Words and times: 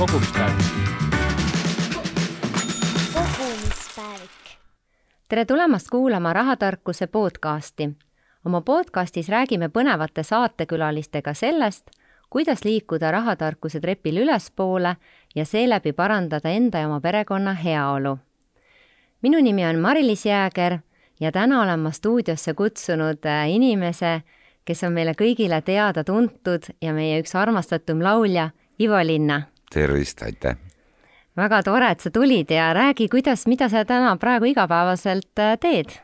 kogumispäevik. 0.00 0.64
kogumispäevik. 3.14 4.30
tere 5.28 5.44
tulemast 5.44 5.86
kuulama 5.90 6.32
Rahatarkuse 6.32 7.06
podcasti. 7.06 7.90
oma 8.46 8.60
podcastis 8.60 9.28
räägime 9.28 9.68
põnevate 9.68 10.22
saatekülalistega 10.22 11.34
sellest, 11.34 11.90
kuidas 12.30 12.64
liikuda 12.64 13.10
rahatarkuse 13.10 13.80
trepil 13.80 14.16
ülespoole 14.16 14.96
ja 15.34 15.44
seeläbi 15.44 15.92
parandada 15.92 16.48
enda 16.48 16.78
ja 16.78 16.86
oma 16.86 17.00
perekonna 17.00 17.54
heaolu. 17.54 18.18
minu 19.22 19.40
nimi 19.42 19.66
on 19.66 19.76
Mari-Liis 19.76 20.26
Jääger 20.26 20.78
ja 21.20 21.32
täna 21.32 21.62
olen 21.62 21.80
ma 21.80 21.90
stuudiosse 21.90 22.54
kutsunud 22.54 23.26
äh, 23.26 23.50
inimese, 23.50 24.22
kes 24.64 24.84
on 24.84 24.92
meile 24.92 25.12
kõigile 25.12 25.62
teada-tuntud 25.62 26.62
ja 26.82 26.92
meie 26.92 27.20
üks 27.20 27.36
armastatum 27.36 28.02
laulja 28.02 28.50
Ivo 28.80 29.06
Linna. 29.06 29.42
Tervist, 29.70 30.22
aitäh! 30.22 30.56
väga 31.36 31.62
tore, 31.62 31.90
et 31.94 32.00
sa 32.00 32.10
tulid 32.10 32.50
ja 32.50 32.72
räägi, 32.76 33.08
kuidas, 33.08 33.46
mida 33.46 33.68
sa 33.72 33.84
täna 33.84 34.16
praegu 34.20 34.50
igapäevaselt 34.50 35.38
äh, 35.38 35.56
teed? 35.60 35.96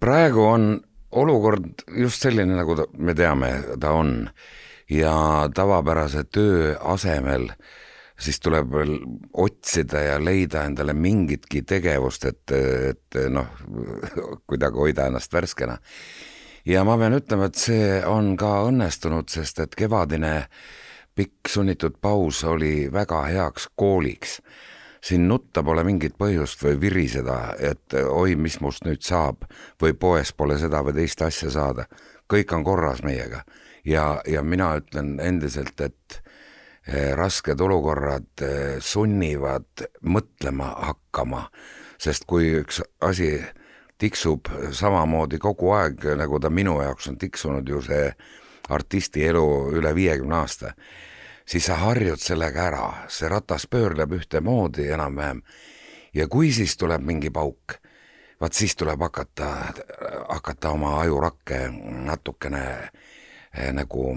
praegu 0.00 0.44
on 0.46 0.68
olukord 1.10 1.82
just 1.98 2.22
selline, 2.22 2.54
nagu 2.56 2.76
ta, 2.78 2.86
me 2.98 3.14
teame, 3.14 3.50
ta 3.80 3.92
on 3.98 4.28
ja 4.90 5.16
tavapärase 5.54 6.24
töö 6.30 6.76
asemel 6.94 7.50
siis 8.20 8.40
tuleb 8.40 8.70
veel 8.72 8.94
otsida 9.44 10.00
ja 10.00 10.16
leida 10.22 10.64
endale 10.64 10.94
mingitki 10.96 11.62
tegevust, 11.68 12.24
et, 12.24 12.54
et 12.54 13.18
noh, 13.32 13.50
kuidagi 14.48 14.80
hoida 14.80 15.10
ennast 15.10 15.32
värskena. 15.32 15.78
ja 16.64 16.84
ma 16.84 16.96
pean 16.98 17.18
ütlema, 17.18 17.50
et 17.50 17.60
see 17.60 18.00
on 18.06 18.34
ka 18.36 18.62
õnnestunud, 18.70 19.28
sest 19.30 19.60
et 19.62 19.76
kevadine 19.76 20.34
pikk 21.16 21.48
sunnitud 21.48 21.96
paus 22.00 22.44
oli 22.44 22.92
väga 22.92 23.22
heaks 23.22 23.68
kooliks. 23.76 24.42
siin 25.00 25.28
nutta 25.28 25.62
pole 25.62 25.84
mingit 25.84 26.16
põhjust 26.18 26.62
või 26.64 26.80
viriseda, 26.80 27.54
et 27.58 27.94
oi, 27.94 28.34
mis 28.36 28.60
must 28.60 28.84
nüüd 28.84 29.04
saab 29.06 29.44
või 29.82 29.94
poes 29.94 30.32
pole 30.32 30.58
seda 30.58 30.82
või 30.82 30.94
teist 31.00 31.22
asja 31.22 31.50
saada. 31.50 31.86
kõik 32.32 32.52
on 32.52 32.64
korras 32.64 33.02
meiega 33.02 33.44
ja, 33.86 34.20
ja 34.26 34.42
mina 34.42 34.76
ütlen 34.76 35.20
endiselt, 35.20 35.80
et 35.80 36.22
eh, 36.86 37.14
rasked 37.14 37.60
olukorrad 37.60 38.42
eh, 38.42 38.76
sunnivad 38.80 39.86
mõtlema 40.02 40.72
hakkama, 40.90 41.46
sest 41.98 42.26
kui 42.26 42.50
üks 42.60 42.82
asi 43.00 43.38
tiksub 43.98 44.50
samamoodi 44.72 45.38
kogu 45.38 45.72
aeg, 45.72 46.04
nagu 46.18 46.40
ta 46.40 46.50
minu 46.50 46.80
jaoks 46.82 47.08
on 47.08 47.18
tiksunud 47.18 47.68
ju 47.68 47.80
see 47.82 48.10
artisti 48.68 49.24
elu 49.24 49.46
üle 49.78 49.94
viiekümne 49.94 50.40
aasta, 50.42 50.72
siis 51.46 51.66
sa 51.66 51.80
harjud 51.84 52.20
sellega 52.20 52.68
ära, 52.68 52.86
see 53.08 53.28
ratas 53.28 53.66
pöörleb 53.70 54.12
ühtemoodi 54.12 54.90
enam-vähem. 54.92 55.42
Ja 56.14 56.28
kui 56.28 56.52
siis 56.52 56.76
tuleb 56.76 57.04
mingi 57.04 57.30
pauk, 57.30 57.76
vaat 58.40 58.52
siis 58.52 58.76
tuleb 58.76 59.00
hakata, 59.00 59.50
hakata 60.28 60.70
oma 60.70 61.00
ajurakke 61.00 61.68
natukene 62.06 62.64
Eh, 63.56 63.72
nagu 63.72 64.10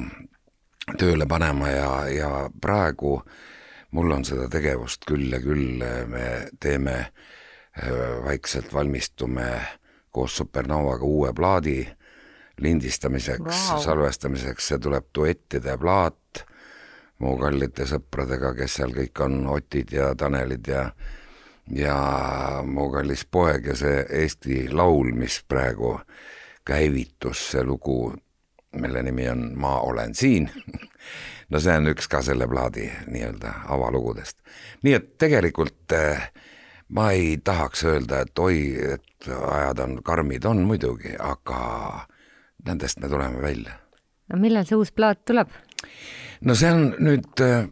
tööle 0.99 1.27
panema 1.29 1.69
ja, 1.71 1.91
ja 2.11 2.29
praegu 2.61 3.13
mul 3.95 4.11
on 4.11 4.25
seda 4.27 4.49
tegevust 4.51 5.05
küll 5.07 5.31
ja 5.31 5.39
küll, 5.39 5.79
me 6.11 6.25
teeme 6.59 6.95
eh, 6.99 8.17
vaikselt 8.25 8.73
valmistume 8.73 9.47
koos 10.11 10.35
Supernovaga 10.41 11.07
uue 11.07 11.31
plaadi 11.35 11.77
lindistamiseks 12.59 13.61
wow., 13.69 13.79
salvestamiseks, 13.85 14.73
see 14.73 14.81
tuleb 14.83 15.07
duettide 15.15 15.77
plaat 15.79 16.43
mu 17.19 17.35
kallite 17.39 17.87
sõpradega, 17.89 18.53
kes 18.55 18.79
seal 18.79 18.93
kõik 18.95 19.23
on, 19.25 19.41
Otid 19.47 19.91
ja 19.93 20.13
Tanelid 20.15 20.67
ja 20.67 20.89
ja 21.69 21.95
mu 22.65 22.87
kallis 22.89 23.25
poeg 23.29 23.67
ja 23.69 23.75
see 23.77 24.05
Eesti 24.23 24.63
Laul, 24.73 25.11
mis 25.13 25.43
praegu 25.47 25.99
käivitus, 26.65 27.51
see 27.51 27.63
lugu 27.63 28.15
mille 28.73 29.03
nimi 29.03 29.29
on 29.29 29.51
Ma 29.57 29.79
olen 29.79 30.15
siin 30.15 30.49
no 31.49 31.59
see 31.59 31.75
on 31.77 31.89
üks 31.91 32.07
ka 32.09 32.21
selle 32.25 32.47
plaadi 32.47 32.85
nii-öelda 33.07 33.53
avalugudest. 33.73 34.37
nii 34.83 34.93
et 34.93 35.11
tegelikult 35.21 35.95
eh, 35.97 36.29
ma 36.89 37.11
ei 37.11 37.37
tahaks 37.43 37.83
öelda, 37.85 38.23
et 38.25 38.39
oi, 38.39 38.61
et 38.93 39.29
ajad 39.29 39.83
on 39.85 39.99
karmid, 40.03 40.45
on 40.45 40.63
muidugi, 40.67 41.15
aga 41.19 42.05
nendest 42.65 42.99
me 42.99 43.09
tuleme 43.09 43.41
välja. 43.41 43.79
no 44.29 44.39
millal 44.39 44.65
see 44.69 44.77
uus 44.77 44.91
plaat 44.91 45.25
tuleb? 45.25 45.49
No 46.41 46.55
see 46.55 46.71
on 46.71 46.87
nüüd 46.99 47.43
eh, 47.45 47.67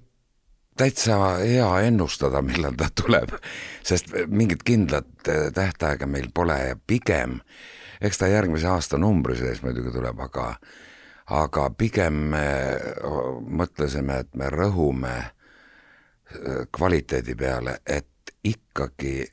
täitsa 0.78 1.18
hea 1.42 1.70
ennustada, 1.88 2.42
millal 2.46 2.76
ta 2.78 2.90
tuleb, 2.94 3.34
sest 3.86 4.14
mingit 4.28 4.64
kindlat 4.68 5.32
eh, 5.32 5.50
tähtaega 5.54 6.08
meil 6.08 6.30
pole 6.34 6.60
ja 6.70 6.78
pigem 6.88 7.40
eks 8.02 8.18
ta 8.18 8.28
järgmise 8.28 8.68
aasta 8.68 8.98
numbri 8.98 9.38
sees 9.38 9.62
muidugi 9.66 9.92
tuleb, 9.96 10.20
aga 10.28 10.52
aga 11.38 11.70
pigem 11.76 12.20
me 12.32 12.46
mõtlesime, 13.60 14.22
et 14.24 14.36
me 14.40 14.48
rõhume 14.54 15.16
äh, 15.18 16.62
kvaliteedi 16.72 17.36
peale, 17.36 17.80
et 17.86 18.32
ikkagi 18.48 19.26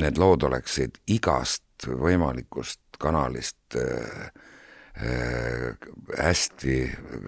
need 0.00 0.18
lood 0.18 0.46
oleksid 0.48 1.02
igast 1.12 1.86
võimalikust 1.86 2.96
kanalist 2.98 3.76
äh, 3.76 4.30
äh, 4.30 4.45
hästi 4.96 6.76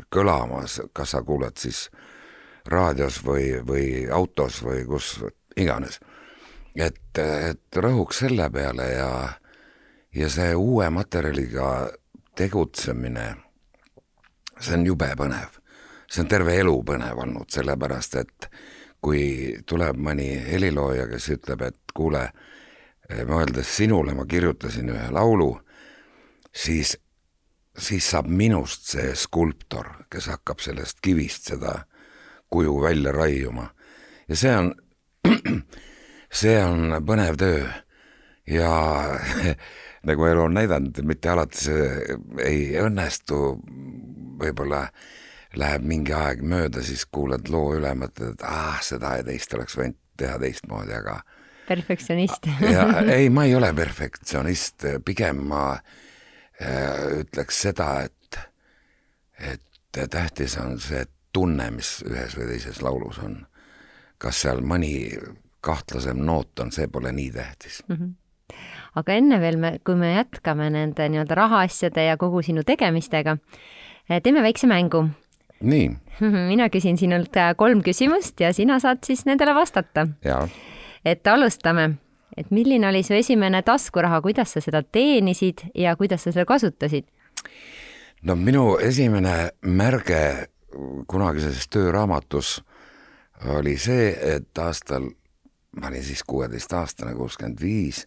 kõlamas, 0.09 0.79
kas 0.97 1.11
sa 1.13 1.23
kuulad 1.23 1.59
siis 1.61 1.89
raadios 2.69 3.21
või, 3.25 3.59
või 3.67 4.07
autos 4.13 4.63
või 4.65 4.87
kus 4.89 5.19
iganes. 5.57 6.01
et, 6.75 7.19
et 7.19 7.77
rõhuks 7.77 8.23
selle 8.25 8.51
peale 8.51 8.89
ja, 8.93 9.11
ja 10.15 10.29
see 10.31 10.55
uue 10.55 10.89
materjaliga 10.91 11.91
tegutsemine, 12.39 13.35
see 14.61 14.75
on 14.79 14.87
jube 14.87 15.11
põnev. 15.17 15.59
see 16.09 16.23
on 16.23 16.29
terve 16.29 16.57
elu 16.57 16.83
põnev 16.85 17.19
olnud, 17.21 17.51
sellepärast 17.53 18.15
et 18.17 18.49
kui 19.01 19.57
tuleb 19.67 19.97
mõni 19.97 20.31
helilooja, 20.49 21.07
kes 21.11 21.29
ütleb, 21.37 21.63
et 21.69 21.93
kuule, 21.95 22.25
mõeldes 23.29 23.77
sinule 23.77 24.15
ma 24.15 24.25
kirjutasin 24.27 24.91
ühe 24.91 25.11
laulu, 25.15 25.53
siis, 26.53 26.97
siis 27.79 28.11
saab 28.11 28.29
minust 28.31 28.91
see 28.93 29.13
skulptor, 29.17 29.91
kes 30.11 30.29
hakkab 30.33 30.63
sellest 30.63 31.01
kivist 31.05 31.53
seda 31.53 31.75
kuju 32.51 32.79
välja 32.83 33.13
raiuma. 33.13 33.69
ja 34.29 34.37
see 34.37 34.55
on, 34.57 34.73
see 36.43 36.57
on 36.65 36.99
põnev 37.07 37.39
töö. 37.41 37.69
Ja 38.49 38.73
nagu 40.09 40.25
elu 40.25 40.43
on 40.47 40.55
näidanud, 40.57 41.01
mitte 41.05 41.29
alati 41.29 41.65
see 41.69 42.19
ei 42.45 42.61
õnnestu, 42.81 43.59
võib-olla 44.41 44.87
läheb 45.59 45.85
mingi 45.89 46.15
aeg 46.17 46.41
mööda, 46.45 46.83
siis 46.85 47.05
kuulad 47.05 47.49
loo 47.53 47.75
üle, 47.77 47.93
mõtled, 47.99 48.37
et 48.37 48.45
ah, 48.47 48.79
seda 48.85 49.19
ja 49.19 49.27
teist 49.27 49.53
oleks 49.57 49.77
võinud 49.77 49.99
teha 50.19 50.39
teistmoodi, 50.41 50.97
aga 50.97 51.21
perfektsionist. 51.69 52.49
Ja 52.75 52.89
ei, 53.13 53.29
ma 53.29 53.45
ei 53.45 53.55
ole 53.59 53.73
perfektsionist, 53.83 54.87
pigem 55.05 55.45
ma 55.51 55.65
äh, 55.77 55.97
ütleks 56.59 57.63
seda, 57.63 57.89
et, 58.05 58.39
et 59.39 60.01
tähtis 60.11 60.57
on 60.59 60.79
see 60.83 61.05
tunne, 61.33 61.71
mis 61.71 61.99
ühes 62.07 62.35
või 62.39 62.49
teises 62.53 62.83
laulus 62.83 63.21
on. 63.23 63.45
kas 64.19 64.41
seal 64.43 64.59
mõni 64.67 65.15
kahtlasem 65.63 66.19
noot 66.27 66.59
on, 66.61 66.73
see 66.75 66.89
pole 66.91 67.13
nii 67.13 67.31
tähtis 67.31 67.83
mm. 67.89 67.95
-hmm 67.95 68.15
aga 68.99 69.13
enne 69.21 69.41
veel 69.41 69.59
me, 69.61 69.73
kui 69.85 69.97
me 69.99 70.15
jätkame 70.15 70.71
nende 70.75 71.09
nii-öelda 71.13 71.37
rahaasjade 71.39 72.09
ja 72.09 72.17
kogu 72.21 72.43
sinu 72.43 72.65
tegemistega, 72.67 73.37
eh, 74.09 74.21
teeme 74.23 74.43
väikse 74.43 74.67
mängu. 74.67 75.09
nii. 75.61 75.89
mina 76.53 76.69
küsin 76.71 76.99
sinult 76.99 77.37
äh, 77.37 77.55
kolm 77.57 77.83
küsimust 77.83 78.41
ja 78.41 78.53
sina 78.53 78.79
saad 78.81 79.05
siis 79.05 79.25
nendele 79.27 79.55
vastata. 79.55 80.07
et 81.05 81.27
alustame, 81.27 81.91
et 82.39 82.51
milline 82.55 82.89
oli 82.89 83.03
su 83.03 83.17
esimene 83.19 83.63
taskuraha, 83.67 84.21
kuidas 84.23 84.55
sa 84.55 84.63
seda 84.65 84.83
teenisid 84.83 85.69
ja 85.75 85.97
kuidas 85.97 86.25
sa 86.25 86.33
seda 86.33 86.47
kasutasid? 86.49 87.09
no 88.23 88.37
minu 88.37 88.79
esimene 88.83 89.51
märge 89.63 90.49
kunagises 91.09 91.69
tööraamatus 91.71 92.59
oli 93.55 93.77
see, 93.79 94.11
et 94.35 94.59
aastal, 94.59 95.07
ma 95.79 95.91
olin 95.91 96.03
siis 96.03 96.25
kuueteistaastane, 96.27 97.15
kuuskümmend 97.15 97.61
viis 97.63 98.07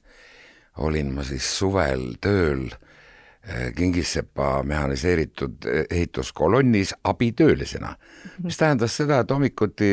olin 0.77 1.13
ma 1.15 1.23
siis 1.27 1.47
suvel 1.57 2.13
tööl 2.21 2.67
eh, 2.71 3.71
Kingissepa 3.75 4.61
mehhaniseeritud 4.67 5.67
eh, 5.67 5.85
ehituskolonnis 5.89 6.93
abitöölisena, 7.03 7.95
mis 8.43 8.57
tähendas 8.57 8.95
seda, 8.97 9.21
et 9.21 9.31
hommikuti 9.31 9.91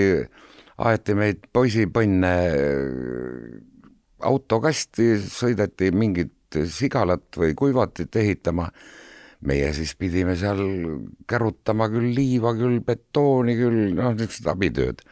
aeti 0.78 1.14
meid 1.18 1.48
poisipõnne 1.52 2.34
autokasti, 4.24 5.16
sõideti 5.22 5.90
mingit 5.94 6.58
sigalat 6.70 7.36
või 7.36 7.54
kuivatit 7.54 8.16
ehitama, 8.16 8.68
meie 9.46 9.72
siis 9.76 9.94
pidime 9.96 10.34
seal 10.36 10.62
kärutama 11.28 11.88
küll 11.92 12.10
liiva, 12.14 12.54
küll 12.58 12.80
betooni, 12.84 13.54
küll 13.58 13.94
noh, 13.94 14.14
niisugused 14.16 14.48
abitööd. 14.50 15.02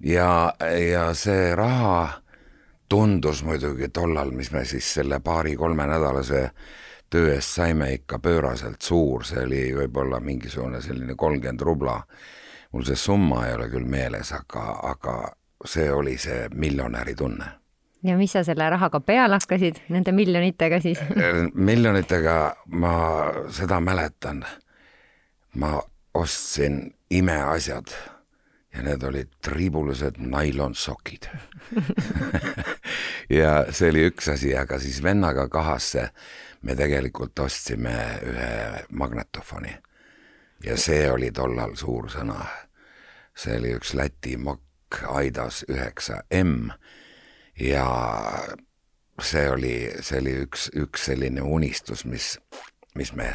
ja, 0.00 0.54
ja 0.60 1.08
see 1.14 1.54
raha 1.54 2.22
tundus 2.88 3.42
muidugi 3.42 3.88
tollal, 3.88 4.30
mis 4.30 4.52
me 4.52 4.64
siis 4.64 4.94
selle 4.94 5.20
paari-kolmenädalase 5.20 6.50
töö 7.10 7.34
eest 7.34 7.56
saime 7.58 7.92
ikka 7.94 8.18
pööraselt 8.18 8.82
suur, 8.82 9.24
see 9.24 9.42
oli 9.44 9.62
võib-olla 9.76 10.20
mingisugune 10.20 10.80
selline 10.82 11.14
kolmkümmend 11.16 11.60
rubla. 11.60 12.02
mul 12.72 12.84
see 12.84 12.96
summa 12.96 13.46
ei 13.46 13.54
ole 13.54 13.68
küll 13.68 13.88
meeles, 13.88 14.32
aga, 14.32 14.78
aga 14.82 15.16
see 15.64 15.90
oli 15.92 16.16
see 16.18 16.48
miljonäri 16.54 17.14
tunne 17.14 17.61
ja 18.02 18.16
mis 18.18 18.32
sa 18.32 18.44
selle 18.44 18.68
rahaga 18.70 19.00
peale 19.00 19.38
hakkasid, 19.38 19.82
nende 19.88 20.12
miljonitega 20.12 20.80
siis? 20.80 21.00
miljonitega 21.70 22.38
ma 22.66 22.96
seda 23.50 23.80
mäletan. 23.80 24.44
ma 25.54 25.82
ostsin 26.14 26.94
imeasjad 27.10 27.92
ja 28.74 28.82
need 28.82 29.02
olid 29.02 29.28
triibulised 29.44 30.16
nailonsokid 30.18 31.28
ja 33.40 33.66
see 33.70 33.90
oli 33.90 34.06
üks 34.08 34.30
asi, 34.32 34.56
aga 34.56 34.78
siis 34.80 35.02
vennaga 35.02 35.48
kahasse 35.48 36.08
me 36.62 36.76
tegelikult 36.76 37.38
ostsime 37.38 37.94
ühe 38.26 38.84
magnetofoni 38.90 39.74
ja 40.64 40.76
see 40.76 41.10
oli 41.10 41.30
tollal 41.34 41.76
suur 41.76 42.10
sõna. 42.10 42.38
see 43.34 43.56
oli 43.58 43.74
üks 43.76 43.94
Läti 43.94 44.36
Makk 44.36 45.04
Aidas 45.08 45.64
üheksa 45.68 46.22
M 46.30 46.70
ja 47.62 47.86
see 49.22 49.50
oli, 49.50 49.76
see 50.00 50.20
oli 50.20 50.34
üks, 50.46 50.68
üks 50.78 51.06
selline 51.10 51.44
unistus, 51.44 52.04
mis, 52.08 52.34
mis 52.98 53.12
me 53.14 53.28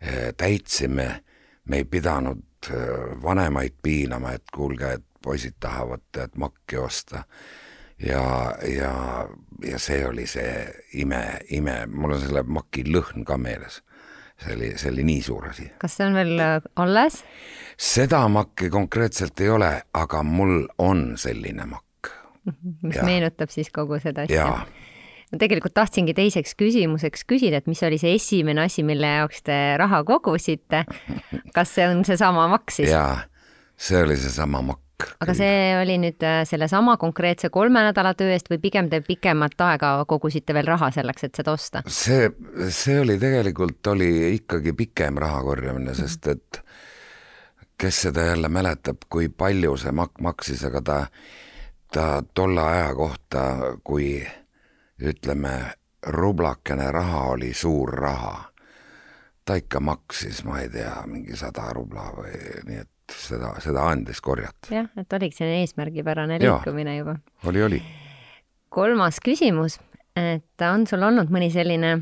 eh, 0.00 0.32
täitsime. 0.36 1.22
me 1.64 1.76
ei 1.80 1.84
pidanud 1.84 2.42
eh, 2.68 3.14
vanemaid 3.22 3.78
piinama, 3.82 4.34
et 4.36 4.50
kuulge, 4.52 4.92
et 4.98 5.04
poisid 5.22 5.56
tahavad 5.60 6.02
tead 6.12 6.34
makki 6.36 6.76
osta. 6.76 7.24
ja, 7.98 8.54
ja, 8.68 9.28
ja 9.64 9.78
see 9.78 10.06
oli 10.06 10.26
see 10.26 10.66
ime, 10.92 11.40
ime, 11.50 11.86
mul 11.86 12.16
on 12.16 12.20
selle 12.20 12.42
maki 12.42 12.84
lõhn 12.90 13.24
ka 13.24 13.38
meeles 13.38 13.80
see 14.42 14.56
oli, 14.56 14.72
see 14.78 14.90
oli 14.90 15.04
nii 15.06 15.22
suur 15.22 15.46
asi. 15.48 15.70
kas 15.78 15.96
see 15.96 16.06
on 16.08 16.18
veel 16.18 16.40
äh, 16.42 16.58
alles? 16.76 17.22
seda 17.78 18.26
makki 18.28 18.68
konkreetselt 18.70 19.40
ei 19.40 19.48
ole, 19.48 19.70
aga 19.94 20.22
mul 20.26 20.66
on 20.78 21.12
selline 21.16 21.70
makk 21.70 21.93
mis 22.82 22.96
ja. 22.96 23.04
meenutab 23.06 23.52
siis 23.52 23.70
kogu 23.74 23.98
seda 24.02 24.26
asja. 24.26 24.46
ma 25.32 25.40
tegelikult 25.40 25.74
tahtsingi 25.76 26.14
teiseks 26.16 26.54
küsimuseks 26.60 27.26
küsida, 27.28 27.60
et 27.62 27.68
mis 27.70 27.82
oli 27.86 27.98
see 28.00 28.14
esimene 28.18 28.66
asi, 28.68 28.84
mille 28.86 29.10
jaoks 29.18 29.44
te 29.46 29.58
raha 29.80 30.04
kogusite. 30.06 30.84
kas 31.54 31.76
see 31.76 31.88
on 31.90 32.04
seesama 32.06 32.48
maks 32.52 32.80
siis? 32.82 32.90
jaa, 32.92 33.24
see 33.76 34.02
oli 34.04 34.16
seesama 34.20 34.62
makk. 34.62 35.08
aga 35.24 35.34
see 35.36 35.74
oli 35.80 35.98
nüüd 36.04 36.22
äh, 36.24 36.42
sellesama 36.48 36.96
konkreetse 37.00 37.50
kolme 37.54 37.82
nädala 37.88 38.14
töö 38.18 38.32
eest 38.36 38.50
või 38.52 38.60
pigem 38.62 38.90
te 38.92 39.00
pikemat 39.04 39.58
aega 39.66 39.96
kogusite 40.08 40.54
veel 40.56 40.68
raha 40.70 40.92
selleks, 40.94 41.28
et 41.28 41.42
seda 41.42 41.56
osta? 41.56 41.84
see, 41.88 42.28
see 42.70 43.00
oli 43.00 43.18
tegelikult, 43.20 43.80
oli 43.94 44.36
ikkagi 44.36 44.76
pikem 44.76 45.18
raha 45.22 45.42
korjamine 45.42 45.90
mm, 45.90 45.96
-hmm. 45.96 46.04
sest 46.04 46.30
et 46.36 46.64
kes 47.78 48.02
seda 48.06 48.28
jälle 48.30 48.48
mäletab, 48.48 49.02
kui 49.10 49.28
palju 49.28 49.76
see 49.80 49.92
makk 49.92 50.20
maksis, 50.22 50.62
aga 50.64 50.82
ta 50.82 50.98
ta 51.94 52.22
tolle 52.34 52.60
aja 52.60 52.94
kohta, 52.94 53.42
kui 53.84 54.18
ütleme, 55.02 55.54
rublakene 56.06 56.90
raha 56.92 57.22
oli 57.34 57.52
suur 57.54 57.92
raha, 57.94 58.34
ta 59.44 59.56
ikka 59.60 59.80
maksis, 59.80 60.42
ma 60.44 60.60
ei 60.64 60.68
tea, 60.72 60.94
mingi 61.06 61.36
sada 61.38 61.68
rubla 61.76 62.08
või 62.16 62.34
nii, 62.68 62.80
et 62.82 63.14
seda, 63.14 63.52
seda 63.62 63.86
andis 63.92 64.20
korjata. 64.24 64.72
jah, 64.74 64.90
et 64.98 65.16
oligi 65.18 65.38
selline 65.38 65.62
eesmärgipärane 65.62 66.40
liikumine 66.42 66.96
juba. 66.98 67.16
oli, 67.46 67.62
oli. 67.62 67.80
kolmas 68.74 69.20
küsimus, 69.24 69.78
et 70.18 70.66
on 70.66 70.88
sul 70.90 71.04
olnud 71.04 71.30
mõni 71.34 71.52
selline 71.54 71.94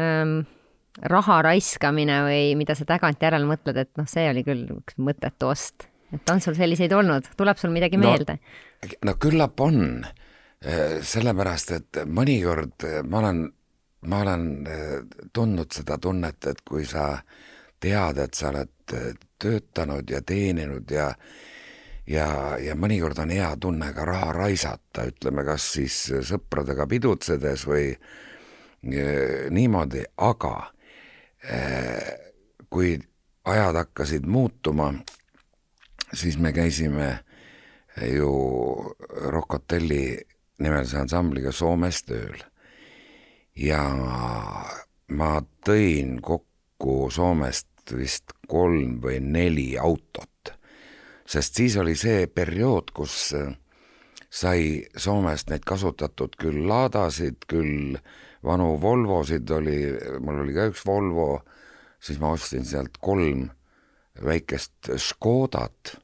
ähm, 0.00 0.36
raha 1.12 1.40
raiskamine 1.48 2.22
või 2.26 2.42
mida 2.58 2.76
sa 2.78 2.88
tagantjärele 2.88 3.48
mõtled, 3.48 3.84
et 3.84 3.92
noh, 4.00 4.08
see 4.08 4.28
oli 4.30 4.44
küll 4.46 4.68
üks 4.78 4.96
mõttetu 4.96 5.52
ost, 5.52 5.88
et 6.14 6.32
on 6.32 6.40
sul 6.44 6.56
selliseid 6.56 6.92
olnud, 6.96 7.32
tuleb 7.36 7.60
sul 7.60 7.74
midagi 7.74 8.00
no, 8.00 8.08
meelde? 8.08 8.38
No 9.04 9.14
küllap 9.20 9.60
on, 9.60 10.04
eh, 10.64 10.98
sellepärast 11.02 11.72
et 11.76 12.02
mõnikord 12.06 12.86
eh, 12.88 13.00
ma 13.06 13.22
olen, 13.22 13.44
ma 14.10 14.20
olen 14.24 14.48
eh, 14.66 14.98
tundnud 15.32 15.72
seda 15.72 15.98
tunnet, 16.02 16.46
et 16.50 16.62
kui 16.66 16.84
sa 16.88 17.14
tead, 17.82 18.18
et 18.18 18.34
sa 18.34 18.50
oled 18.50 18.70
töötanud 19.42 20.10
ja 20.10 20.20
teeninud 20.22 20.90
ja 20.90 21.08
ja, 22.06 22.26
ja 22.58 22.74
mõnikord 22.74 23.18
on 23.22 23.30
hea 23.30 23.52
tunne 23.62 23.92
ka 23.94 24.04
raha 24.04 24.32
raisata, 24.34 25.06
ütleme, 25.06 25.44
kas 25.46 25.68
siis 25.78 25.96
sõpradega 26.26 26.86
pidutsedes 26.90 27.62
või 27.66 27.92
niimoodi, 28.82 30.02
aga 30.18 30.54
kui 32.74 32.96
ajad 33.46 33.78
hakkasid 33.78 34.26
muutuma, 34.26 34.90
siis 36.12 36.38
me 36.42 36.50
käisime 36.52 37.12
ju 38.00 38.32
Rockotelli 39.08 40.04
nimelise 40.62 41.02
ansambliga 41.02 41.52
Soomes 41.52 42.02
tööl. 42.08 42.38
ja 43.56 43.82
ma 45.12 45.32
tõin 45.66 46.20
kokku 46.24 47.10
Soomest 47.12 47.92
vist 47.92 48.32
kolm 48.48 48.96
või 49.02 49.18
neli 49.20 49.74
autot, 49.78 50.54
sest 51.28 51.60
siis 51.60 51.76
oli 51.76 51.94
see 51.98 52.26
periood, 52.26 52.94
kus 52.96 53.34
sai 54.32 54.82
Soomest 54.96 55.50
neid 55.50 55.66
kasutatud 55.68 56.38
küll 56.40 56.64
Ladasid, 56.68 57.44
küll 57.48 57.98
vanu 58.44 58.78
Volvosid 58.80 59.50
oli, 59.52 59.78
mul 60.20 60.42
oli 60.46 60.56
ka 60.56 60.70
üks 60.70 60.86
Volvo, 60.86 61.42
siis 62.00 62.18
ma 62.22 62.32
ostsin 62.32 62.64
sealt 62.64 62.96
kolm 63.00 63.50
väikest 64.24 64.94
Škodat 64.96 65.96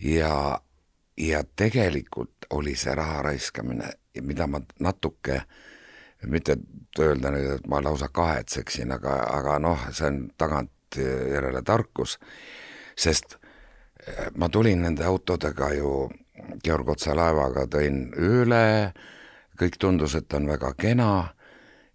ja 0.00 0.58
ja 1.20 1.42
tegelikult 1.56 2.46
oli 2.50 2.74
see 2.76 2.94
raha 2.94 3.22
raiskamine, 3.22 3.90
mida 4.22 4.46
ma 4.46 4.60
natuke, 4.80 5.42
mitte 6.26 6.56
öelda 6.98 7.32
nüüd, 7.34 7.50
et 7.58 7.68
ma 7.68 7.80
lausa 7.84 8.08
kahetseksin, 8.12 8.92
aga, 8.96 9.20
aga 9.36 9.58
noh, 9.62 9.84
see 9.92 10.08
on 10.08 10.20
tagantjärele 10.38 11.62
tarkus, 11.66 12.16
sest 12.96 13.36
eh, 13.36 14.30
ma 14.36 14.48
tulin 14.48 14.82
nende 14.86 15.04
autodega 15.06 15.72
ju 15.76 16.08
Georg 16.64 16.88
Otsa 16.96 17.14
laevaga, 17.16 17.66
tõin 17.70 18.08
ööle, 18.16 18.64
kõik 19.60 19.76
tundus, 19.80 20.16
et 20.16 20.32
on 20.34 20.48
väga 20.48 20.72
kena 20.74 21.12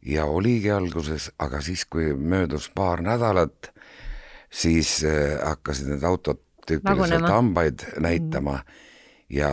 ja 0.05 0.25
oligi 0.29 0.70
alguses, 0.72 1.32
aga 1.41 1.62
siis, 1.65 1.86
kui 1.89 2.13
möödus 2.13 2.70
paar 2.70 3.01
nädalat, 3.01 3.74
siis 4.50 5.00
eh, 5.03 5.38
hakkasid 5.41 5.89
need 5.96 6.05
autod 6.05 6.44
tüüpiliselt 6.65 7.29
hambaid 7.29 7.89
näitama. 8.01 8.60
Mm 8.62 8.84
ja 9.29 9.50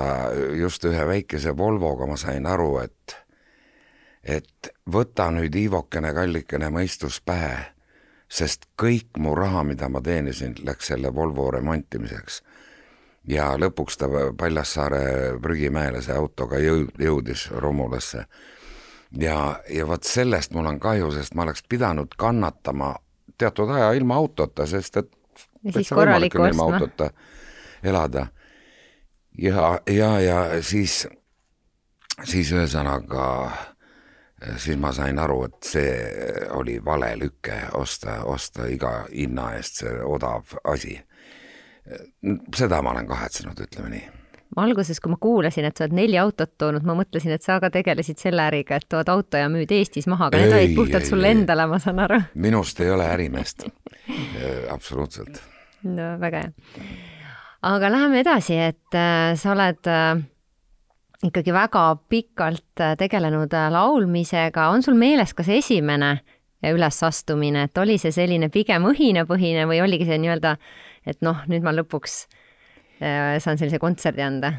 just 0.58 0.84
ühe 0.84 1.06
väikese 1.06 1.56
Volvoga 1.56 2.06
ma 2.06 2.16
sain 2.16 2.46
aru, 2.46 2.78
et 2.78 3.16
et 4.22 4.70
võta 4.92 5.30
nüüd 5.34 5.54
Iivokene 5.58 6.12
kallikene 6.14 6.68
mõistus 6.70 7.18
pähe, 7.24 7.72
sest 8.30 8.68
kõik 8.78 9.18
mu 9.18 9.34
raha, 9.34 9.64
mida 9.66 9.88
ma 9.90 10.00
teenisin, 10.00 10.54
läks 10.62 10.92
selle 10.92 11.14
Volvo 11.14 11.50
remontimiseks. 11.50 12.42
ja 13.28 13.52
lõpuks 13.54 13.98
ta 13.98 14.08
Paljassaare 14.38 15.38
prügimäele 15.42 16.02
see 16.02 16.14
autoga 16.14 16.58
jõud-, 16.58 16.98
jõudis 16.98 17.50
Romulasse. 17.50 18.24
ja, 19.18 19.60
ja 19.68 19.86
vot 19.86 20.04
sellest 20.04 20.52
mul 20.52 20.66
on 20.66 20.80
kahju, 20.80 21.10
sest 21.10 21.34
ma 21.34 21.42
oleks 21.42 21.62
pidanud 21.68 22.14
kannatama 22.16 22.96
teatud 23.38 23.70
aja 23.70 23.92
ilma 23.92 24.14
autota, 24.14 24.66
sest 24.66 24.96
et 24.96 25.10
ja 25.62 25.72
siis 25.72 25.88
korralikku 25.88 26.42
ostma. 26.42 27.10
elada 27.82 28.26
ja, 29.38 29.80
ja, 29.86 30.20
ja 30.20 30.62
siis, 30.62 31.06
siis 32.24 32.52
ühesõnaga, 32.52 33.26
siis 34.56 34.78
ma 34.80 34.92
sain 34.92 35.18
aru, 35.18 35.44
et 35.48 35.70
see 35.74 35.92
oli 36.56 36.78
vale 36.84 37.14
lüke 37.20 37.62
osta, 37.78 38.22
osta 38.28 38.66
iga 38.70 39.02
hinna 39.10 39.52
eest 39.58 39.82
see 39.82 40.00
odav 40.04 40.56
asi. 40.64 40.98
seda 42.56 42.82
ma 42.82 42.92
olen 42.92 43.06
kahetsenud, 43.06 43.58
ütleme 43.58 43.88
nii 43.90 44.08
ma 44.56 44.66
alguses, 44.66 45.00
kui 45.00 45.10
ma 45.10 45.16
kuulasin, 45.16 45.64
et 45.64 45.76
sa 45.76 45.86
oled 45.86 45.94
neli 45.96 46.18
autot 46.20 46.50
toonud, 46.60 46.84
ma 46.84 46.94
mõtlesin, 46.94 47.32
et 47.32 47.42
sa 47.42 47.56
ka 47.60 47.70
tegelesid 47.72 48.20
selle 48.20 48.44
äriga, 48.50 48.76
et 48.76 48.84
tood 48.84 49.08
auto 49.08 49.40
ja 49.40 49.48
müüd 49.48 49.72
Eestis 49.72 50.06
maha, 50.12 50.28
aga 50.28 50.42
need 50.42 50.52
olid 50.58 50.74
puhtalt 50.76 51.08
sulle 51.08 51.30
endale, 51.32 51.64
ma 51.70 51.80
saan 51.82 52.02
aru. 52.04 52.20
minust 52.34 52.80
ei 52.84 52.92
ole 52.92 53.08
ärimeest 53.08 53.64
absoluutselt. 54.70 55.40
no 55.82 56.12
väga 56.20 56.44
hea 56.44 57.11
aga 57.62 57.90
läheme 57.92 58.20
edasi, 58.22 58.58
et 58.58 58.96
äh, 58.98 59.32
sa 59.38 59.52
oled 59.54 59.90
äh, 59.90 60.22
ikkagi 61.26 61.54
väga 61.54 61.84
pikalt 62.10 62.82
äh, 62.82 62.94
tegelenud 62.98 63.52
laulmisega, 63.74 64.68
on 64.74 64.82
sul 64.82 64.98
meeles 64.98 65.34
ka 65.34 65.46
see 65.46 65.60
esimene 65.62 66.16
ülesastumine, 66.62 67.66
et 67.66 67.78
oli 67.82 67.96
see 67.98 68.14
selline 68.14 68.46
pigem 68.54 68.86
õhinapõhine 68.86 69.66
või 69.66 69.80
oligi 69.82 70.06
see 70.06 70.18
nii-öelda, 70.22 70.56
et 71.10 71.22
noh, 71.26 71.40
nüüd 71.50 71.64
ma 71.66 71.74
lõpuks 71.74 72.20
saan 73.02 73.58
sellise 73.58 73.80
kontserdi 73.82 74.22
anda? 74.22 74.52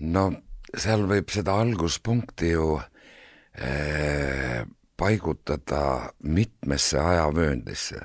no 0.00 0.30
seal 0.76 1.04
võib 1.08 1.28
seda 1.32 1.58
alguspunkti 1.60 2.52
ju 2.54 2.78
äh, 2.80 4.62
paigutada 4.98 6.12
mitmesse 6.22 6.98
ajavööndisse. 6.98 8.00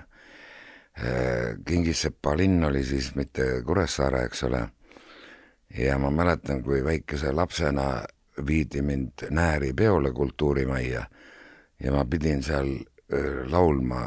Kingissepa 1.66 2.36
linn 2.38 2.64
oli 2.64 2.84
siis 2.86 3.16
mitte 3.16 3.62
Kuressaare, 3.66 4.26
eks 4.28 4.44
ole, 4.44 4.60
ja 5.78 5.98
ma 5.98 6.12
mäletan, 6.14 6.62
kui 6.64 6.84
väikese 6.86 7.32
lapsena 7.34 8.04
viidi 8.48 8.82
mind 8.82 9.26
Nääri 9.30 9.74
peole 9.74 10.12
kultuurimajja 10.12 11.06
ja 11.84 11.92
ma 11.92 12.06
pidin 12.06 12.44
seal 12.44 12.70
laulma 13.50 14.06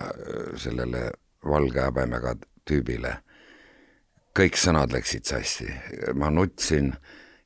sellele 0.57 1.11
valge 1.45 1.81
habemega 1.81 2.35
tüübile. 2.67 3.17
kõik 4.37 4.59
sõnad 4.61 4.93
läksid 4.93 5.25
sassi, 5.25 5.67
ma 6.15 6.29
nutsin 6.31 6.91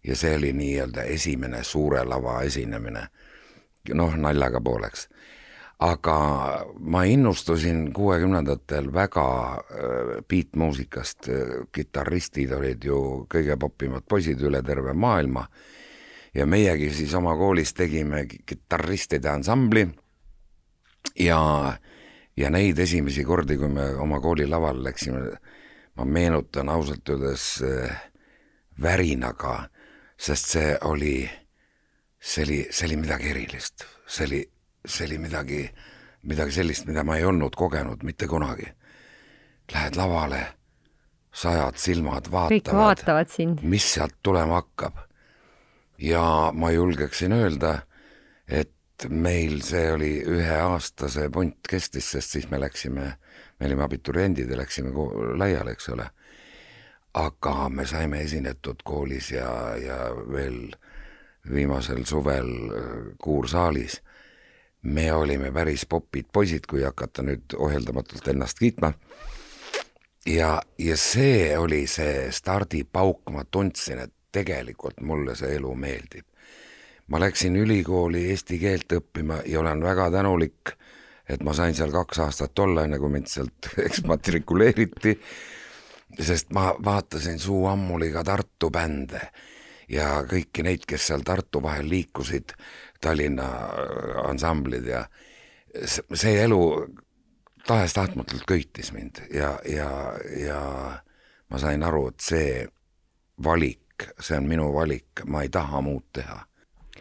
ja 0.05 0.17
see 0.17 0.35
oli 0.37 0.51
nii-öelda 0.53 1.05
esimene 1.07 1.63
suure 1.65 2.05
lava 2.05 2.41
esinemine. 2.43 3.07
noh, 3.95 4.17
naljaga 4.17 4.61
pooleks. 4.61 5.09
Aga 5.81 6.17
ma 6.79 7.05
innustusin 7.09 7.87
kuuekümnendatel 7.97 8.91
väga 8.93 9.27
beatmuusikast, 10.29 11.31
kitarristid 11.73 12.53
olid 12.53 12.85
ju 12.85 12.99
kõige 13.33 13.57
popimad 13.61 14.05
poisid 14.09 14.43
üle 14.45 14.61
terve 14.63 14.93
maailma. 14.93 15.47
Ja 16.35 16.47
meiegi 16.47 16.91
siis 16.95 17.15
oma 17.17 17.33
koolis 17.37 17.73
tegime 17.75 18.27
kitarristide 18.29 19.33
ansambli. 19.33 19.89
Ja, 21.19 21.41
ja 22.37 22.51
neid 22.53 22.79
esimesi 22.79 23.25
kordi, 23.25 23.57
kui 23.59 23.73
me 23.73 23.89
oma 23.99 24.21
kooli 24.21 24.47
lavale 24.47 24.85
läksime, 24.91 25.25
ma 25.97 26.05
meenutan 26.05 26.69
ausalt 26.69 27.09
öeldes 27.09 27.47
äh, 27.67 27.97
värinaga, 28.83 29.69
sest 30.17 30.55
see 30.55 30.71
oli, 30.87 31.25
see 32.21 32.45
oli, 32.45 32.61
see 32.71 32.89
oli 32.89 33.01
midagi 33.01 33.33
erilist, 33.33 33.85
see 34.07 34.29
oli, 34.29 34.41
see 34.87 35.07
oli 35.07 35.19
midagi, 35.19 35.61
midagi 36.23 36.53
sellist, 36.53 36.87
mida 36.89 37.05
ma 37.05 37.17
ei 37.17 37.25
olnud 37.25 37.57
kogenud 37.57 38.05
mitte 38.07 38.27
kunagi. 38.29 38.67
Lähed 39.73 39.97
lavale, 39.97 40.43
sajad 41.33 41.79
silmad 41.79 42.31
vaatavad, 42.31 42.75
vaatavad 42.75 43.31
mis 43.63 43.93
sealt 43.95 44.17
tulema 44.23 44.61
hakkab. 44.61 44.97
ja 45.99 46.51
ma 46.53 46.71
julgeksin 46.71 47.33
öelda, 47.33 47.83
et 48.49 49.07
meil 49.09 49.61
see 49.63 49.93
oli 49.93 50.13
üheaastase 50.27 51.29
punt 51.33 51.69
kestis, 51.69 52.11
sest 52.11 52.31
siis 52.31 52.51
me 52.51 52.61
läksime, 52.61 53.13
me 53.61 53.67
olime 53.67 53.85
abituriendid 53.85 54.51
ja 54.51 54.57
läksime 54.57 54.91
laiali, 55.37 55.71
eks 55.71 55.89
ole. 55.89 56.11
aga 57.15 57.69
me 57.69 57.87
saime 57.87 58.21
esinetud 58.23 58.83
koolis 58.85 59.33
ja, 59.33 59.77
ja 59.77 59.99
veel 60.33 60.71
viimasel 61.53 62.05
suvel 62.05 62.51
äh, 62.71 63.17
kuursaalis. 63.19 64.03
Me 64.83 65.13
olime 65.13 65.53
päris 65.53 65.87
popid 65.87 66.31
poisid, 66.33 66.67
kui 66.69 66.83
hakata 66.83 67.23
nüüd 67.23 67.57
ohjeldamatult 67.57 68.29
ennast 68.29 68.59
kiitma. 68.59 68.93
ja, 70.27 70.63
ja 70.79 70.97
see 70.97 71.59
oli 71.59 71.87
see 71.87 72.33
stardipauk, 72.33 73.31
ma 73.31 73.45
tundsin, 73.45 73.99
et 73.99 74.13
tegelikult 74.33 75.01
mulle 75.01 75.35
see 75.37 75.57
elu 75.57 75.75
meeldib 75.75 76.27
ma 77.11 77.21
läksin 77.21 77.57
ülikooli 77.57 78.29
eesti 78.31 78.59
keelt 78.59 78.93
õppima 78.95 79.41
ja 79.47 79.61
olen 79.61 79.83
väga 79.83 80.11
tänulik, 80.15 80.75
et 81.29 81.43
ma 81.43 81.55
sain 81.55 81.75
seal 81.75 81.91
kaks 81.95 82.23
aastat 82.23 82.59
olla, 82.59 82.85
enne 82.87 82.99
kui 83.03 83.11
mind 83.11 83.31
sealt 83.31 83.71
eksmatrikuleeriti, 83.89 85.17
sest 86.21 86.55
ma 86.55 86.71
vaatasin 86.85 87.39
suu 87.43 87.67
ammuliga 87.71 88.23
Tartu 88.27 88.71
bände 88.71 89.23
ja 89.91 90.21
kõiki 90.31 90.65
neid, 90.67 90.87
kes 90.87 91.11
seal 91.11 91.27
Tartu 91.27 91.63
vahel 91.63 91.91
liikusid, 91.91 92.55
Tallinna 93.01 93.49
ansamblid 94.29 94.87
ja 94.87 95.05
see 95.89 96.35
elu 96.43 96.61
tahes-tahtmatult 97.67 98.45
köitis 98.49 98.93
mind 98.93 99.23
ja, 99.35 99.55
ja, 99.69 99.91
ja 100.37 100.61
ma 101.51 101.59
sain 101.59 101.83
aru, 101.87 102.09
et 102.11 102.25
see 102.25 102.53
valik, 103.45 104.11
see 104.21 104.39
on 104.39 104.49
minu 104.51 104.71
valik, 104.75 105.25
ma 105.27 105.45
ei 105.45 105.53
taha 105.53 105.83
muud 105.85 106.09
teha 106.17 106.41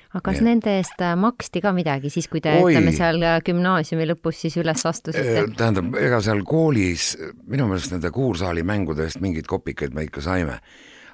aga 0.09 0.21
kas 0.25 0.39
ja. 0.39 0.45
nende 0.47 0.71
eest 0.79 1.01
äh, 1.05 1.13
maksti 1.19 1.61
ka 1.61 1.71
midagi 1.75 2.09
siis, 2.09 2.27
kui 2.31 2.41
te 2.41 2.55
Oi. 2.57 2.73
ütleme 2.73 2.93
seal 2.95 3.21
äh, 3.21 3.37
gümnaasiumi 3.45 4.07
lõpus 4.09 4.41
siis 4.41 4.57
üles 4.61 4.81
astusite? 4.89 5.43
Äh, 5.43 5.49
tähendab, 5.57 5.93
ega 6.01 6.21
seal 6.25 6.41
koolis 6.49 7.11
minu 7.49 7.67
meelest 7.69 7.93
nende 7.93 8.09
kuursaali 8.13 8.65
mängude 8.65 9.05
eest 9.05 9.21
mingeid 9.21 9.49
kopikaid 9.49 9.93
me 9.93 10.07
ikka 10.07 10.23
saime. 10.25 10.57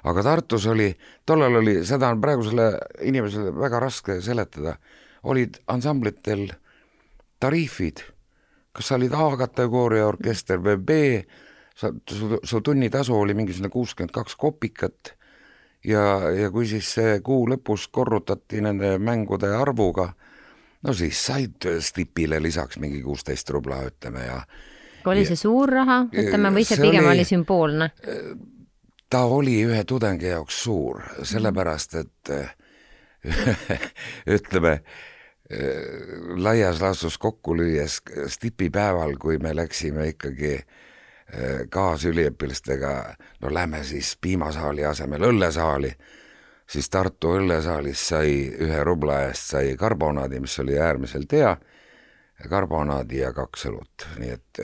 Aga 0.06 0.22
Tartus 0.22 0.66
oli, 0.70 0.90
tollal 1.26 1.58
oli, 1.62 1.80
seda 1.86 2.10
on 2.14 2.20
praegusele 2.22 2.68
inimesele 3.08 3.54
väga 3.56 3.80
raske 3.82 4.20
seletada, 4.24 4.76
olid 5.26 5.58
ansamblitel 5.72 6.46
tariifid, 7.42 8.04
kas 8.76 8.90
sa 8.90 8.98
olid 9.00 9.14
A-kategooria 9.16 10.06
orkester 10.06 10.62
või 10.62 10.78
B, 10.78 10.98
sa, 11.76 11.90
su, 12.10 12.38
su 12.44 12.62
tunnitasu 12.64 13.16
oli 13.16 13.34
mingisugune 13.36 13.72
kuuskümmend 13.72 14.14
kaks 14.14 14.36
kopikat 14.40 15.16
ja, 15.84 16.04
ja 16.30 16.52
kui 16.54 16.68
siis 16.70 16.92
see 16.98 17.18
kuu 17.24 17.48
lõpus 17.50 17.88
korrutati 17.92 18.62
nende 18.64 18.96
mängude 19.02 19.50
arvuga, 19.56 20.10
no 20.86 20.94
siis 20.96 21.18
said 21.28 21.66
stipile 21.82 22.40
lisaks 22.42 22.78
mingi 22.82 23.02
kuusteist 23.04 23.50
rubla, 23.50 23.82
ütleme 23.90 24.26
ja 24.28 24.40
oli 25.06 25.22
see 25.22 25.38
suur 25.38 25.70
raha, 25.70 26.00
ütleme, 26.10 26.50
või 26.50 26.64
see, 26.66 26.74
see 26.74 26.82
pigem 26.82 27.06
oli, 27.06 27.20
oli 27.20 27.26
sümboolne? 27.28 27.90
Ta 29.10 29.24
oli 29.30 29.58
ühe 29.64 29.84
tudengi 29.84 30.26
jaoks 30.32 30.62
suur, 30.64 31.02
sellepärast 31.22 31.94
et 32.00 32.32
ütleme, 34.36 34.80
laias 36.42 36.80
laastus 36.82 37.18
kokku 37.18 37.54
lüües 37.56 38.00
stipipäeval, 38.26 39.14
kui 39.22 39.38
me 39.38 39.54
läksime 39.56 40.08
ikkagi 40.14 40.54
äh, 40.56 40.66
kaasüliõpilastega, 41.70 42.92
no 43.40 43.54
lähme 43.54 43.84
siis 43.84 44.16
piimasaali 44.20 44.84
asemel 44.84 45.28
õllesaali, 45.30 45.92
siis 46.66 46.90
Tartu 46.90 47.36
õllesaalis 47.38 48.08
sai 48.08 48.36
ühe 48.62 48.84
rubla 48.84 49.22
eest 49.28 49.54
sai 49.54 49.76
karbonaadi, 49.78 50.40
mis 50.40 50.58
oli 50.62 50.78
äärmiselt 50.78 51.32
hea, 51.32 51.56
karbonaadi 52.50 53.22
ja 53.22 53.32
kaks 53.34 53.66
õlut, 53.70 54.08
nii 54.18 54.30
et 54.34 54.62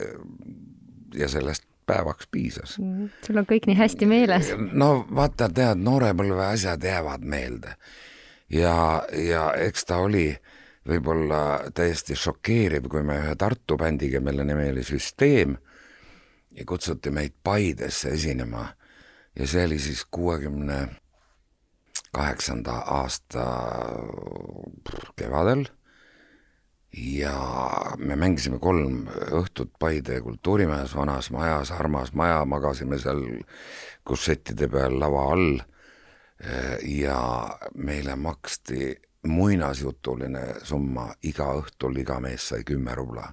ja 1.15 1.29
sellest 1.29 1.67
päevaks 1.85 2.27
piisas 2.31 2.77
mm,. 2.79 3.09
sul 3.25 3.41
on 3.41 3.47
kõik 3.49 3.67
nii 3.69 3.77
hästi 3.79 4.09
meeles. 4.09 4.53
no 4.71 5.05
vaata, 5.15 5.49
tead, 5.49 5.81
noorepõlve 5.83 6.45
asjad 6.45 6.83
jäävad 6.83 7.25
meelde. 7.25 7.75
ja, 8.49 9.03
ja 9.17 9.51
eks 9.67 9.85
ta 9.89 10.01
oli 10.03 10.29
võib-olla 10.87 11.71
täiesti 11.75 12.15
šokeeriv, 12.19 12.89
kui 12.91 13.03
me 13.07 13.17
ühe 13.21 13.35
Tartu 13.39 13.77
bändiga, 13.79 14.19
mille 14.19 14.43
nimi 14.43 14.69
oli 14.71 14.83
Süsteem 14.83 15.55
ja 16.51 16.65
kutsuti 16.65 17.11
meid 17.11 17.37
Paidesse 17.43 18.13
esinema 18.17 18.67
ja 19.39 19.47
see 19.47 19.65
oli 19.65 19.79
siis 19.79 20.05
kuuekümne 20.11 20.87
kaheksanda 22.13 22.71
aasta 22.71 23.45
kevadel 25.15 25.65
ja 26.93 27.35
me 27.97 28.15
mängisime 28.15 28.59
kolm 28.59 29.07
õhtut 29.31 29.73
Paide 29.79 30.21
kultuurimajas, 30.21 30.95
vanas 30.95 31.31
majas, 31.33 31.71
armas 31.71 32.13
maja, 32.13 32.45
magasime 32.45 32.99
seal 33.01 33.23
kussettide 34.05 34.67
peal 34.69 34.99
lava 34.99 35.23
all 35.31 35.61
ja 36.83 37.19
meile 37.75 38.15
maksti 38.19 38.91
muinasjutuline 39.31 40.41
summa 40.67 41.07
iga 41.23 41.47
õhtul, 41.55 41.95
iga 42.01 42.19
mees 42.19 42.49
sai 42.49 42.65
kümme 42.67 42.95
rubla 42.97 43.29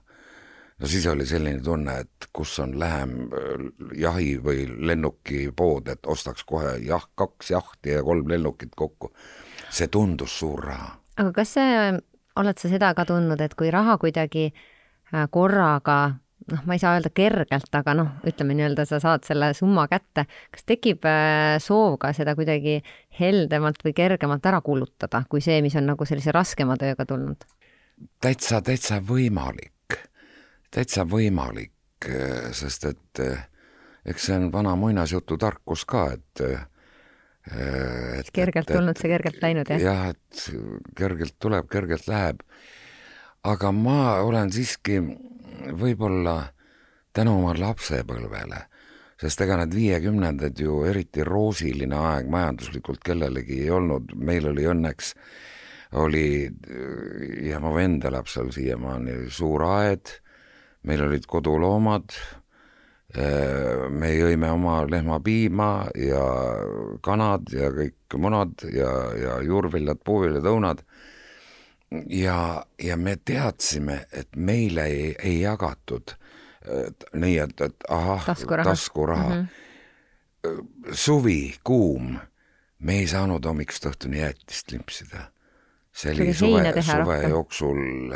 no 0.81 0.89
siis 0.89 1.07
oli 1.07 1.27
selline 1.27 1.61
tunne, 1.63 1.99
et 2.05 2.29
kus 2.33 2.59
on 2.65 2.75
lähem 2.81 3.17
äh, 3.27 3.65
jahi 4.01 4.35
või 4.43 4.65
lennukipood, 4.89 5.93
et 5.93 6.07
ostaks 6.07 6.45
kohe 6.49 6.77
jah, 6.85 7.05
kaks 7.15 7.53
jahti 7.55 7.97
ja 7.97 8.05
kolm 8.07 8.29
lennukit 8.29 8.75
kokku. 8.77 9.13
see 9.71 9.87
tundus 9.89 10.39
suur 10.39 10.65
raha. 10.65 10.95
aga 11.17 11.33
kas 11.33 11.55
see, 11.55 12.01
oled 12.41 12.59
sa 12.61 12.71
seda 12.73 12.93
ka 12.97 13.07
tundnud, 13.09 13.41
et 13.41 13.55
kui 13.59 13.71
raha 13.73 13.97
kuidagi 14.01 14.51
äh, 14.51 15.27
korraga 15.31 15.99
noh, 16.51 16.63
ma 16.67 16.77
ei 16.77 16.83
saa 16.83 16.97
öelda 16.97 17.13
kergelt, 17.15 17.71
aga 17.77 17.95
noh, 17.99 18.13
ütleme 18.27 18.57
nii-öelda 18.59 18.87
sa 18.89 19.01
saad 19.03 19.27
selle 19.29 19.53
summa 19.57 19.87
kätte, 19.91 20.27
kas 20.55 20.67
tekib 20.69 21.07
äh, 21.09 21.57
soov 21.63 21.99
ka 22.03 22.15
seda 22.17 22.35
kuidagi 22.39 22.81
heldemalt 23.21 23.85
või 23.87 23.95
kergemalt 23.97 24.47
ära 24.51 24.63
kulutada, 24.65 25.25
kui 25.31 25.45
see, 25.45 25.61
mis 25.65 25.77
on 25.79 25.91
nagu 25.93 26.09
sellise 26.09 26.35
raskema 26.37 26.79
tööga 26.81 27.07
tulnud? 27.09 27.45
täitsa, 28.25 28.63
täitsa 28.65 29.03
võimalik 29.05 29.77
täitsa 30.71 31.05
võimalik, 31.05 32.09
äh, 32.09 32.51
sest 32.57 32.87
et 32.89 33.23
eks 34.07 34.29
see 34.29 34.37
on 34.39 34.51
vana 34.53 34.77
muinasjutu 34.79 35.37
tarkus 35.39 35.85
ka, 35.85 36.07
et 36.15 36.45
et 37.59 38.31
kergelt 38.35 38.69
et, 38.69 38.77
tulnud, 38.77 38.99
see 38.99 39.11
kergelt 39.11 39.43
läinud, 39.43 39.71
jah? 39.73 39.83
jah, 39.83 40.07
et 40.15 40.95
kergelt 40.99 41.37
tuleb, 41.43 41.69
kergelt 41.71 42.07
läheb. 42.11 42.43
aga 43.43 43.73
ma 43.73 44.01
olen 44.23 44.53
siiski 44.53 45.01
võib-olla 45.81 46.37
tänu 47.17 47.39
oma 47.41 47.55
lapsepõlvele, 47.59 48.65
sest 49.21 49.43
ega 49.45 49.59
need 49.61 49.75
viiekümnendad 49.77 50.61
ju 50.61 50.83
eriti 50.89 51.25
roosiline 51.27 51.97
aeg 51.97 52.31
majanduslikult 52.31 53.03
kellelegi 53.05 53.63
ei 53.65 53.71
olnud, 53.75 54.15
meil 54.17 54.47
oli 54.53 54.69
õnneks, 54.71 55.15
oli 56.01 56.47
ja 57.49 57.59
mu 57.61 57.75
vend 57.75 58.07
elab 58.07 58.31
seal 58.31 58.53
siiamaani, 58.55 59.25
suur 59.35 59.67
aed, 59.67 60.15
meil 60.87 61.03
olid 61.09 61.27
koduloomad, 61.29 62.15
me 63.91 64.13
jõime 64.15 64.53
oma 64.55 64.85
lehmapiima 64.87 65.89
ja 65.99 66.25
kanad 67.03 67.51
ja 67.51 67.73
kõik 67.75 68.15
munad 68.23 68.63
ja, 68.71 68.93
ja 69.19 69.41
juurviljad, 69.43 69.99
puuviljad, 70.05 70.47
õunad 70.47 70.85
ja, 72.15 72.37
ja 72.79 72.97
me 72.97 73.17
teadsime, 73.17 74.05
et 74.15 74.39
meile 74.39 74.87
ei, 74.87 75.15
ei 75.19 75.41
jagatud 75.41 76.15
et, 76.69 77.05
nii, 77.17 77.37
et, 77.41 77.61
et 77.65 77.89
ahah, 77.89 78.25
taskuraha, 78.25 78.71
taskuraha. 78.71 79.29
Mm. 79.35 79.47
-hmm. 79.47 80.93
suvi, 80.93 81.55
kuum, 81.65 82.19
me 82.79 82.99
ei 82.99 83.07
saanud 83.07 83.45
hommikust 83.45 83.87
õhtuni 83.87 84.21
jäätist 84.21 84.73
limpsida. 84.73 85.31
see 85.93 86.13
oli 86.13 86.35
suve, 86.35 86.83
suve 86.83 87.23
jooksul, 87.29 88.13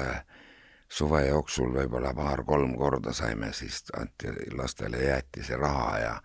suve 0.95 1.25
jooksul 1.27 1.73
võib-olla 1.75 2.15
paar-kolm 2.15 2.77
korda 2.79 3.13
saime, 3.13 3.53
siis 3.53 3.83
anti 3.99 4.31
lastele 4.55 5.03
jäätiseraha 5.05 5.99
ja 5.99 6.17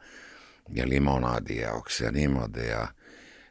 ja 0.76 0.90
limonaadi 0.90 1.56
jaoks 1.64 2.02
ja 2.02 2.12
niimoodi 2.12 2.68
ja 2.68 2.88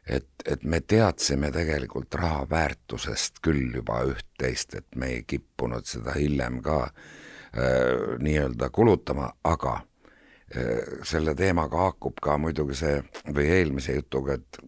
et, 0.09 0.27
et 0.45 0.63
me 0.63 0.81
teadsime 0.81 1.51
tegelikult 1.51 2.15
raha 2.15 2.45
väärtusest 2.49 3.41
küll 3.45 3.75
juba 3.75 4.01
üht-teist, 4.09 4.75
et 4.79 4.87
me 4.95 5.13
ei 5.17 5.23
kippunud 5.27 5.85
seda 5.85 6.15
hiljem 6.17 6.61
ka 6.65 6.79
äh, 6.87 8.15
nii-öelda 8.23 8.69
kulutama, 8.73 9.31
aga 9.43 9.75
äh, 9.79 11.03
selle 11.03 11.35
teemaga 11.35 11.85
haakub 11.85 12.21
ka 12.21 12.37
muidugi 12.41 12.79
see 12.79 12.95
või 13.27 13.49
eelmise 13.59 13.99
jutuga, 13.99 14.39
et 14.39 14.61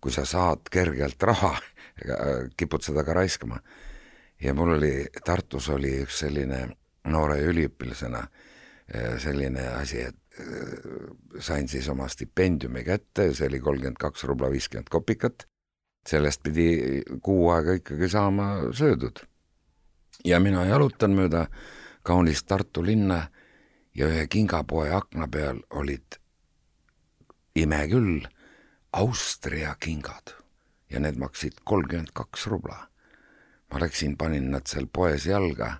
kui 0.00 0.12
sa 0.12 0.24
saad 0.24 0.72
kergelt 0.72 1.22
raha, 1.22 1.54
kipud 2.58 2.82
seda 2.82 3.04
ka 3.04 3.14
raiskama. 3.20 3.60
Ja 4.40 4.54
mul 4.54 4.76
oli, 4.76 5.06
Tartus 5.24 5.68
oli 5.68 5.96
üks 6.04 6.22
selline 6.24 6.66
noore 7.10 7.40
üliõpilasena 7.50 8.20
äh, 8.24 9.18
selline 9.18 9.68
asi, 9.76 10.00
et 10.08 10.20
sain 11.40 11.68
siis 11.68 11.88
oma 11.88 12.08
stipendiumi 12.08 12.84
kätte, 12.84 13.30
see 13.34 13.48
oli 13.50 13.60
kolmkümmend 13.60 13.98
kaks 14.00 14.24
rubla 14.28 14.50
viiskümmend 14.50 14.90
kopikat. 14.90 15.46
sellest 16.08 16.40
pidi 16.42 17.02
kuu 17.22 17.50
aega 17.50 17.72
ikkagi 17.76 18.08
saama 18.08 18.72
söödud. 18.72 19.20
ja 20.24 20.40
mina 20.40 20.64
jalutan 20.64 21.10
mööda 21.10 21.46
kaunist 22.02 22.46
Tartu 22.46 22.84
linna 22.86 23.28
ja 23.94 24.06
ühe 24.06 24.26
kingapoe 24.26 24.90
akna 24.90 25.28
peal 25.28 25.60
olid, 25.70 26.16
ime 27.54 27.88
küll, 27.88 28.26
Austria 28.92 29.74
kingad 29.80 30.34
ja 30.90 31.00
need 31.00 31.18
maksid 31.18 31.60
kolmkümmend 31.64 32.10
kaks 32.12 32.46
rubla. 32.46 32.89
Ma 33.70 33.80
läksin, 33.80 34.16
panin 34.18 34.50
nad 34.50 34.66
seal 34.66 34.88
poes 34.92 35.26
jalga 35.26 35.76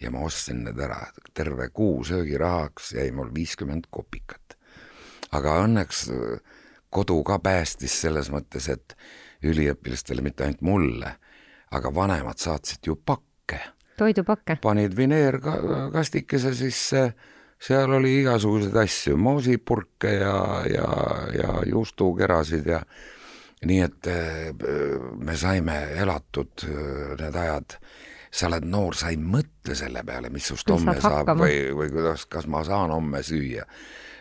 ja 0.00 0.10
ma 0.10 0.24
ostsin 0.26 0.64
need 0.64 0.80
ära, 0.80 1.00
terve 1.34 1.68
kuu 1.72 2.04
söögirahaks 2.04 2.92
jäi 2.98 3.10
mul 3.12 3.32
viiskümmend 3.34 3.88
kopikat. 3.90 4.56
aga 5.34 5.56
õnneks 5.64 6.08
äh, 6.14 6.40
kodu 6.94 7.22
ka 7.26 7.38
päästis 7.42 7.94
selles 8.04 8.30
mõttes, 8.30 8.68
et 8.70 8.94
üliõpilastele, 9.44 10.22
mitte 10.22 10.44
ainult 10.46 10.62
mulle, 10.62 11.14
aga 11.74 11.90
vanemad 11.94 12.38
saatsid 12.38 12.86
ju 12.86 12.96
pakke. 12.96 13.60
toidupakke? 13.98 14.58
panid 14.62 14.96
vineerkastikese 14.96 16.54
sisse, 16.54 17.08
seal 17.58 17.92
oli 17.98 18.20
igasuguseid 18.20 18.76
asju, 18.84 19.16
moosipurke 19.16 20.14
ja, 20.20 20.36
ja, 20.70 20.88
ja 21.34 21.60
juustukerasid 21.66 22.66
ja 22.66 22.82
nii 23.68 23.80
et 23.84 24.08
äh, 24.10 24.50
me 25.18 25.36
saime 25.36 25.78
elatud 26.00 26.66
äh, 26.68 27.14
need 27.20 27.38
ajad 27.44 27.78
sa 28.34 28.48
oled 28.48 28.64
noor, 28.66 28.96
sa 28.98 29.12
ei 29.14 29.18
mõtle 29.20 29.76
selle 29.78 30.02
peale, 30.06 30.30
mis 30.34 30.48
sust 30.50 30.70
homme 30.70 30.96
saab 30.98 31.20
hakkama. 31.20 31.44
või, 31.44 31.58
või 31.78 31.92
kuidas, 31.92 32.24
kas 32.26 32.48
ma 32.50 32.64
saan 32.66 32.90
homme 32.90 33.22
süüa. 33.22 33.62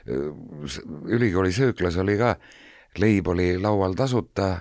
ülikooli 0.06 1.54
sööklas 1.56 1.98
oli 1.98 2.18
ka, 2.20 2.36
leib 3.00 3.28
oli 3.32 3.56
laual 3.58 3.96
tasuta, 3.98 4.52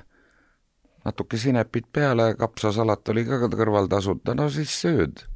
natuke 1.05 1.37
sinepit 1.37 1.91
peale, 1.93 2.33
kapsasalat 2.39 3.09
oli 3.13 3.27
ka 3.29 3.43
kõrval 3.51 3.91
tasuta, 3.93 4.35
no 4.39 4.49
siis 4.49 4.73
sööd 4.87 5.27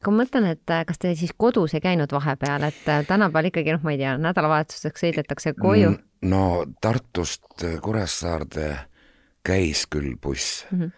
aga 0.00 0.12
ma 0.12 0.22
mõtlen, 0.22 0.46
et 0.54 0.74
äh, 0.74 0.84
kas 0.88 1.00
te 1.02 1.14
siis 1.18 1.34
kodus 1.36 1.74
ei 1.74 1.82
käinud 1.84 2.12
vahepeal, 2.14 2.68
et 2.70 2.88
äh, 2.88 3.02
tänapäeval 3.06 3.50
ikkagi 3.50 3.74
noh, 3.74 3.82
ma 3.82 3.94
ei 3.94 4.00
tea, 4.02 4.14
nädalavahetuseks 4.22 5.04
sõidetakse 5.06 5.54
koju? 5.58 5.96
no 6.28 6.44
Tartust 6.82 7.66
Kuressaarde 7.82 8.70
käis 9.46 9.86
küll 9.90 10.16
buss 10.20 10.64
mm. 10.70 10.80
-hmm 10.80 10.96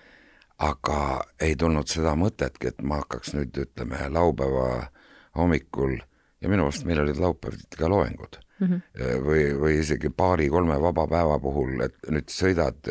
aga 0.61 1.23
ei 1.41 1.55
tulnud 1.57 1.89
seda 1.89 2.13
mõtetki, 2.21 2.69
et 2.69 2.83
ma 2.85 3.01
hakkaks 3.01 3.33
nüüd 3.33 3.57
ütleme 3.63 3.97
laupäeva 4.13 4.91
hommikul 5.39 5.95
ja 6.41 6.51
minu 6.53 6.67
arust 6.67 6.85
meil 6.89 7.01
olid 7.01 7.21
laupäeviti 7.21 7.81
ka 7.81 7.89
loengud 7.89 8.37
mm 8.61 8.67
-hmm. 8.67 8.81
või, 9.25 9.45
või 9.61 9.79
isegi 9.81 10.11
paari-kolme 10.11 10.81
vaba 10.81 11.07
päeva 11.07 11.39
puhul, 11.39 11.81
et 11.81 11.97
nüüd 12.11 12.29
sõidad 12.29 12.91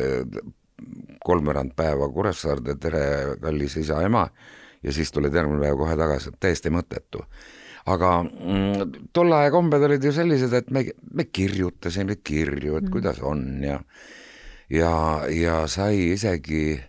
kolmveerand 1.24 1.76
päeva 1.76 2.08
Kuressaarde, 2.08 2.74
tere, 2.80 3.04
kallis 3.40 3.76
isa-ema, 3.76 4.28
ja 4.82 4.92
siis 4.92 5.12
tuled 5.12 5.34
järgmine 5.34 5.62
päev 5.62 5.78
kohe 5.80 5.96
tagasi, 5.96 6.32
täiesti 6.40 6.72
mõttetu. 6.72 7.24
aga 7.86 8.10
mm, 8.22 9.10
tol 9.12 9.32
aja 9.32 9.50
kombed 9.50 9.82
olid 9.82 10.04
ju 10.04 10.12
sellised, 10.12 10.52
et 10.52 10.70
me, 10.70 10.84
me 11.14 11.24
kirjutasime 11.24 12.16
kirju, 12.24 12.76
et 12.76 12.84
mm 12.84 12.90
kuidas 12.92 13.20
on 13.20 13.62
ja 13.64 13.80
ja, 14.70 15.22
ja 15.28 15.66
sai 15.66 16.12
isegi 16.12 16.80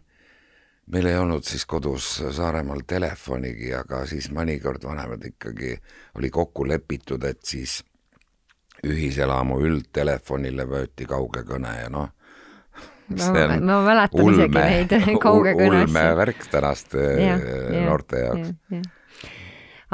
meil 0.91 1.05
ei 1.05 1.17
olnud 1.17 1.43
siis 1.47 1.65
kodus 1.65 2.17
Saaremaal 2.35 2.83
telefonigi, 2.87 3.71
aga 3.73 4.05
siis 4.09 4.29
mõnikord 4.33 4.83
vanemad 4.83 5.23
ikkagi 5.25 5.75
oli 6.19 6.29
kokku 6.29 6.67
lepitud, 6.67 7.23
et 7.23 7.43
siis 7.45 7.79
ühiselamu 8.87 9.59
üldtelefonile 9.61 10.65
võeti 10.67 11.05
kauge 11.05 11.45
kõne 11.47 11.75
ja 11.83 11.89
noh, 11.93 12.09
ma, 13.17 13.59
ma 13.59 13.81
mäletan 13.85 14.23
ulme, 14.23 14.47
isegi 14.47 14.95
neid 14.95 15.19
kauge 15.25 15.53
kõnesid. 15.57 15.89
ulmevärk 15.89 16.47
tänaste 16.51 17.05
ja, 17.19 17.37
noorte 17.85 18.25
jaoks. 18.25 18.89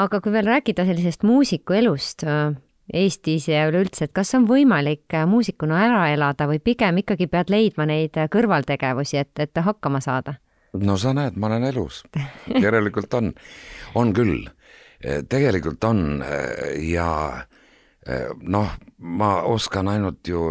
aga 0.06 0.22
kui 0.22 0.36
veel 0.36 0.50
rääkida 0.54 0.88
sellisest 0.88 1.28
muusikuelust 1.28 2.26
elust 2.28 2.64
Eestis 2.88 3.50
ja 3.52 3.66
üleüldse, 3.68 4.06
et 4.08 4.14
kas 4.16 4.30
on 4.38 4.46
võimalik 4.48 5.12
muusikuna 5.28 5.82
ära 5.90 6.06
elada 6.14 6.46
või 6.48 6.62
pigem 6.64 7.02
ikkagi 7.02 7.28
pead 7.28 7.50
leidma 7.52 7.84
neid 7.90 8.16
kõrvaltegevusi, 8.32 9.18
et, 9.20 9.34
et 9.44 9.60
hakkama 9.60 10.00
saada? 10.04 10.38
no 10.78 10.96
sa 11.00 11.12
näed, 11.16 11.36
ma 11.36 11.50
olen 11.50 11.66
elus, 11.68 12.04
järelikult 12.48 13.14
on, 13.18 13.34
on 14.00 14.14
küll, 14.16 14.48
tegelikult 15.30 15.84
on 15.88 16.24
ja 16.84 17.10
noh, 18.42 18.70
ma 18.98 19.32
oskan 19.52 19.88
ainult 19.92 20.28
ju 20.28 20.44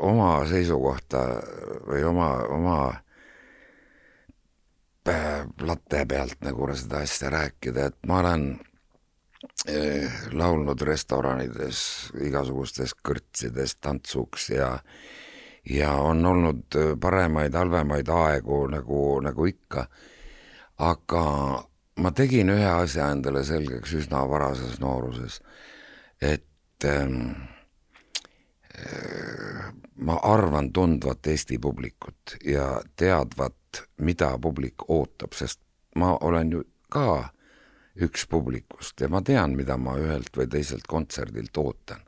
oma 0.00 0.30
seisukohta 0.48 1.24
või 1.88 2.04
oma, 2.08 2.30
oma 2.56 2.78
latte 5.62 6.06
pealt 6.08 6.40
nagu 6.42 6.70
seda 6.74 7.02
asja 7.04 7.30
rääkida, 7.30 7.90
et 7.90 8.08
ma 8.08 8.22
olen 8.22 8.48
laulnud 10.32 10.80
restoranides, 10.82 11.78
igasugustes 12.24 12.96
kõrtsides 13.04 13.76
tantsuks 13.80 14.50
ja 14.50 14.72
ja 15.70 15.92
on 15.92 16.26
olnud 16.26 16.76
äh, 16.76 16.98
paremaid, 17.00 17.54
halvemaid 17.54 18.08
aegu 18.08 18.66
nagu, 18.70 19.20
nagu 19.20 19.46
ikka. 19.46 19.86
aga 20.78 21.22
ma 21.96 22.10
tegin 22.12 22.52
ühe 22.52 22.68
asja 22.68 23.08
endale 23.10 23.44
selgeks 23.44 23.94
üsna 23.96 24.26
varases 24.28 24.76
nooruses, 24.80 25.40
et 26.20 26.84
ähm, 26.84 27.30
äh, 28.78 29.72
ma 29.96 30.18
arvan 30.22 30.72
tundvat 30.72 31.26
Eesti 31.26 31.58
publikut 31.58 32.36
ja 32.44 32.80
teadvat, 32.96 33.84
mida 34.00 34.38
publik 34.38 34.88
ootab, 34.88 35.32
sest 35.32 35.60
ma 35.96 36.16
olen 36.20 36.52
ju 36.52 36.64
ka 36.88 37.28
üks 37.96 38.26
publikust 38.28 39.00
ja 39.00 39.08
ma 39.08 39.22
tean, 39.22 39.56
mida 39.56 39.76
ma 39.76 39.96
ühelt 39.98 40.36
või 40.36 40.48
teiselt 40.52 40.84
kontserdilt 40.88 41.56
ootan 41.56 42.06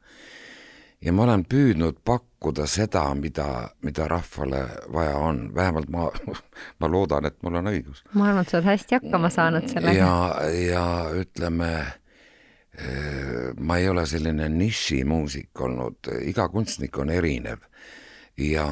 ja 1.05 1.13
ma 1.15 1.25
olen 1.25 1.45
püüdnud 1.49 2.01
pakkuda 2.07 2.67
seda, 2.71 3.05
mida, 3.19 3.47
mida 3.87 4.09
rahvale 4.11 4.65
vaja 4.95 5.17
on, 5.23 5.43
vähemalt 5.55 5.91
ma, 5.95 6.09
ma 6.81 6.91
loodan, 6.91 7.29
et 7.29 7.39
mul 7.43 7.61
on 7.61 7.71
õigus. 7.73 8.03
ma 8.13 8.31
arvan, 8.31 8.43
et 8.43 8.53
sa 8.53 8.59
oled 8.59 8.71
hästi 8.73 8.99
hakkama 8.99 9.31
saanud 9.33 9.71
sellega. 9.71 9.97
ja, 9.99 10.51
ja 10.59 10.85
ütleme, 11.23 11.73
eh, 11.79 11.95
ma 13.59 13.79
ei 13.79 13.89
ole 13.91 14.05
selline 14.07 14.49
nišimuusik 14.55 15.61
olnud, 15.67 16.11
iga 16.23 16.49
kunstnik 16.49 16.99
on 16.99 17.11
erinev. 17.11 17.65
Ja, 18.39 18.69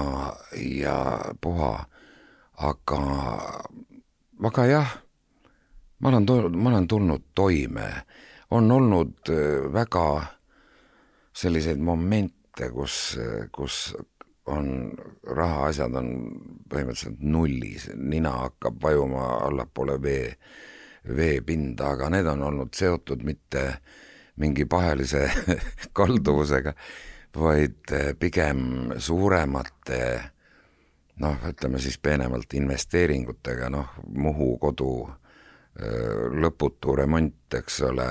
ja 0.54 0.98
puha, 1.42 1.72
aga, 2.62 3.00
aga 4.46 4.66
jah, 4.70 4.92
ma 5.98 6.08
olen 6.12 6.26
tulnud, 6.26 6.54
ma 6.54 6.70
olen 6.70 6.88
tulnud 6.88 7.24
toime, 7.34 7.88
on 8.50 8.70
olnud 8.72 9.30
äh, 9.32 9.66
väga 9.72 10.06
selliseid 11.36 11.82
momente, 11.82 12.70
kus, 12.72 13.18
kus 13.52 13.90
on 14.46 14.92
rahaasjad 15.26 15.98
on 15.98 16.12
põhimõtteliselt 16.70 17.20
nullis, 17.20 17.88
nina 17.94 18.32
hakkab 18.46 18.78
vajuma 18.82 19.26
allapoole 19.48 19.98
vee, 20.02 20.30
veepinda, 21.08 21.92
aga 21.94 22.10
need 22.14 22.26
on 22.30 22.42
olnud 22.50 22.72
seotud 22.74 23.22
mitte 23.26 23.66
mingi 24.42 24.66
pahelise 24.68 25.26
kalduvusega, 25.96 26.72
vaid 27.36 27.92
pigem 28.18 28.92
suuremate 28.98 30.00
noh, 31.20 31.46
ütleme 31.48 31.80
siis 31.80 31.98
peenemalt 31.98 32.52
investeeringutega, 32.56 33.70
noh, 33.72 33.94
Muhu 34.16 34.56
kodu 34.60 34.90
lõputu 36.40 36.94
remont, 36.96 37.52
eks 37.58 37.82
ole, 37.84 38.06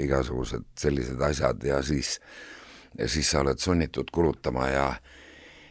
igasugused 0.00 0.64
sellised 0.80 1.20
asjad 1.20 1.64
ja 1.64 1.82
siis, 1.84 2.14
siis 3.04 3.28
sa 3.30 3.42
oled 3.44 3.60
sunnitud 3.60 4.08
kulutama 4.12 4.68
ja 4.70 4.86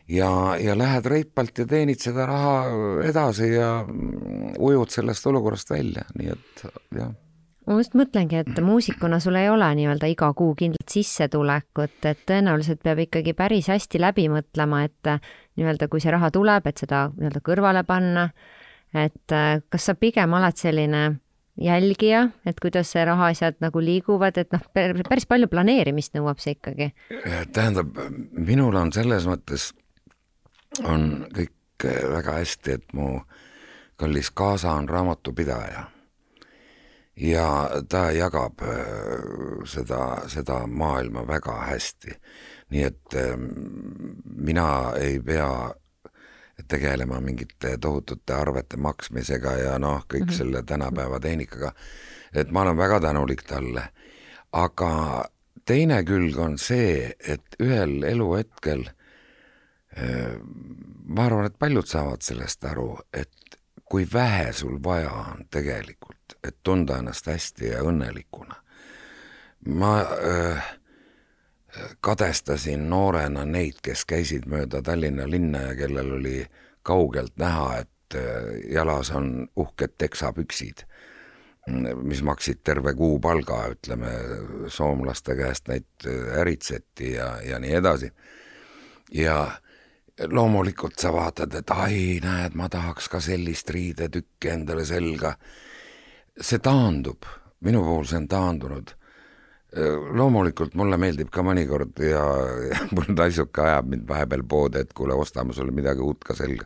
ja, 0.09 0.57
ja 0.59 0.75
lähed 0.77 1.05
reipalt 1.05 1.57
ja 1.57 1.65
teenid 1.69 2.01
seda 2.01 2.25
raha 2.29 2.53
edasi 3.05 3.53
ja 3.53 3.71
ujud 4.59 4.93
sellest 4.93 5.27
olukorrast 5.29 5.73
välja, 5.73 6.05
nii 6.17 6.31
et 6.35 6.63
jah 6.97 7.11
ma 7.69 7.77
just 7.77 7.93
mõtlengi, 7.97 8.39
et 8.41 8.59
muusikuna 8.65 9.19
sul 9.21 9.37
ei 9.37 9.49
ole 9.51 9.67
nii-öelda 9.77 10.09
iga 10.09 10.31
kuu 10.33 10.55
kindlat 10.57 10.89
sissetulekut, 10.89 11.99
et 12.09 12.23
tõenäoliselt 12.25 12.81
peab 12.81 13.03
ikkagi 13.05 13.35
päris 13.37 13.69
hästi 13.69 14.01
läbi 14.01 14.25
mõtlema, 14.33 14.81
et 14.87 15.11
nii-öelda 15.59 15.89
kui 15.91 16.01
see 16.01 16.13
raha 16.15 16.31
tuleb, 16.33 16.65
et 16.65 16.81
seda 16.81 17.05
nii-öelda 17.13 17.43
kõrvale 17.45 17.83
panna, 17.85 18.29
et 18.97 19.37
kas 19.69 19.85
sa 19.85 19.93
pigem 19.93 20.33
oled 20.33 20.57
selline 20.57 21.03
jälgija, 21.59 22.23
et 22.47 22.59
kuidas 22.63 22.89
see 22.95 23.03
rahaasjad 23.05 23.59
nagu 23.61 23.83
liiguvad, 23.83 24.39
et 24.41 24.49
noh, 24.55 24.63
päris 24.73 25.27
palju 25.29 25.49
planeerimist 25.51 26.15
nõuab 26.17 26.41
see 26.41 26.55
ikkagi. 26.55 26.89
tähendab, 27.53 27.93
minul 28.33 28.79
on 28.79 28.93
selles 28.95 29.27
mõttes 29.29 29.69
on 30.83 31.27
kõik 31.33 31.87
väga 32.13 32.31
hästi, 32.39 32.71
et 32.71 32.93
mu 32.93 33.21
kallis 33.99 34.31
kaasa 34.31 34.71
on 34.71 34.89
raamatupidaja. 34.89 35.83
ja 37.19 37.69
ta 37.89 38.11
jagab 38.11 38.61
äh, 38.61 38.69
seda, 39.65 40.21
seda 40.27 40.67
maailma 40.67 41.27
väga 41.27 41.51
hästi. 41.51 42.11
nii 42.69 42.83
et 42.83 43.15
ähm, 43.15 43.45
mina 44.23 44.93
ei 44.95 45.19
pea 45.19 45.73
tegelema 46.67 47.19
mingite 47.19 47.77
tohutute 47.77 48.33
arvete 48.33 48.77
maksmisega 48.77 49.51
ja 49.51 49.79
noh, 49.79 50.05
kõik 50.13 50.25
mm 50.25 50.29
-hmm. 50.29 50.37
selle 50.37 50.63
tänapäeva 50.63 51.19
tehnikaga. 51.19 51.71
et 52.33 52.51
ma 52.51 52.61
olen 52.61 52.77
väga 52.77 52.99
tänulik 52.99 53.43
talle. 53.43 53.83
aga 54.51 55.25
teine 55.65 56.03
külg 56.03 56.37
on 56.37 56.57
see, 56.57 57.15
et 57.27 57.55
ühel 57.59 58.03
eluhetkel 58.03 58.85
ma 59.97 61.25
arvan, 61.25 61.47
et 61.49 61.55
paljud 61.59 61.87
saavad 61.89 62.21
sellest 62.21 62.63
aru, 62.69 62.91
et 63.13 63.59
kui 63.89 64.07
vähe 64.13 64.53
sul 64.53 64.77
vaja 64.83 65.11
on 65.11 65.45
tegelikult, 65.51 66.37
et 66.43 66.57
tunda 66.63 66.99
ennast 67.01 67.27
hästi 67.27 67.71
ja 67.73 67.83
õnnelikuna. 67.83 68.55
ma 69.65 69.93
äh, 70.01 70.67
kadestasin 72.01 72.89
noorena 72.89 73.43
neid, 73.45 73.81
kes 73.83 74.05
käisid 74.05 74.45
mööda 74.47 74.81
Tallinna 74.81 75.27
linna 75.27 75.61
ja 75.61 75.75
kellel 75.75 76.13
oli 76.15 76.45
kaugelt 76.83 77.33
näha, 77.37 77.79
et 77.79 78.15
äh, 78.15 78.71
jalas 78.71 79.11
on 79.11 79.49
uhked 79.55 79.97
teksapüksid, 79.97 80.85
mis 82.01 82.21
maksid 82.23 82.61
terve 82.63 82.93
kuupalga, 82.93 83.65
ütleme, 83.73 84.13
soomlaste 84.67 85.35
käest 85.35 85.67
neid 85.67 86.07
äritseti 86.39 87.11
ja, 87.13 87.33
ja 87.45 87.59
nii 87.59 87.73
edasi. 87.81 88.11
ja 89.13 89.51
loomulikult 90.27 90.99
sa 90.99 91.13
vaatad, 91.13 91.53
et 91.55 91.71
ai, 91.71 92.19
näed, 92.23 92.55
ma 92.59 92.69
tahaks 92.69 93.09
ka 93.09 93.21
sellist 93.23 93.69
riidetükki 93.69 94.51
endale 94.51 94.85
selga. 94.85 95.35
see 96.41 96.59
taandub, 96.63 97.25
minu 97.67 97.81
puhul 97.83 98.05
see 98.07 98.17
on 98.17 98.27
taandunud. 98.27 98.95
loomulikult 100.17 100.73
mulle 100.73 100.97
meeldib 100.97 101.29
ka 101.29 101.43
mõnikord 101.45 101.99
ja, 102.01 102.23
ja 102.69 102.79
mul 102.95 103.11
naisuke 103.13 103.61
ajab 103.61 103.91
mind 103.91 104.07
vahepeal 104.07 104.43
poodi, 104.43 104.79
et 104.79 104.93
kuule, 104.93 105.13
ostame 105.13 105.53
sulle 105.53 105.71
midagi 105.71 106.01
uut 106.01 106.23
ka 106.23 106.35
selga. 106.35 106.65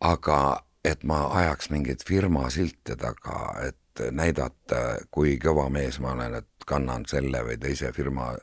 aga 0.00 0.62
et 0.84 1.02
ma 1.04 1.26
ajaks 1.40 1.70
mingeid 1.70 2.04
firma 2.06 2.50
silte 2.50 2.96
taga, 2.96 3.56
et 3.66 4.04
näidata, 4.12 5.00
kui 5.10 5.38
kõva 5.42 5.68
mees 5.72 5.98
ma 6.00 6.12
olen, 6.12 6.34
et 6.34 6.66
kannan 6.66 7.06
selle 7.08 7.42
või 7.42 7.56
teise 7.58 7.92
firma 7.92 8.34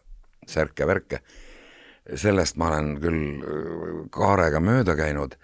särke-värke 0.49 1.21
sellest 2.09 2.57
ma 2.59 2.71
olen 2.71 2.95
küll 3.01 3.21
äh, 3.39 4.01
kaarega 4.13 4.59
mööda 4.63 4.95
käinud 4.99 5.37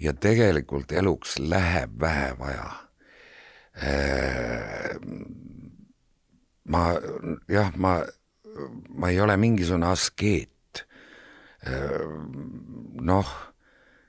ja 0.00 0.14
tegelikult 0.16 0.92
eluks 0.96 1.38
läheb 1.38 1.98
vähe 2.00 2.32
vaja. 2.38 2.70
Äh, 3.76 4.96
ma 6.72 6.84
jah, 7.48 7.70
ma, 7.76 7.98
ma 8.88 9.12
ei 9.12 9.20
ole 9.20 9.36
mingisugune 9.40 9.90
askeet. 9.92 10.86
Äh, 11.68 12.00
noh, 13.04 13.36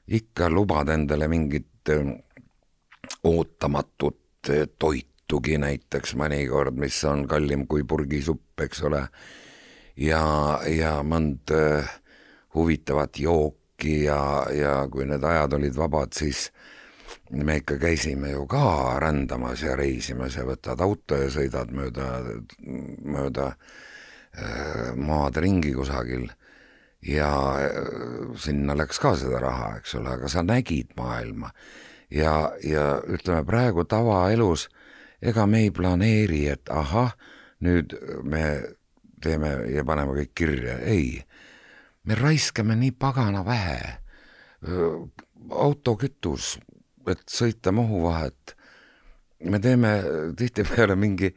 ikka 0.08 0.50
lubad 0.50 0.90
endale 0.92 1.28
mingit 1.32 1.68
ootamatut 3.28 4.50
toitugi 4.80 5.58
näiteks 5.62 6.16
mõnikord, 6.18 6.78
mis 6.80 6.98
on 7.06 7.26
kallim 7.30 7.68
kui 7.70 7.84
purgisupp, 7.88 8.64
eks 8.64 8.84
ole 8.88 9.04
ja, 10.02 10.26
ja 10.68 11.00
mõnd 11.06 11.54
äh, 11.56 11.90
huvitavat 12.56 13.20
jooki 13.20 14.04
ja, 14.06 14.22
ja 14.54 14.76
kui 14.92 15.06
need 15.10 15.24
ajad 15.24 15.58
olid 15.58 15.78
vabad, 15.78 16.14
siis 16.18 16.50
me 17.32 17.60
ikka 17.62 17.78
käisime 17.80 18.34
ju 18.34 18.46
ka 18.50 18.98
rändamas 19.00 19.64
ja 19.64 19.76
reisimas 19.80 20.36
ja 20.36 20.46
võtad 20.48 20.82
auto 20.84 21.20
ja 21.20 21.30
sõidad 21.32 21.72
mööda, 21.76 22.08
mööda 23.04 23.54
äh, 23.54 24.92
maad 24.96 25.40
ringi 25.44 25.74
kusagil 25.76 26.28
ja 27.08 27.32
äh, 27.62 28.36
sinna 28.40 28.76
läks 28.78 29.00
ka 29.02 29.16
seda 29.20 29.42
raha, 29.44 29.76
eks 29.80 29.96
ole, 30.00 30.18
aga 30.18 30.30
sa 30.32 30.44
nägid 30.44 30.96
maailma. 30.98 31.52
ja, 32.12 32.52
ja 32.64 33.00
ütleme 33.08 33.46
praegu 33.48 33.86
tavaelus, 33.88 34.68
ega 35.22 35.46
me 35.48 35.62
ei 35.64 35.72
planeeri, 35.72 36.48
et 36.52 36.70
ahah, 36.70 37.14
nüüd 37.62 37.94
me 38.24 38.44
teeme 39.24 39.52
ja 39.74 39.86
paneme 39.88 40.16
kõik 40.22 40.34
kirja, 40.36 40.78
ei. 40.80 41.22
me 42.04 42.16
raiskame 42.16 42.76
nii 42.76 42.92
pagana 42.92 43.46
vähe. 43.46 43.98
autokütus, 45.52 46.60
et 47.10 47.24
sõita 47.30 47.72
Muhu 47.72 48.04
vahet. 48.04 48.56
me 49.44 49.60
teeme 49.60 50.04
tihtipeale 50.38 50.96
mingi, 50.96 51.36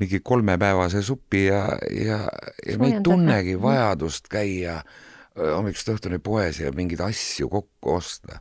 mingi 0.00 0.20
kolmepäevase 0.20 1.02
supi 1.02 1.44
ja, 1.44 1.68
ja, 1.90 2.28
ja 2.66 2.78
me 2.78 2.86
ei 2.86 3.00
tunnegi 3.04 3.60
vajadust 3.60 4.28
käia 4.28 4.82
hommikust 5.36 5.88
õhtuni 5.88 6.18
poes 6.18 6.60
ja 6.60 6.72
mingeid 6.72 7.00
asju 7.00 7.48
kokku 7.48 7.94
osta. 7.94 8.40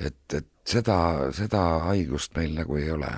et, 0.00 0.34
et 0.34 0.48
seda, 0.64 1.30
seda 1.32 1.62
haigust 1.90 2.36
meil 2.36 2.54
nagu 2.56 2.76
ei 2.76 2.90
ole 2.90 3.10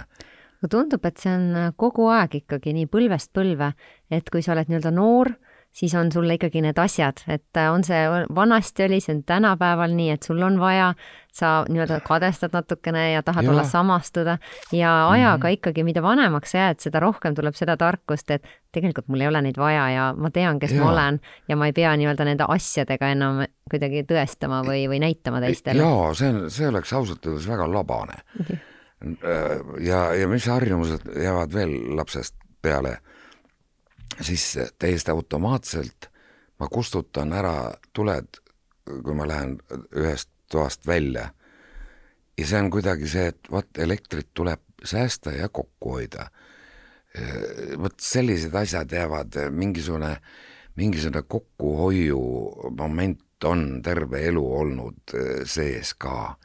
aga 0.59 0.71
tundub, 0.73 1.05
et 1.07 1.21
see 1.23 1.31
on 1.31 1.47
äh, 1.55 1.71
kogu 1.79 2.09
aeg 2.11 2.41
ikkagi 2.41 2.75
nii 2.75 2.89
põlvest 2.91 3.31
põlve, 3.37 3.73
et 4.11 4.31
kui 4.33 4.43
sa 4.43 4.55
oled 4.55 4.71
nii-öelda 4.71 4.93
noor, 4.95 5.33
siis 5.79 5.95
on 5.95 6.09
sulle 6.13 6.35
ikkagi 6.39 6.63
need 6.65 6.79
asjad, 6.81 7.21
et 7.29 7.59
äh, 7.61 7.69
on 7.73 7.85
see 7.85 8.01
vanasti 8.35 8.87
oli, 8.87 9.01
see 9.05 9.15
on 9.19 9.23
tänapäeval 9.29 9.93
nii, 9.95 10.11
et 10.17 10.27
sul 10.27 10.41
on 10.43 10.57
vaja, 10.61 10.93
sa 11.39 11.51
nii-öelda 11.69 12.01
kadestad 12.07 12.57
natukene 12.57 13.13
ja 13.13 13.23
tahad 13.23 13.47
ja. 13.47 13.53
olla 13.53 13.65
samastuda 13.69 14.39
ja 14.73 15.11
ajaga 15.11 15.37
mm 15.37 15.43
-hmm. 15.43 15.59
ikkagi, 15.59 15.85
mida 15.85 16.03
vanemaks 16.03 16.51
sa 16.51 16.59
jääd, 16.59 16.81
seda 16.81 17.01
rohkem 17.01 17.35
tuleb 17.35 17.55
seda 17.55 17.77
tarkust, 17.77 18.31
et 18.31 18.49
tegelikult 18.73 19.09
mul 19.09 19.21
ei 19.21 19.29
ole 19.29 19.43
neid 19.43 19.61
vaja 19.61 19.91
ja 19.91 20.15
ma 20.17 20.31
tean, 20.31 20.59
kes 20.59 20.73
ja. 20.73 20.83
ma 20.83 20.91
olen 20.93 21.21
ja 21.49 21.57
ma 21.57 21.67
ei 21.67 21.73
pea 21.73 21.97
nii-öelda 21.97 22.25
nende 22.25 22.45
asjadega 22.49 23.13
enam 23.13 23.45
kuidagi 23.71 24.03
tõestama 24.03 24.65
või, 24.65 24.89
või 24.89 24.99
näitama 25.05 25.41
teistele. 25.41 25.83
jaa, 25.83 26.15
see 26.15 26.29
on, 26.29 26.51
see 26.51 26.69
oleks 26.69 26.93
ausalt 26.93 27.27
öeldes 27.27 27.49
väga 27.49 27.73
labane 27.73 28.19
okay 28.41 28.59
ja, 29.81 30.15
ja 30.15 30.29
mis 30.29 30.47
harjumused 30.47 31.07
jäävad 31.23 31.55
veel 31.55 31.97
lapsest 31.97 32.35
peale, 32.63 32.97
siis 34.21 34.59
täiesti 34.79 35.11
automaatselt 35.11 36.09
ma 36.59 36.69
kustutan 36.69 37.33
ära 37.33 37.73
tuled, 37.95 38.41
kui 38.85 39.15
ma 39.17 39.27
lähen 39.29 39.59
ühest 39.97 40.31
toast 40.51 40.87
välja. 40.87 41.31
ja 42.39 42.47
see 42.47 42.61
on 42.63 42.71
kuidagi 42.71 43.09
see, 43.11 43.31
et 43.33 43.51
vot 43.51 43.79
elektrit 43.79 44.29
tuleb 44.35 44.61
säästa 44.85 45.33
ja 45.35 45.49
kokku 45.49 45.97
hoida. 45.99 46.31
vot 47.83 48.01
sellised 48.01 48.55
asjad 48.55 48.93
jäävad, 48.93 49.39
mingisugune, 49.51 50.17
mingisugune 50.77 51.23
kokkuhoiu 51.23 52.21
moment 52.77 53.45
on 53.45 53.83
terve 53.83 54.27
elu 54.27 54.45
olnud 54.59 55.15
sees 55.45 55.95
ka 55.95 56.37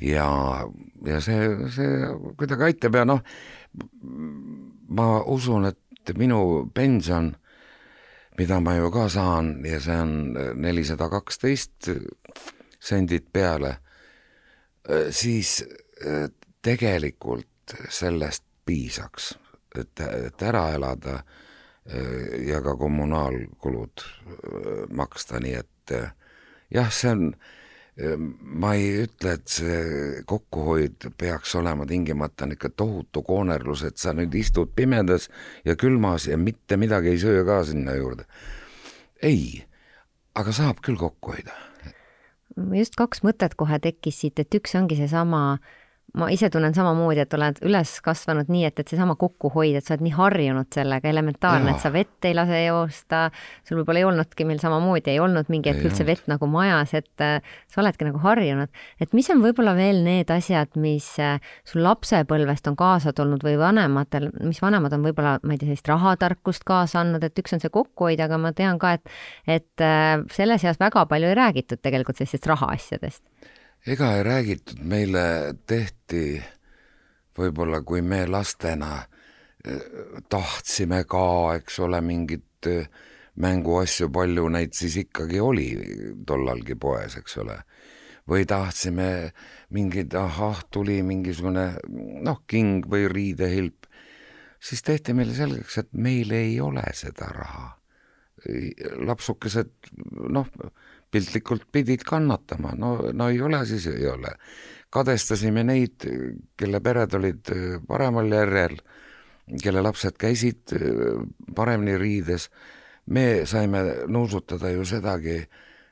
ja, 0.00 0.28
ja 1.06 1.20
see, 1.20 1.48
see 1.72 2.08
kuidagi 2.38 2.68
aitab 2.68 2.96
ja 2.96 3.04
noh, 3.04 3.20
ma 4.88 5.06
usun, 5.28 5.68
et 5.72 5.81
minu 6.18 6.70
pension, 6.74 7.30
mida 8.38 8.60
ma 8.60 8.74
ju 8.76 8.90
ka 8.90 9.08
saan 9.12 9.54
ja 9.66 9.80
see 9.80 9.98
on 10.00 10.14
nelisada 10.60 11.08
kaksteist 11.12 11.90
sendid 12.82 13.28
peale, 13.32 13.76
siis 15.10 15.60
tegelikult 16.62 17.76
sellest 17.88 18.44
piisaks, 18.66 19.34
et, 19.78 20.00
et 20.00 20.42
ära 20.42 20.64
elada 20.74 21.20
ja 22.46 22.62
ka 22.62 22.74
kommunaalkulud 22.78 24.06
maksta, 24.96 25.38
nii 25.42 25.54
et 25.60 25.94
jah, 26.74 26.90
see 26.90 27.12
on, 27.12 27.28
ma 27.96 28.72
ei 28.74 29.02
ütle, 29.04 29.34
et 29.36 29.52
see 29.52 30.22
kokkuhoid 30.28 31.10
peaks 31.20 31.52
olema 31.60 31.84
tingimata 31.86 32.46
niisugune 32.48 32.76
tohutu 32.76 33.22
koonerlus, 33.26 33.82
et 33.84 34.00
sa 34.00 34.14
nüüd 34.16 34.32
istud 34.34 34.72
pimedas 34.76 35.28
ja 35.64 35.76
külmas 35.76 36.26
ja 36.30 36.38
mitte 36.40 36.78
midagi 36.80 37.12
ei 37.12 37.20
söö 37.20 37.44
ka 37.44 37.62
sinna 37.68 37.94
juurde. 37.98 38.24
ei, 39.22 39.64
aga 40.34 40.52
saab 40.52 40.80
küll 40.80 40.96
kokku 40.96 41.36
hoida. 41.36 41.52
just 42.72 42.96
kaks 42.96 43.22
mõtet 43.22 43.54
kohe 43.56 43.78
tekkis 43.78 44.24
siit, 44.24 44.38
et 44.38 44.54
üks 44.54 44.74
ongi 44.74 44.96
seesama 44.96 45.42
äh, 45.52 45.81
ma 46.18 46.28
ise 46.28 46.50
tunnen 46.52 46.74
samamoodi, 46.76 47.22
et 47.24 47.34
oled 47.36 47.58
üles 47.64 47.92
kasvanud 48.04 48.50
nii, 48.52 48.66
et, 48.68 48.80
et 48.82 48.90
seesama 48.92 49.14
kokkuhoid, 49.20 49.78
et 49.78 49.86
sa 49.86 49.94
oled 49.94 50.04
nii 50.04 50.12
harjunud 50.12 50.68
sellega, 50.74 51.08
elementaarne, 51.08 51.72
et 51.72 51.80
sa 51.80 51.92
vett 51.94 52.28
ei 52.28 52.36
lase 52.36 52.58
joosta, 52.66 53.22
sul 53.68 53.80
võib-olla 53.80 54.02
ei 54.02 54.06
olnudki 54.10 54.44
meil 54.48 54.60
samamoodi, 54.60 55.14
ei 55.14 55.22
olnud 55.24 55.48
mingi 55.52 55.72
hetk 55.72 55.86
üldse 55.88 56.04
vett 56.08 56.28
nagu 56.28 56.48
majas, 56.52 56.92
et 57.00 57.24
äh, 57.24 57.54
sa 57.72 57.80
oledki 57.80 58.10
nagu 58.10 58.20
harjunud. 58.20 58.68
et 59.00 59.16
mis 59.16 59.30
on 59.32 59.40
võib-olla 59.44 59.72
veel 59.78 60.02
need 60.04 60.30
asjad, 60.34 60.76
mis 60.76 61.08
äh, 61.22 61.40
sul 61.68 61.80
lapsepõlvest 61.86 62.68
on 62.68 62.76
kaasa 62.76 63.16
tulnud 63.16 63.44
või 63.46 63.56
vanematel, 63.60 64.28
mis 64.44 64.60
vanemad 64.60 64.92
on 64.92 65.08
võib-olla, 65.08 65.38
ma 65.40 65.56
ei 65.56 65.62
tea, 65.62 65.72
sellist 65.72 65.88
rahatarkust 65.88 66.68
kaasa 66.68 67.00
andnud, 67.00 67.24
et 67.24 67.40
üks 67.40 67.56
on 67.56 67.64
see 67.64 67.72
kokkuhoid, 67.72 68.20
aga 68.20 68.36
ma 68.36 68.52
tean 68.56 68.80
ka, 68.82 68.98
et, 69.00 69.16
et 69.48 69.84
äh, 69.88 70.18
selles 70.36 70.68
eas 70.68 70.80
väga 70.82 71.08
palju 71.08 71.32
ei 71.32 71.40
räägitud 71.40 71.80
tegelikult 71.80 72.20
sellistest 72.20 72.52
rahaasjadest 72.52 73.24
ega 73.86 74.16
ei 74.16 74.22
räägitud, 74.22 74.82
meile 74.86 75.54
tehti 75.66 76.42
võib-olla, 77.38 77.82
kui 77.82 78.02
me 78.02 78.24
lastena 78.30 79.00
eh, 79.64 79.80
tahtsime 80.30 81.02
ka, 81.08 81.56
eks 81.58 81.80
ole, 81.82 82.00
mingit 82.04 82.68
eh, 82.70 82.86
mänguasju, 83.42 84.10
palju 84.12 84.46
neid 84.52 84.76
siis 84.76 85.00
ikkagi 85.06 85.40
oli 85.40 85.68
tollalgi 86.26 86.76
poes, 86.78 87.16
eks 87.18 87.38
ole. 87.42 87.62
või 88.28 88.44
tahtsime 88.46 89.32
mingeid, 89.74 90.14
ahah, 90.14 90.60
tuli 90.70 91.00
mingisugune 91.02 91.64
noh, 92.22 92.44
king 92.46 92.86
või 92.86 93.08
riidehilp, 93.10 93.88
siis 94.62 94.82
tehti 94.86 95.12
meile 95.12 95.34
selgeks, 95.34 95.78
et 95.78 95.88
meil 95.92 96.30
ei 96.30 96.60
ole 96.60 96.84
seda 96.94 97.32
raha. 97.34 97.78
lapsukesed, 99.06 99.72
noh, 100.30 100.46
piltlikult 101.12 101.66
pidid 101.72 102.04
kannatama, 102.08 102.72
no, 102.78 102.96
no 103.12 103.28
ei 103.28 103.40
ole, 103.44 103.64
siis 103.68 103.86
ei 103.92 104.06
ole. 104.08 104.36
kadestasime 104.92 105.62
neid, 105.64 106.04
kelle 106.56 106.80
pered 106.84 107.14
olid 107.16 107.48
äh, 107.52 107.76
paremal 107.88 108.28
järjel, 108.28 108.76
kelle 109.62 109.80
lapsed 109.84 110.18
käisid 110.20 110.74
äh, 110.76 111.22
paremini 111.56 111.96
riides. 111.98 112.50
me 113.06 113.46
saime 113.46 113.78
nuusutada 114.06 114.70
ju 114.70 114.84
sedagi, 114.84 115.42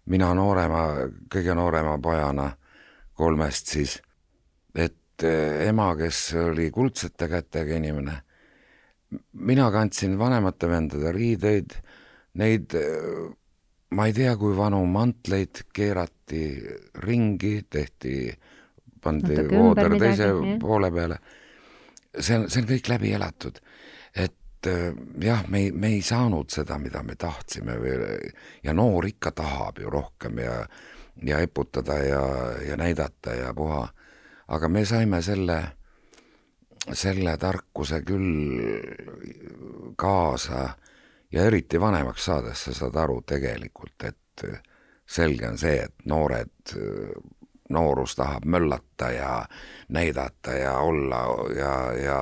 mina 0.06 0.34
noorema, 0.34 1.08
kõige 1.32 1.54
noorema 1.54 1.98
pojana 1.98 2.50
kolmest 3.14 3.66
siis, 3.66 4.00
et 4.74 5.24
äh, 5.24 5.66
ema, 5.68 5.94
kes 5.96 6.34
oli 6.34 6.70
kuldsete 6.70 7.28
kätega 7.28 7.76
inimene, 7.76 8.20
mina 9.32 9.70
kandsin 9.70 10.18
vanemate 10.18 10.68
vendade 10.68 11.12
riideid, 11.12 11.74
neid 12.34 12.76
ma 13.90 14.06
ei 14.06 14.12
tea, 14.14 14.36
kui 14.38 14.54
vanu 14.56 14.80
mantleid 14.86 15.64
keerati 15.74 16.44
ringi, 17.02 17.54
tehti, 17.70 18.14
pandi 19.02 19.38
vooder 19.50 19.96
teise 19.98 20.30
midagi, 20.32 20.58
poole 20.62 20.90
peale. 20.94 21.18
see 22.18 22.36
on, 22.38 22.46
see 22.50 22.62
on 22.62 22.68
kõik 22.68 22.90
läbi 22.90 23.12
elatud. 23.16 23.58
et 24.14 24.66
äh, 24.66 24.94
jah, 25.22 25.42
me 25.48 25.64
ei, 25.64 25.72
me 25.72 25.94
ei 25.96 26.02
saanud 26.02 26.50
seda, 26.50 26.78
mida 26.78 27.02
me 27.02 27.16
tahtsime 27.16 27.78
või, 27.80 28.30
ja 28.62 28.74
noor 28.74 29.06
ikka 29.06 29.32
tahab 29.32 29.78
ju 29.78 29.90
rohkem 29.90 30.38
ja, 30.38 30.54
ja 31.26 31.40
eputada 31.40 31.98
ja, 32.04 32.22
ja 32.68 32.76
näidata 32.76 33.34
ja 33.34 33.54
puha. 33.54 33.88
aga 34.48 34.68
me 34.68 34.84
saime 34.84 35.22
selle, 35.22 35.62
selle 36.92 37.36
tarkuse 37.38 38.02
küll 38.02 38.62
kaasa 39.96 40.68
ja 41.32 41.44
eriti 41.44 41.80
vanemaks 41.80 42.24
saades 42.24 42.64
sa 42.64 42.74
saad 42.74 42.96
aru 42.96 43.20
tegelikult, 43.26 44.04
et 44.04 44.44
selge 45.06 45.48
on 45.48 45.58
see, 45.58 45.82
et 45.84 46.06
noored, 46.06 46.74
noorus 47.70 48.16
tahab 48.18 48.44
möllata 48.44 49.10
ja 49.14 49.32
näidata 49.88 50.52
ja 50.52 50.78
olla 50.78 51.22
ja, 51.56 51.74
ja 51.98 52.18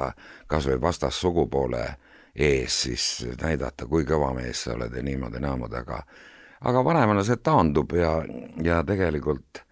kas 0.46 0.66
või 0.68 0.80
vastassugupoole 0.80 1.84
ees 2.34 2.82
siis 2.82 3.04
näidata, 3.40 3.86
kui 3.86 4.04
kõva 4.08 4.32
mees 4.36 4.64
sa 4.64 4.74
oled 4.76 4.94
ja 4.94 5.02
niimoodi-naamoodi, 5.02 5.80
aga 5.80 6.02
aga 6.60 6.84
vanemana 6.84 7.24
see 7.26 7.38
taandub 7.42 7.92
ja, 7.96 8.12
ja 8.64 8.82
tegelikult, 8.86 9.62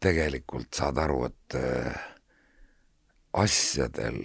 tegelikult 0.00 0.74
saad 0.74 0.98
aru, 1.00 1.24
et 1.28 1.56
äh, 1.60 2.04
asjadel 3.36 4.20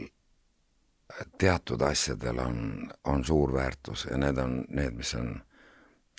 teatud 1.37 1.81
asjadel 1.81 2.39
on, 2.39 2.89
on 3.03 3.25
suur 3.25 3.53
väärtus 3.53 4.07
ja 4.11 4.17
need 4.17 4.37
on 4.37 4.65
need, 4.69 4.93
mis 4.97 5.15
on 5.15 5.41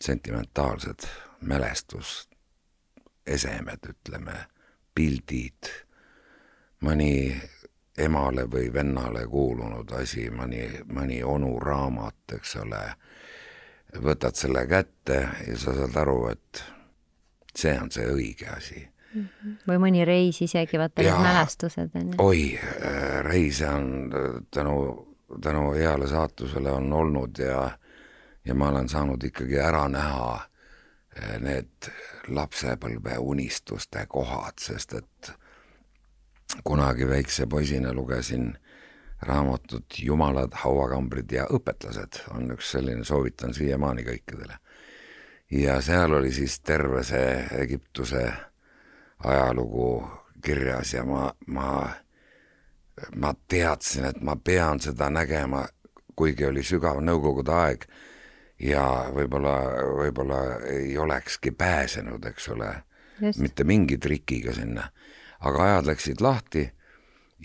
sentimentaalsed 0.03 1.01
mälestusesemed, 1.41 3.89
ütleme, 3.89 4.47
pildid, 4.95 5.71
mõni 6.83 7.41
emale 7.99 8.47
või 8.51 8.73
vennale 8.73 9.27
kuulunud 9.27 9.93
asi, 9.99 10.31
mõni, 10.31 10.69
mõni 10.93 11.23
onu 11.25 11.59
raamat, 11.61 12.37
eks 12.39 12.57
ole, 12.63 12.83
võtad 14.03 14.35
selle 14.39 14.67
kätte 14.67 15.29
ja 15.47 15.59
sa 15.59 15.75
saad 15.77 15.97
aru, 16.03 16.27
et 16.33 16.65
see 17.55 17.81
on 17.81 17.91
see 17.93 18.07
õige 18.09 18.49
asi. 18.57 18.92
Või 19.69 19.79
mõni 19.83 20.05
reis 20.07 20.41
isegi, 20.45 20.79
vaata 20.81 21.03
need 21.03 21.21
mälestused 21.23 21.97
on 21.99 22.13
ju. 22.13 22.19
oi, 22.23 22.45
äh, 22.57 23.21
reise 23.27 23.69
on 23.69 24.13
äh, 24.15 24.41
tänu, 24.51 24.77
tänu 25.43 25.73
heale 25.73 26.09
saatusele 26.09 26.73
on 26.73 26.93
olnud 26.93 27.39
ja, 27.39 27.71
ja 28.45 28.55
ma 28.55 28.71
olen 28.73 28.89
saanud 28.89 29.23
ikkagi 29.25 29.61
ära 29.61 29.85
näha 29.93 30.33
äh, 30.37 31.37
need 31.41 31.91
lapsepõlve 32.29 33.19
unistuste 33.19 34.07
kohad, 34.09 34.59
sest 34.61 34.95
et 35.01 35.33
kunagi 36.65 37.09
väikse 37.09 37.47
poisina 37.47 37.93
lugesin 37.93 38.53
raamatut 39.23 39.99
Jumalad, 40.03 40.53
hauakambrid 40.65 41.31
ja 41.33 41.47
õpetlased 41.55 42.25
on 42.35 42.51
üks 42.57 42.73
selline, 42.75 43.05
soovitan 43.05 43.55
siiamaani 43.55 44.03
kõikidele. 44.07 44.59
ja 45.51 45.81
seal 45.81 46.13
oli 46.13 46.33
siis 46.33 46.61
terve 46.61 47.05
see 47.05 47.47
Egiptuse 47.61 48.33
ajalugu 49.25 50.11
kirjas 50.45 50.95
ja 50.95 51.05
ma, 51.05 51.33
ma, 51.47 51.89
ma 53.17 53.35
teadsin, 53.49 54.05
et 54.11 54.21
ma 54.21 54.37
pean 54.37 54.81
seda 54.81 55.11
nägema, 55.11 55.65
kuigi 56.17 56.47
oli 56.47 56.65
sügav 56.67 57.01
nõukogude 57.05 57.55
aeg 57.55 57.87
ja 58.63 58.85
võib-olla, 59.15 59.57
võib-olla 60.03 60.41
ei 60.71 60.97
olekski 60.99 61.55
pääsenud, 61.59 62.25
eks 62.33 62.49
ole, 62.55 62.73
mitte 63.39 63.65
mingi 63.65 63.99
trikiga 63.99 64.55
sinna. 64.55 64.91
aga 65.41 65.63
ajad 65.63 65.87
läksid 65.87 66.21
lahti 66.23 66.69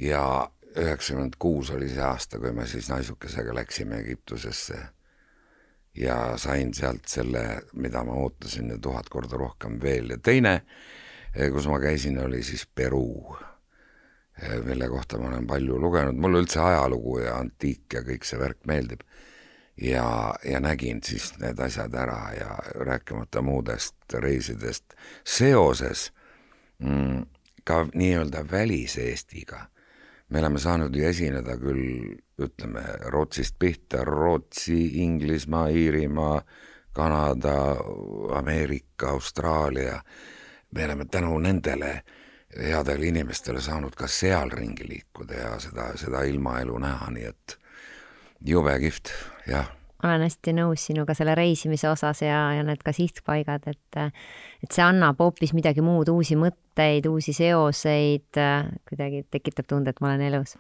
ja 0.02 0.50
üheksakümmend 0.78 1.40
kuus 1.40 1.72
oli 1.74 1.90
see 1.90 2.04
aasta, 2.04 2.40
kui 2.40 2.52
me 2.54 2.68
siis 2.68 2.90
naisukesega 2.90 3.56
läksime 3.56 3.98
Egiptusesse 4.04 4.78
ja 5.98 6.38
sain 6.38 6.74
sealt 6.74 7.08
selle, 7.10 7.62
mida 7.74 8.04
ma 8.04 8.14
ootasin 8.14 8.70
ja 8.70 8.78
tuhat 8.78 9.10
korda 9.10 9.38
rohkem 9.38 9.82
veel 9.82 10.14
ja 10.14 10.18
teine 10.18 10.62
kus 11.54 11.68
ma 11.68 11.80
käisin, 11.80 12.20
oli 12.20 12.44
siis 12.44 12.68
Peruu, 12.76 13.38
mille 14.66 14.90
kohta 14.90 15.18
ma 15.18 15.28
olen 15.28 15.48
palju 15.48 15.80
lugenud, 15.82 16.16
mulle 16.16 16.44
üldse 16.44 16.62
ajalugu 16.62 17.20
ja 17.20 17.38
antiik 17.42 17.94
ja 17.94 18.04
kõik 18.06 18.28
see 18.28 18.40
värk 18.40 18.60
meeldib. 18.70 19.02
ja, 19.82 20.34
ja 20.46 20.60
nägin 20.60 21.04
siis 21.06 21.36
need 21.38 21.60
asjad 21.60 21.94
ära 21.94 22.34
ja 22.34 22.58
rääkimata 22.86 23.42
muudest 23.42 24.14
reisidest 24.14 24.94
seoses 25.24 26.12
mm, 26.80 27.26
ka 27.64 27.88
nii-öelda 27.94 28.46
välis-Eestiga. 28.52 29.68
me 30.30 30.40
oleme 30.40 30.60
saanud 30.60 30.96
ju 30.96 31.04
esineda 31.06 31.58
küll, 31.58 32.18
ütleme 32.42 32.82
Rootsist 33.14 33.56
pihta, 33.60 34.04
Rootsi, 34.04 35.04
Inglismaa, 35.04 35.68
Iirimaa, 35.68 36.42
Kanada, 36.94 37.76
Ameerika, 38.34 39.10
Austraalia 39.10 40.02
me 40.72 40.86
oleme 40.86 41.06
tänu 41.06 41.38
nendele 41.40 42.02
headele 42.58 43.08
inimestele 43.08 43.62
saanud 43.62 43.96
ka 43.96 44.08
seal 44.08 44.50
ringi 44.50 44.88
liikuda 44.90 45.34
ja 45.34 45.56
seda, 45.60 45.92
seda 45.98 46.24
ilmaelu 46.24 46.80
näha, 46.80 47.10
nii 47.12 47.26
et 47.30 47.58
jube 48.46 48.80
kihvt, 48.80 49.12
jah 49.48 49.77
olen 50.04 50.22
hästi 50.22 50.54
nõus 50.58 50.84
sinuga 50.90 51.16
selle 51.18 51.34
reisimise 51.38 51.90
osas 51.90 52.22
ja, 52.22 52.42
ja 52.58 52.64
need 52.66 52.84
ka 52.86 52.94
sihtpaigad, 52.94 53.66
et 53.72 54.00
et 54.64 54.74
see 54.74 54.84
annab 54.86 55.20
hoopis 55.22 55.54
midagi 55.58 55.82
muud, 55.86 56.10
uusi 56.10 56.38
mõtteid, 56.38 57.06
uusi 57.10 57.34
seoseid, 57.34 58.38
kuidagi 58.90 59.24
tekitab 59.34 59.68
tunde, 59.70 59.94
et 59.94 60.02
ma 60.02 60.12
olen 60.12 60.24
elus. 60.30 60.56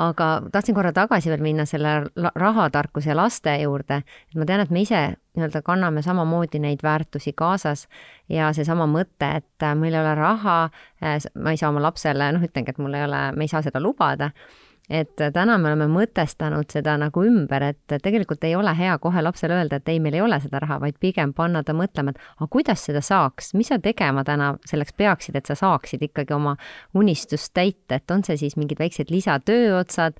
aga 0.00 0.28
tahtsin 0.52 0.74
korra 0.74 0.92
tagasi 0.94 1.30
veel 1.30 1.42
minna 1.42 1.66
selle 1.66 2.10
rahatarkuse 2.16 3.14
laste 3.14 3.56
juurde, 3.62 4.02
et 4.30 4.38
ma 4.38 4.46
tean, 4.46 4.62
et 4.62 4.70
me 4.70 4.86
ise 4.86 5.02
nii-öelda 5.34 5.62
kanname 5.66 6.02
samamoodi 6.02 6.62
neid 6.62 6.82
väärtusi 6.82 7.32
kaasas 7.38 7.86
ja 8.28 8.52
seesama 8.54 8.86
mõte, 8.90 9.34
et 9.42 9.68
meil 9.78 9.94
ei 9.94 10.02
ole 10.02 10.14
raha, 10.18 10.58
ma 11.34 11.54
ei 11.54 11.58
saa 11.60 11.70
oma 11.70 11.82
lapsele, 11.82 12.32
noh, 12.34 12.42
ütlengi, 12.46 12.74
et 12.74 12.82
mul 12.82 12.98
ei 12.98 13.06
ole, 13.06 13.22
me 13.34 13.46
ei 13.46 13.52
saa 13.52 13.62
seda 13.66 13.82
lubada 13.82 14.30
et 14.90 15.14
täna 15.14 15.54
me 15.58 15.70
oleme 15.70 15.86
mõtestanud 15.90 16.72
seda 16.72 16.96
nagu 16.98 17.22
ümber, 17.22 17.62
et 17.70 17.94
tegelikult 18.02 18.42
ei 18.44 18.56
ole 18.58 18.72
hea 18.74 18.96
kohe 18.98 19.22
lapsele 19.22 19.54
öelda, 19.54 19.78
et 19.78 19.88
ei, 19.92 20.00
meil 20.02 20.16
ei 20.18 20.24
ole 20.24 20.40
seda 20.42 20.58
raha, 20.64 20.80
vaid 20.82 20.98
pigem 21.00 21.32
panna 21.36 21.62
ta 21.66 21.74
mõtlema, 21.76 22.10
et 22.10 22.18
aga 22.36 22.48
kuidas 22.50 22.82
seda 22.88 23.02
saaks, 23.04 23.52
mis 23.54 23.70
sa 23.70 23.78
tegema 23.82 24.24
täna 24.26 24.50
selleks 24.66 24.96
peaksid, 24.98 25.38
et 25.38 25.46
sa 25.46 25.54
saaksid 25.58 26.02
ikkagi 26.08 26.34
oma 26.34 26.56
unistust 26.98 27.54
täita, 27.54 28.00
et 28.00 28.10
on 28.10 28.26
see 28.26 28.40
siis 28.40 28.58
mingid 28.58 28.82
väiksed 28.82 29.14
lisatööotsad 29.14 30.18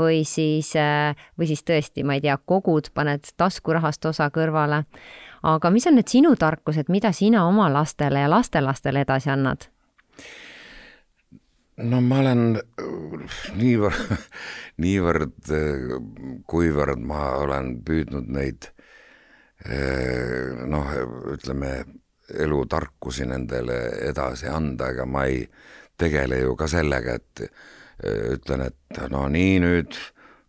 või 0.00 0.24
siis, 0.24 0.72
või 1.36 1.52
siis 1.52 1.64
tõesti, 1.68 2.06
ma 2.06 2.16
ei 2.16 2.24
tea, 2.24 2.38
kogud, 2.40 2.88
paned 2.96 3.28
taskurahast 3.36 4.08
osa 4.08 4.30
kõrvale. 4.32 4.84
aga 5.46 5.70
mis 5.70 5.86
on 5.86 5.94
need 6.00 6.08
sinu 6.08 6.34
tarkused, 6.36 6.88
mida 6.88 7.12
sina 7.12 7.46
oma 7.46 7.68
lastele 7.72 8.24
ja 8.24 8.30
lastelastele 8.30 9.04
edasi 9.04 9.30
annad? 9.30 9.68
No 11.84 12.00
ma 12.00 12.20
olen 12.22 12.56
äh, 12.56 13.36
niivõrd, 13.58 14.16
niivõrd, 14.84 15.36
äh, 15.52 15.92
kuivõrd 16.48 17.02
ma 17.04 17.28
olen 17.42 17.76
püüdnud 17.86 18.30
neid 18.32 18.70
äh, 19.66 20.64
noh, 20.68 20.90
ütleme, 21.34 21.78
elutarkusi 22.26 23.28
nendele 23.28 23.78
edasi 24.08 24.48
anda, 24.50 24.90
ega 24.94 25.06
ma 25.06 25.26
ei 25.30 25.44
tegele 25.96 26.40
ju 26.42 26.56
ka 26.58 26.66
sellega, 26.68 27.14
et 27.20 27.44
ütlen, 28.34 28.66
et 28.66 28.98
no 29.08 29.22
nii 29.32 29.60
nüüd, 29.62 29.94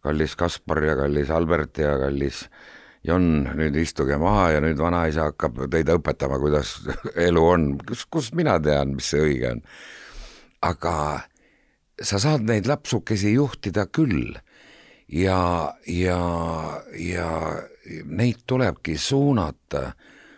kallis 0.04 0.34
Kaspar 0.36 0.82
ja 0.84 0.98
kallis 1.00 1.30
Albert 1.32 1.78
ja 1.80 1.94
kallis 2.02 2.48
Jon, 3.08 3.46
nüüd 3.56 3.78
istuge 3.80 4.18
maha 4.20 4.50
ja 4.56 4.63
nüüd 4.63 4.82
vanaisa 4.82 5.30
hakkab 5.30 5.62
teid 5.72 5.88
õpetama, 5.94 6.42
kuidas 6.42 6.74
elu 7.28 7.46
on, 7.46 7.70
kus, 7.88 8.08
kust 8.10 8.36
mina 8.36 8.58
tean, 8.60 8.98
mis 8.98 9.13
see 9.13 9.22
õige 9.30 9.54
on 9.54 9.63
aga 10.62 10.93
sa 12.02 12.20
saad 12.22 12.46
neid 12.48 12.67
lapsukesi 12.70 13.34
juhtida 13.34 13.88
küll. 13.88 14.36
Ja, 15.08 15.74
ja, 15.88 16.20
ja 17.00 17.30
neid 18.04 18.41
tulebki 18.43 18.98
suunata, 19.00 19.93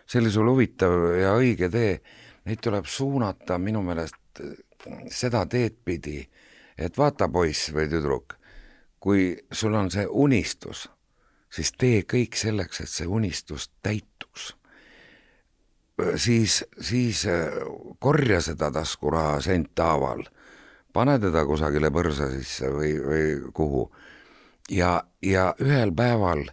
see 0.05 0.21
oli 0.21 0.29
sul 0.29 0.51
huvitav 0.51 0.93
ja 1.17 1.31
õige 1.39 1.71
tee, 1.73 1.95
neid 2.45 2.61
tuleb 2.61 2.85
suunata 2.85 3.57
minu 3.57 3.81
meelest 3.81 4.43
seda 5.09 5.45
teed 5.49 5.81
pidi, 5.85 6.21
et 6.77 6.97
vaata, 6.97 7.27
poiss 7.33 7.71
või 7.73 7.89
tüdruk, 7.91 8.37
kui 8.99 9.33
sul 9.51 9.75
on 9.75 9.91
see 9.91 10.05
unistus, 10.05 10.85
siis 11.49 11.73
tee 11.73 12.03
kõik 12.07 12.37
selleks, 12.39 12.83
et 12.83 12.93
see 12.93 13.07
unistus 13.07 13.69
täituks. 13.81 14.53
Siis, 16.15 16.61
siis 16.81 17.25
korja 17.99 18.41
seda 18.45 18.71
taskuraha 18.71 19.39
senthaaval 19.43 20.23
pane 20.93 21.17
teda 21.21 21.43
kusagile 21.47 21.91
põrsa 21.93 22.29
sisse 22.33 22.69
või, 22.73 22.93
või 23.03 23.25
kuhu. 23.55 23.89
ja, 24.69 24.99
ja 25.21 25.53
ühel 25.61 25.93
päeval, 25.95 26.45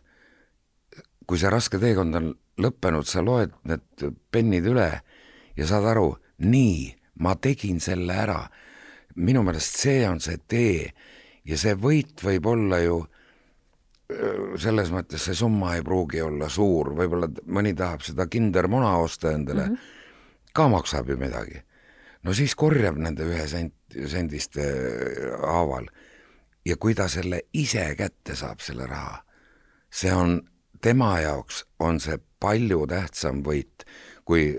kui 1.27 1.41
see 1.41 1.51
raske 1.53 1.81
teekond 1.83 2.15
on 2.21 2.31
lõppenud, 2.63 3.09
sa 3.09 3.25
loed 3.25 3.55
need 3.69 4.07
pennid 4.33 4.67
üle 4.69 4.91
ja 5.57 5.69
saad 5.69 5.89
aru, 5.93 6.15
nii, 6.39 6.93
ma 7.21 7.37
tegin 7.41 7.81
selle 7.81 8.15
ära. 8.15 8.47
minu 9.17 9.43
meelest 9.43 9.79
see 9.81 10.05
on 10.09 10.21
see 10.21 10.37
tee 10.49 10.93
ja 11.45 11.57
see 11.57 11.73
võit 11.75 12.21
võib 12.23 12.47
olla 12.47 12.79
ju 12.85 13.07
selles 14.63 14.91
mõttes 14.95 15.25
see 15.27 15.35
summa 15.35 15.75
ei 15.77 15.83
pruugi 15.85 16.21
olla 16.23 16.49
suur, 16.53 16.93
võib-olla 16.95 17.29
mõni 17.51 17.75
tahab 17.77 18.05
seda 18.07 18.29
kindermuna 18.31 18.97
osta 19.03 19.33
endale 19.35 19.65
mm, 19.67 19.75
-hmm. 19.75 20.53
ka 20.55 20.69
maksab 20.69 21.11
ju 21.11 21.17
midagi. 21.19 21.63
no 22.23 22.35
siis 22.35 22.55
korjab 22.55 22.97
nende 22.99 23.27
ühe 23.27 23.49
sent, 23.49 23.75
sendiste 24.07 24.63
haaval. 25.43 25.87
ja 26.65 26.77
kui 26.77 26.95
ta 26.95 27.09
selle 27.09 27.41
ise 27.53 27.95
kätte 27.99 28.37
saab, 28.37 28.61
selle 28.61 28.87
raha, 28.87 29.23
see 29.91 30.13
on, 30.13 30.41
tema 30.83 31.21
jaoks 31.21 31.65
on 31.79 32.01
see 32.01 32.19
palju 32.41 32.87
tähtsam 32.87 33.43
võit, 33.43 33.87
kui 34.25 34.55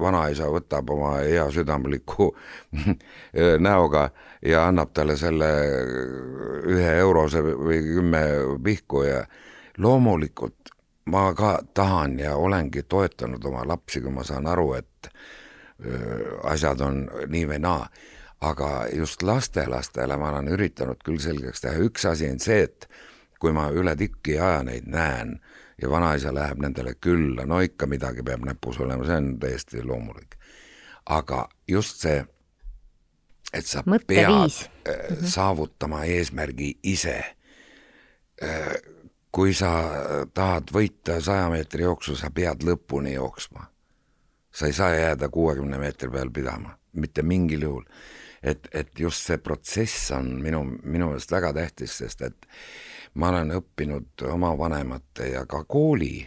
vanaisa 0.00 0.50
võtab 0.52 0.90
oma 0.90 1.16
hea 1.24 1.46
südamliku 1.50 2.30
näoga 3.66 4.10
ja 4.42 4.66
annab 4.68 4.92
talle 4.94 5.16
selle 5.16 5.50
ühe 6.66 6.94
eurose 7.00 7.42
või 7.42 7.82
kümme 7.84 8.22
pihku 8.64 9.02
ja 9.06 9.24
loomulikult 9.78 10.72
ma 11.06 11.34
ka 11.34 11.58
tahan 11.74 12.18
ja 12.18 12.36
olengi 12.36 12.82
toetanud 12.82 13.44
oma 13.44 13.62
lapsi, 13.66 14.00
kui 14.00 14.10
ma 14.10 14.24
saan 14.24 14.46
aru, 14.46 14.72
et 14.74 15.10
asjad 16.42 16.80
on 16.80 17.04
nii 17.28 17.48
või 17.52 17.62
naa. 17.62 17.88
Aga 18.46 18.86
just 18.92 19.22
lastelastele 19.24 20.16
ma 20.20 20.28
olen 20.28 20.50
üritanud 20.52 21.00
küll 21.04 21.20
selgeks 21.22 21.62
teha, 21.64 21.78
üks 21.80 22.04
asi 22.04 22.28
on 22.28 22.40
see, 22.42 22.66
et 22.66 22.88
kui 23.40 23.52
ma 23.52 23.70
üle 23.72 23.94
tükki 23.96 24.36
aja 24.36 24.60
neid 24.66 24.88
näen 24.92 25.38
ja 25.82 25.90
vanaisa 25.90 26.34
läheb 26.34 26.60
nendele 26.62 26.94
külla, 27.00 27.46
no 27.46 27.60
ikka 27.60 27.86
midagi 27.86 28.24
peab 28.24 28.44
näpus 28.44 28.80
olema, 28.80 29.04
see 29.04 29.16
on 29.16 29.34
täiesti 29.40 29.84
loomulik. 29.84 30.36
aga 31.06 31.48
just 31.68 32.00
see, 32.02 32.24
et 33.52 33.66
sa 33.66 33.82
Mõtteviis. 33.86 34.68
pead 34.84 35.10
mm 35.10 35.16
-hmm. 35.16 35.26
saavutama 35.26 36.04
eesmärgi 36.04 36.78
ise. 36.82 37.36
Äh, 38.42 38.74
kui 39.32 39.54
sa 39.54 39.90
tahad 40.34 40.72
võita 40.72 41.20
saja 41.20 41.50
meetri 41.50 41.82
jooksu, 41.82 42.16
sa 42.16 42.30
pead 42.30 42.62
lõpuni 42.62 43.12
jooksma. 43.14 43.66
sa 44.50 44.66
ei 44.66 44.72
saa 44.72 44.94
jääda 44.94 45.28
kuuekümne 45.28 45.78
meetri 45.78 46.10
peal 46.10 46.30
pidama, 46.30 46.78
mitte 46.92 47.22
mingil 47.22 47.62
juhul 47.62 47.84
et, 48.46 48.68
et 48.72 49.00
just 49.00 49.26
see 49.26 49.38
protsess 49.42 50.10
on 50.14 50.36
minu, 50.42 50.62
minu 50.82 51.10
meelest 51.10 51.32
väga 51.32 51.52
tähtis, 51.56 51.98
sest 51.98 52.22
et 52.26 52.48
ma 53.16 53.28
olen 53.32 53.54
õppinud 53.56 54.26
oma 54.30 54.52
vanemate 54.58 55.30
ja 55.32 55.46
ka 55.48 55.64
kooli, 55.64 56.20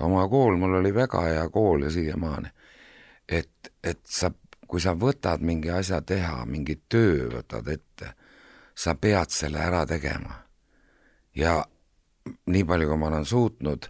oma 0.00 0.28
kool, 0.28 0.56
mul 0.56 0.78
oli 0.80 0.94
väga 0.94 1.22
hea 1.26 1.48
kool 1.52 1.86
ja 1.86 1.90
siiamaani, 1.90 2.50
et, 3.28 3.72
et 3.82 4.00
sa, 4.06 4.30
kui 4.66 4.80
sa 4.80 4.94
võtad 4.98 5.42
mingi 5.42 5.70
asja 5.70 6.00
teha, 6.02 6.44
mingi 6.46 6.78
töö 6.88 7.28
võtad 7.34 7.68
ette, 7.72 8.14
sa 8.74 8.94
pead 8.94 9.30
selle 9.30 9.62
ära 9.62 9.84
tegema. 9.86 10.40
ja 11.34 11.64
nii 12.46 12.64
palju, 12.64 12.88
kui 12.88 12.98
ma 12.98 13.10
olen 13.10 13.24
suutnud, 13.24 13.86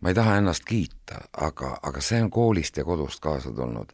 ma 0.00 0.08
ei 0.08 0.14
taha 0.14 0.36
ennast 0.40 0.64
kiita, 0.64 1.20
aga, 1.32 1.76
aga 1.82 2.00
see 2.00 2.22
on 2.22 2.30
koolist 2.30 2.76
ja 2.76 2.84
kodust 2.84 3.20
kaasa 3.20 3.52
tulnud 3.52 3.92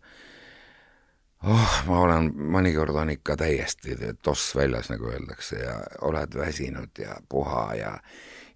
oh, 1.47 1.77
ma 1.87 2.01
olen, 2.01 2.33
mõnikord 2.55 2.97
on 2.99 3.13
ikka 3.15 3.37
täiesti 3.39 3.97
toss 4.23 4.55
väljas, 4.57 4.91
nagu 4.93 5.11
öeldakse, 5.11 5.61
ja 5.63 5.77
oled 6.09 6.35
väsinud 6.35 6.99
ja 6.99 7.19
puha 7.29 7.65
ja 7.79 7.95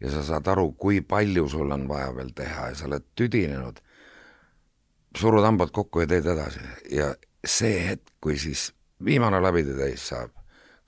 ja 0.02 0.10
sa 0.10 0.24
saad 0.26 0.48
aru, 0.50 0.72
kui 0.72 1.00
palju 1.06 1.46
sul 1.48 1.70
on 1.70 1.86
vaja 1.88 2.10
veel 2.16 2.32
teha 2.34 2.72
ja 2.72 2.74
sa 2.74 2.88
oled 2.88 3.04
tüdinenud, 3.14 3.78
surud 5.18 5.44
hambad 5.46 5.70
kokku 5.70 6.02
ja 6.02 6.08
teed 6.10 6.26
edasi. 6.26 6.62
Ja 6.90 7.12
see 7.46 7.84
hetk, 7.86 8.16
kui 8.20 8.34
siis 8.38 8.72
viimane 9.04 9.38
läbidetäis 9.42 10.08
saab 10.10 10.35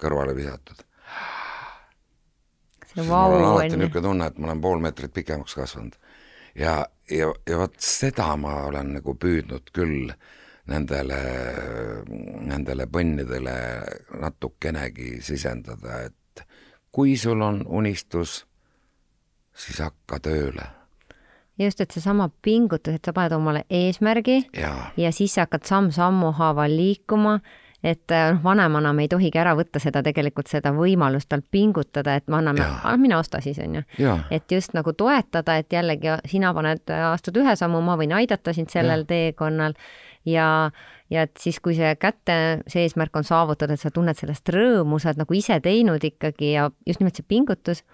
kõrvale 0.02 0.34
visatud, 0.34 0.82
siis 2.90 3.06
wow, 3.06 3.30
mul 3.30 3.38
on 3.38 3.50
alati 3.52 3.78
niisugune 3.78 4.08
tunne, 4.08 4.26
et 4.26 4.38
ma 4.38 4.50
olen 4.50 4.64
pool 4.66 4.82
meetrit 4.82 5.14
pikemaks 5.14 5.54
kasvanud. 5.54 5.94
ja, 6.58 6.80
ja, 7.10 7.30
ja 7.46 7.58
vot 7.58 7.78
seda 7.78 8.32
ma 8.36 8.64
olen 8.66 8.96
nagu 8.98 9.14
püüdnud 9.14 9.70
küll 9.74 10.10
äh, 10.10 10.32
nendele, 10.70 11.18
nendele 12.48 12.86
põnnidele 12.86 13.56
natukenegi 14.20 15.18
sisendada, 15.24 16.04
et 16.08 16.44
kui 16.94 17.16
sul 17.20 17.42
on 17.42 17.62
unistus, 17.66 18.44
siis 19.54 19.82
hakka 19.84 20.20
tööle. 20.24 20.70
Just, 21.58 21.80
et 21.80 21.92
seesama 21.94 22.28
pingutus, 22.42 22.96
et 22.96 23.06
sa 23.06 23.12
paned 23.14 23.36
omale 23.36 23.62
eesmärgi 23.70 24.40
ja, 24.58 24.72
ja 24.98 25.12
siis 25.14 25.36
sa 25.36 25.44
hakkad 25.44 25.68
samm-sammu 25.68 26.32
haaval 26.34 26.72
liikuma, 26.74 27.36
et 27.84 28.10
noh, 28.10 28.40
vanemana 28.42 28.90
me 28.96 29.04
ei 29.04 29.10
tohigi 29.12 29.38
ära 29.38 29.52
võtta 29.54 29.78
seda 29.82 30.02
tegelikult, 30.02 30.48
seda 30.50 30.72
võimalust 30.74 31.28
tal 31.30 31.44
pingutada, 31.46 32.16
et 32.18 32.26
me 32.26 32.40
anname, 32.40 32.66
mine 32.98 33.18
osta 33.20 33.38
siis, 33.44 33.60
on 33.62 33.78
ju. 33.78 34.16
et 34.34 34.50
just 34.50 34.74
nagu 34.74 34.96
toetada, 34.98 35.60
et 35.60 35.70
jällegi 35.72 36.16
sina 36.30 36.50
paned, 36.56 36.90
astud 37.12 37.38
ühe 37.38 37.54
sammu, 37.60 37.84
ma 37.84 37.94
võin 38.00 38.16
aidata 38.18 38.56
sind 38.56 38.72
sellel 38.74 39.04
ja. 39.04 39.10
teekonnal 39.12 39.78
ja, 40.28 40.70
ja 41.12 41.24
et 41.26 41.34
siis, 41.40 41.58
kui 41.62 41.76
see 41.76 41.92
kätte, 42.00 42.36
see 42.70 42.84
eesmärk 42.84 43.16
on 43.16 43.26
saavutatud, 43.26 43.74
et 43.74 43.80
sa 43.80 43.92
tunned 43.94 44.18
sellest 44.18 44.48
rõõmu, 44.54 44.98
sa 45.00 45.10
oled 45.10 45.22
nagu 45.22 45.36
ise 45.36 45.58
teinud 45.64 46.04
ikkagi 46.04 46.54
ja 46.54 46.68
just 46.88 47.02
nimelt 47.02 47.20
see 47.20 47.26
pingutus. 47.28 47.84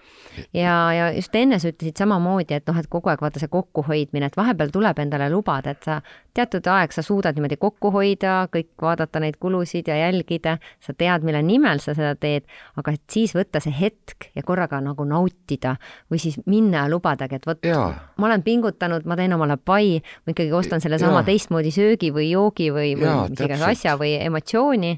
ja, 0.55 0.75
ja 0.97 1.11
just 1.17 1.35
enne 1.37 1.59
sa 1.61 1.73
ütlesid 1.73 2.01
samamoodi, 2.01 2.57
et 2.57 2.71
noh, 2.71 2.79
et 2.79 2.91
kogu 2.91 3.13
aeg 3.13 3.23
vaata 3.25 3.43
see 3.43 3.53
kokkuhoidmine, 3.53 4.31
et 4.31 4.39
vahepeal 4.39 4.73
tuleb 4.75 5.03
endale 5.03 5.31
lubada, 5.33 5.75
et 5.75 5.87
sa 5.87 6.01
teatud 6.35 6.67
aeg 6.71 6.93
sa 6.95 7.03
suudad 7.03 7.37
niimoodi 7.37 7.59
kokku 7.61 7.91
hoida, 7.95 8.35
kõik 8.53 8.71
vaadata 8.83 9.21
neid 9.23 9.39
kulusid 9.43 9.89
ja 9.91 9.97
jälgida, 9.99 10.57
sa 10.83 10.95
tead, 10.97 11.25
mille 11.27 11.43
nimel 11.47 11.83
sa 11.83 11.95
seda 11.97 12.15
teed, 12.19 12.47
aga 12.81 12.95
et 12.95 13.03
siis 13.11 13.35
võtta 13.37 13.63
see 13.63 13.75
hetk 13.75 14.31
ja 14.37 14.45
korraga 14.47 14.81
nagu 14.85 15.05
nautida 15.09 15.77
või 16.11 16.23
siis 16.23 16.39
minna 16.47 16.85
ja 16.85 16.93
lubadagi, 16.93 17.41
et 17.41 17.49
vot 17.49 17.67
ma 17.71 18.31
olen 18.31 18.45
pingutanud, 18.47 19.09
ma 19.09 19.19
teen 19.19 19.35
omale 19.37 19.59
pai, 19.59 19.99
ma 20.25 20.35
ikkagi 20.35 20.55
ostan 20.57 20.83
sellesama 20.83 21.25
teistmoodi 21.27 21.75
söögi 21.75 22.13
või 22.15 22.31
joogi 22.31 22.71
või, 22.75 22.95
või 23.01 23.17
mis 23.31 23.45
iganes 23.45 23.67
asja 23.73 23.97
või 24.01 24.15
emotsiooni, 24.21 24.97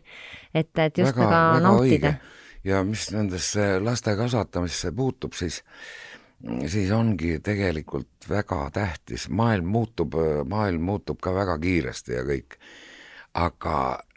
et, 0.55 0.71
et 0.77 0.99
just 0.99 1.17
väga, 1.17 1.27
väga, 1.27 1.43
väga 1.57 1.67
nautida. 1.67 2.15
ja 2.65 2.83
mis 2.87 3.09
nendesse 3.15 3.77
laste 3.83 4.17
kasvatamisse 4.19 4.93
puutub, 4.97 5.37
siis 5.39 5.63
siis 6.67 6.91
ongi 6.91 7.39
tegelikult 7.45 8.29
väga 8.29 8.71
tähtis, 8.73 9.29
maailm 9.29 9.67
muutub, 9.67 10.15
maailm 10.49 10.83
muutub 10.83 11.21
ka 11.23 11.35
väga 11.35 11.59
kiiresti 11.59 12.13
ja 12.13 12.25
kõik, 12.27 12.57
aga 13.35 13.77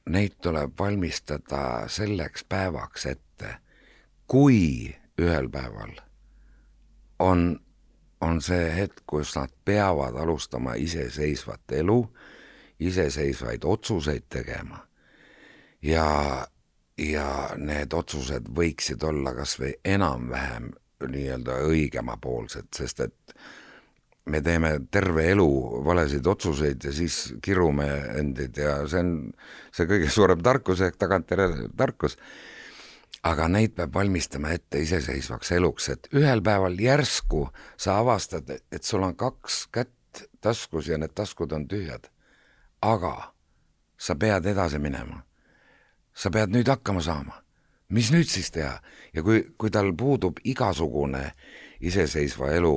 neid 0.09 0.39
tuleb 0.41 0.73
valmistada 0.79 1.85
selleks 1.89 2.45
päevaks 2.49 3.05
ette, 3.05 3.57
kui 4.27 4.95
ühel 5.21 5.49
päeval 5.49 5.93
on 7.19 7.47
on 8.21 8.41
see 8.41 8.69
hetk, 8.75 9.03
kus 9.07 9.35
nad 9.35 9.51
peavad 9.65 10.15
alustama 10.15 10.73
iseseisvat 10.79 11.71
elu, 11.71 11.99
iseseisvaid 12.79 13.63
otsuseid 13.63 14.23
tegema. 14.29 14.87
ja, 15.81 16.47
ja 16.97 17.49
need 17.57 17.93
otsused 17.93 18.47
võiksid 18.57 19.03
olla 19.03 19.33
kas 19.35 19.59
või 19.59 19.73
enam-vähem 19.85 20.71
nii-öelda 21.03 21.59
õigemapoolsed, 21.67 22.69
sest 22.75 23.03
et 23.05 23.35
me 24.25 24.41
teeme 24.41 24.71
terve 24.91 25.27
elu 25.31 25.49
valesid 25.85 26.27
otsuseid 26.27 26.87
ja 26.87 26.93
siis 26.95 27.35
kirume 27.43 27.87
endid 28.19 28.57
ja 28.57 28.79
see 28.89 29.03
on 29.03 29.15
see 29.75 29.89
kõige 29.89 30.09
suurem 30.09 30.41
tarkus 30.45 30.81
ehk 30.81 30.97
tagantjärele 31.01 31.69
tarkus 31.77 32.17
aga 33.25 33.47
neid 33.49 33.73
peab 33.77 33.93
valmistama 33.93 34.53
ette 34.53 34.81
iseseisvaks 34.85 35.51
eluks, 35.57 35.89
et 35.89 36.09
ühel 36.13 36.43
päeval 36.45 36.77
järsku 36.79 37.47
sa 37.77 37.99
avastad, 38.01 38.49
et 38.71 38.83
sul 38.83 39.05
on 39.05 39.15
kaks 39.17 39.65
kätt 39.73 40.25
taskus 40.41 40.91
ja 40.91 40.99
need 41.01 41.15
taskud 41.17 41.51
on 41.51 41.67
tühjad. 41.67 42.09
aga 42.81 43.33
sa 43.97 44.15
pead 44.15 44.45
edasi 44.45 44.79
minema. 44.79 45.23
sa 46.13 46.29
pead 46.29 46.53
nüüd 46.53 46.67
hakkama 46.67 47.01
saama. 47.01 47.41
Mis 47.89 48.11
nüüd 48.13 48.29
siis 48.29 48.51
teha? 48.51 48.77
ja 49.13 49.23
kui, 49.23 49.41
kui 49.57 49.71
tal 49.71 49.93
puudub 49.97 50.39
igasugune 50.43 51.29
iseseisva 51.85 52.51
elu 52.55 52.75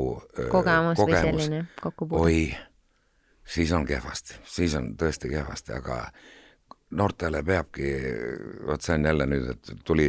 kogemus, 0.50 0.98
kogemus 0.98 0.98
või 1.00 1.20
selline 1.20 1.62
kokkupuude. 1.80 2.22
oi, 2.22 2.40
siis 3.48 3.72
on 3.72 3.86
kehvasti, 3.86 4.40
siis 4.44 4.74
on 4.78 4.92
tõesti 4.98 5.30
kehvasti, 5.32 5.74
aga 5.78 6.02
noortele 6.98 7.42
peabki, 7.44 7.92
vot 8.66 8.84
see 8.84 8.96
on 8.96 9.09
jälle 9.11 9.28
nüüd, 9.28 9.48
et 9.54 9.72
tuli 9.84 10.09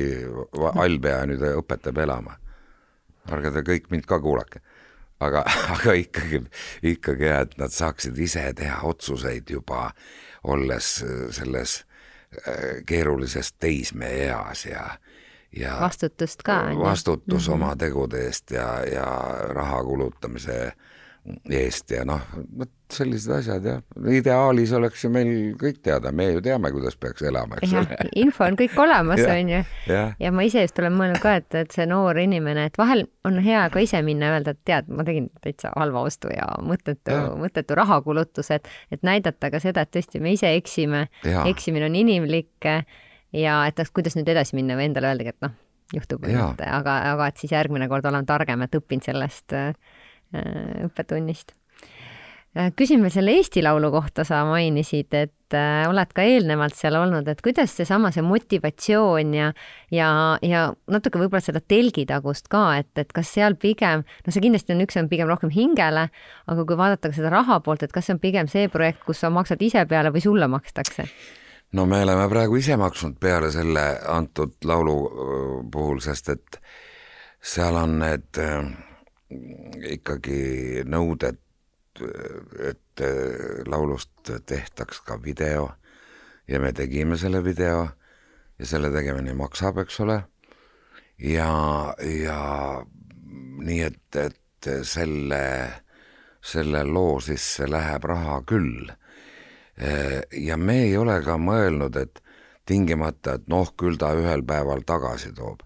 allpea 0.70 1.24
nüüd 1.30 1.44
õpetab 1.54 1.98
elama. 2.04 2.38
ärge 3.30 3.52
te 3.52 3.64
kõik 3.68 3.90
mind 3.92 4.08
ka 4.10 4.20
kuulake. 4.20 4.62
aga, 5.20 5.44
aga 5.76 5.94
ikkagi, 5.94 6.44
ikkagi 6.84 7.30
jah, 7.32 7.46
et 7.48 7.58
nad 7.58 7.72
saaksid 7.72 8.18
ise 8.18 8.52
teha 8.56 8.82
otsuseid 8.88 9.50
juba 9.50 9.92
olles 10.44 11.04
selles 11.36 11.80
äh, 11.82 11.89
keerulises 12.86 13.54
teismeeas 13.54 14.66
ja 14.66 14.90
ja 15.56 15.78
vastutust 15.80 16.44
ka. 16.44 16.62
vastutus 16.80 17.48
mm 17.48 17.52
-hmm. 17.52 17.56
oma 17.56 17.76
tegude 17.76 18.26
eest 18.26 18.52
ja, 18.52 18.84
ja 18.86 19.06
raha 19.50 19.84
kulutamise 19.84 20.68
äh, 20.68 20.74
eest 21.54 21.92
ja 21.94 22.04
noh, 22.08 22.22
vot 22.58 22.72
sellised 22.94 23.32
asjad 23.36 23.66
jah, 23.68 23.82
ideaalis 24.10 24.72
oleks 24.74 25.04
ju 25.04 25.12
meil 25.14 25.30
kõik 25.60 25.82
teada, 25.86 26.12
me 26.16 26.26
ju 26.32 26.42
teame, 26.44 26.72
kuidas 26.74 26.96
peaks 26.98 27.22
elama, 27.28 27.60
eks 27.60 27.76
ole. 27.78 27.98
info 28.24 28.48
on 28.48 28.58
kõik 28.58 28.74
olemas, 28.82 29.22
on 29.30 29.52
ju. 29.54 29.60
ja 29.92 30.32
ma 30.34 30.46
ise 30.48 30.64
just 30.66 30.80
olen 30.82 30.96
mõelnud 30.98 31.22
ka, 31.22 31.36
et, 31.42 31.60
et 31.62 31.76
see 31.76 31.86
noor 31.90 32.18
inimene, 32.22 32.66
et 32.72 32.82
vahel 32.82 33.06
on 33.28 33.38
hea 33.46 33.68
ka 33.74 33.84
ise 33.84 34.02
minna 34.06 34.32
ja 34.32 34.40
öelda, 34.40 34.56
et 34.56 34.62
tead, 34.66 34.90
ma 34.90 35.06
tegin 35.08 35.30
täitsa 35.44 35.74
halva 35.78 36.04
ostu 36.10 36.34
ja 36.34 36.48
mõttetu, 36.66 37.20
mõttetu 37.44 37.78
rahakulutus, 37.78 38.50
et, 38.56 38.70
et 38.94 39.06
näidata 39.06 39.52
ka 39.54 39.62
seda, 39.62 39.86
et 39.86 39.94
tõesti, 39.94 40.24
me 40.24 40.34
ise 40.38 40.56
eksime, 40.58 41.06
eksimine 41.46 41.90
on 41.92 41.98
inimlik 42.00 42.70
ja 43.36 43.62
et 43.70 43.84
kuidas 43.94 44.18
nüüd 44.18 44.34
edasi 44.34 44.58
minna 44.58 44.80
või 44.80 44.90
endale 44.90 45.14
öeldagi, 45.14 45.36
et 45.36 45.46
noh, 45.46 45.54
juhtub, 45.94 46.26
aga, 46.26 47.00
aga 47.14 47.30
et 47.30 47.42
siis 47.42 47.54
järgmine 47.54 47.90
kord 47.90 48.06
olen 48.10 48.26
targem, 48.30 48.66
et 48.66 48.82
õpin 48.82 49.02
sellest 49.06 49.54
Äh, 49.58 49.74
õppetunnist. 50.34 51.56
Äh, 52.58 52.72
küsin 52.74 53.04
veel 53.06 53.12
selle 53.14 53.34
Eesti 53.38 53.62
Laulu 53.62 53.92
kohta, 53.94 54.24
sa 54.26 54.40
mainisid, 54.50 55.14
et 55.14 55.54
äh, 55.54 55.84
oled 55.86 56.10
ka 56.18 56.24
eelnevalt 56.26 56.74
seal 56.74 56.96
olnud, 56.98 57.28
et 57.30 57.44
kuidas 57.46 57.76
seesama, 57.78 58.10
see 58.10 58.24
motivatsioon 58.26 59.36
ja 59.38 59.52
ja, 59.94 60.08
ja 60.42 60.64
natuke 60.90 61.22
võib-olla 61.22 61.44
seda 61.46 61.62
telgitagust 61.62 62.50
ka, 62.50 62.64
et, 62.82 62.90
et 62.98 63.14
kas 63.14 63.36
seal 63.38 63.54
pigem, 63.62 64.02
no 64.26 64.34
see 64.34 64.42
kindlasti 64.42 64.74
on 64.74 64.82
üks, 64.88 64.98
on 64.98 65.12
pigem 65.14 65.30
rohkem 65.30 65.54
hingele, 65.54 66.08
aga 66.50 66.66
kui 66.66 66.82
vaadata 66.82 67.14
ka 67.14 67.20
seda 67.20 67.30
raha 67.36 67.60
poolt, 67.62 67.86
et 67.86 67.94
kas 67.94 68.10
see 68.10 68.18
on 68.18 68.24
pigem 68.26 68.50
see 68.50 68.66
projekt, 68.74 69.06
kus 69.06 69.22
sa 69.22 69.30
maksad 69.30 69.62
ise 69.62 69.86
peale 69.86 70.10
või 70.16 70.26
sulle 70.26 70.50
makstakse? 70.50 71.06
no 71.78 71.86
me 71.86 72.02
oleme 72.02 72.26
praegu 72.34 72.58
ise 72.58 72.82
maksnud 72.82 73.22
peale 73.22 73.54
selle 73.54 73.86
antud 74.10 74.58
laulu 74.66 75.00
puhul, 75.70 76.02
sest 76.02 76.34
et 76.34 76.64
seal 77.46 77.78
on 77.78 78.00
need 78.02 78.42
äh, 78.42 78.74
ikkagi 79.30 80.84
nõuded, 80.90 81.38
et 82.70 83.04
laulust 83.68 84.32
tehtaks 84.48 85.02
ka 85.06 85.18
video 85.22 85.68
ja 86.48 86.60
me 86.60 86.72
tegime 86.74 87.18
selle 87.18 87.44
video 87.44 87.84
ja 88.60 88.66
selle 88.66 88.92
tegemine 88.94 89.36
maksab, 89.38 89.82
eks 89.84 90.00
ole. 90.06 90.22
ja, 91.20 91.52
ja 92.00 92.40
nii 93.66 93.82
et, 93.86 94.16
et 94.16 94.72
selle, 94.88 95.44
selle 96.42 96.84
loo 96.88 97.20
sisse 97.20 97.68
läheb 97.70 98.04
raha 98.04 98.42
küll. 98.48 98.90
ja 100.32 100.58
me 100.58 100.82
ei 100.88 100.98
ole 100.98 101.22
ka 101.24 101.38
mõelnud, 101.38 101.96
et 101.96 102.24
tingimata, 102.66 103.38
et 103.38 103.48
noh, 103.48 103.74
küll 103.78 103.98
ta 103.98 104.14
ühel 104.18 104.44
päeval 104.46 104.84
tagasi 104.88 105.34
toob 105.36 105.64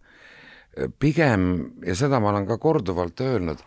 pigem, 0.99 1.47
ja 1.85 1.95
seda 1.95 2.19
ma 2.19 2.31
olen 2.33 2.47
ka 2.49 2.57
korduvalt 2.57 3.21
öelnud, 3.21 3.61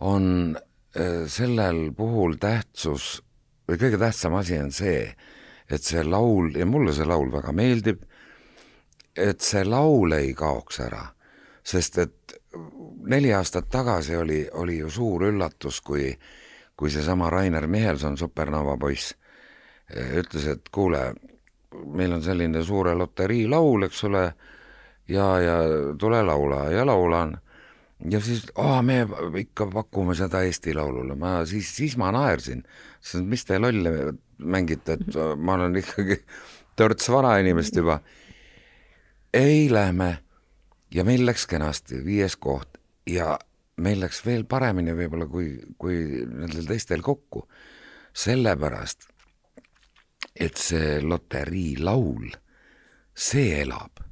on 0.00 0.56
äh, 0.56 1.26
sellel 1.28 1.90
puhul 1.96 2.38
tähtsus 2.40 3.18
või 3.68 3.78
kõige 3.78 4.00
tähtsam 4.00 4.34
asi 4.34 4.58
on 4.58 4.72
see, 4.74 5.04
et 5.70 5.86
see 5.86 6.02
laul 6.04 6.50
ja 6.58 6.66
mulle 6.66 6.94
see 6.96 7.06
laul 7.06 7.30
väga 7.30 7.52
meeldib, 7.54 8.02
et 9.14 9.40
see 9.44 9.62
laul 9.66 10.16
ei 10.16 10.32
kaoks 10.34 10.80
ära, 10.82 11.04
sest 11.62 11.98
et 12.02 12.34
neli 13.10 13.32
aastat 13.34 13.68
tagasi 13.70 14.16
oli, 14.16 14.42
oli 14.52 14.80
ju 14.80 14.90
suur 14.90 15.28
üllatus, 15.28 15.80
kui, 15.86 16.10
kui 16.76 16.90
seesama 16.90 17.30
Rainer 17.30 17.66
Michelson, 17.70 18.18
Supernova 18.18 18.76
poiss, 18.80 19.14
ütles, 19.94 20.46
et 20.46 20.70
kuule, 20.72 21.12
meil 21.94 22.16
on 22.16 22.22
selline 22.22 22.64
suure 22.66 22.94
loterii 22.98 23.46
laul, 23.50 23.86
eks 23.86 24.04
ole, 24.10 24.24
ja, 25.10 25.40
ja 25.40 25.56
tule 25.98 26.22
laula 26.22 26.64
ja 26.70 26.86
laulan. 26.86 27.38
ja 28.10 28.20
siis, 28.20 28.46
aa, 28.54 28.82
me 28.82 29.06
ikka 29.38 29.66
pakume 29.66 30.14
seda 30.14 30.42
Eesti 30.46 30.74
Laulule, 30.74 31.14
ma 31.14 31.44
siis, 31.46 31.74
siis 31.76 31.96
ma 32.00 32.12
naersin, 32.14 32.62
sest 33.00 33.26
mis 33.28 33.44
te 33.44 33.58
lolle 33.58 34.14
mängite, 34.38 34.96
et 34.96 35.20
ma 35.36 35.58
olen 35.58 35.76
ikkagi 35.76 36.22
törts 36.76 37.10
vanainimest 37.12 37.76
juba. 37.76 38.00
ei 39.34 39.68
lähme 39.70 40.18
ja 40.94 41.04
meil 41.04 41.26
läks 41.26 41.46
kenasti, 41.46 42.04
viies 42.04 42.36
koht 42.36 42.78
ja 43.06 43.38
meil 43.76 44.00
läks 44.00 44.24
veel 44.26 44.44
paremini 44.44 44.94
võib-olla 44.96 45.26
kui, 45.26 45.52
kui 45.78 46.24
nendel 46.24 46.66
teistel 46.66 47.02
kokku. 47.02 47.48
sellepärast, 48.12 49.06
et 50.34 50.56
see 50.58 50.98
loterii 51.02 51.76
laul, 51.78 52.30
see 53.14 53.60
elab 53.60 54.09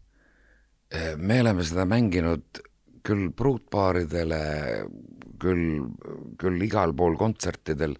me 1.16 1.40
oleme 1.40 1.64
seda 1.64 1.84
mänginud 1.84 2.62
küll 3.04 3.30
pruutbaaridele, 3.36 4.40
küll, 5.40 5.82
küll 6.40 6.64
igal 6.64 6.94
pool 6.96 7.16
kontsertidel, 7.20 7.96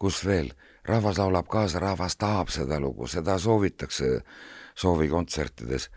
kus 0.00 0.22
veel, 0.26 0.50
rahvas 0.84 1.20
laulab 1.20 1.48
kaasa, 1.48 1.80
rahvas 1.82 2.16
tahab 2.20 2.52
seda 2.52 2.80
lugu, 2.82 3.08
seda 3.08 3.38
soovitakse 3.40 4.18
soovikontsertides 4.74 5.88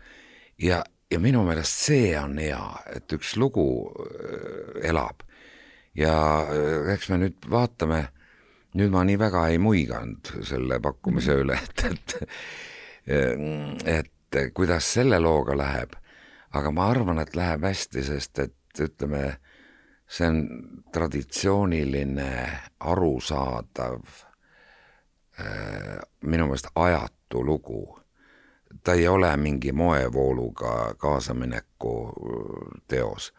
ja, 0.62 0.82
ja 1.10 1.20
minu 1.20 1.42
meelest 1.46 1.84
see 1.88 2.12
on 2.18 2.38
hea, 2.40 2.62
et 2.94 3.12
üks 3.16 3.34
lugu 3.40 3.66
eh, 4.04 4.88
elab. 4.90 5.24
ja 5.98 6.14
eh, 6.52 6.92
eks 6.94 7.08
me 7.12 7.20
nüüd 7.24 7.48
vaatame, 7.50 8.02
nüüd 8.78 8.92
ma 8.94 9.04
nii 9.04 9.18
väga 9.20 9.48
ei 9.52 9.58
muiganud 9.58 10.32
selle 10.46 10.80
pakkumise 10.80 11.40
üle, 11.42 11.58
et, 11.58 12.14
et, 13.08 13.88
et 13.98 14.40
kuidas 14.54 14.92
selle 14.98 15.18
looga 15.20 15.56
läheb, 15.58 15.96
aga 16.52 16.70
ma 16.70 16.88
arvan, 16.90 17.18
et 17.18 17.36
läheb 17.36 17.66
hästi, 17.68 18.04
sest 18.04 18.38
et 18.38 18.80
ütleme, 18.80 19.38
see 20.08 20.28
on 20.28 20.40
traditsiooniline, 20.92 22.30
arusaadav, 22.80 24.00
minu 26.24 26.46
meelest 26.48 26.72
ajatu 26.74 27.44
lugu. 27.44 27.98
ta 28.84 28.92
ei 28.92 29.08
ole 29.08 29.36
mingi 29.36 29.72
moevooluga 29.72 30.94
kaasamineku 30.98 32.12
teos 32.88 33.32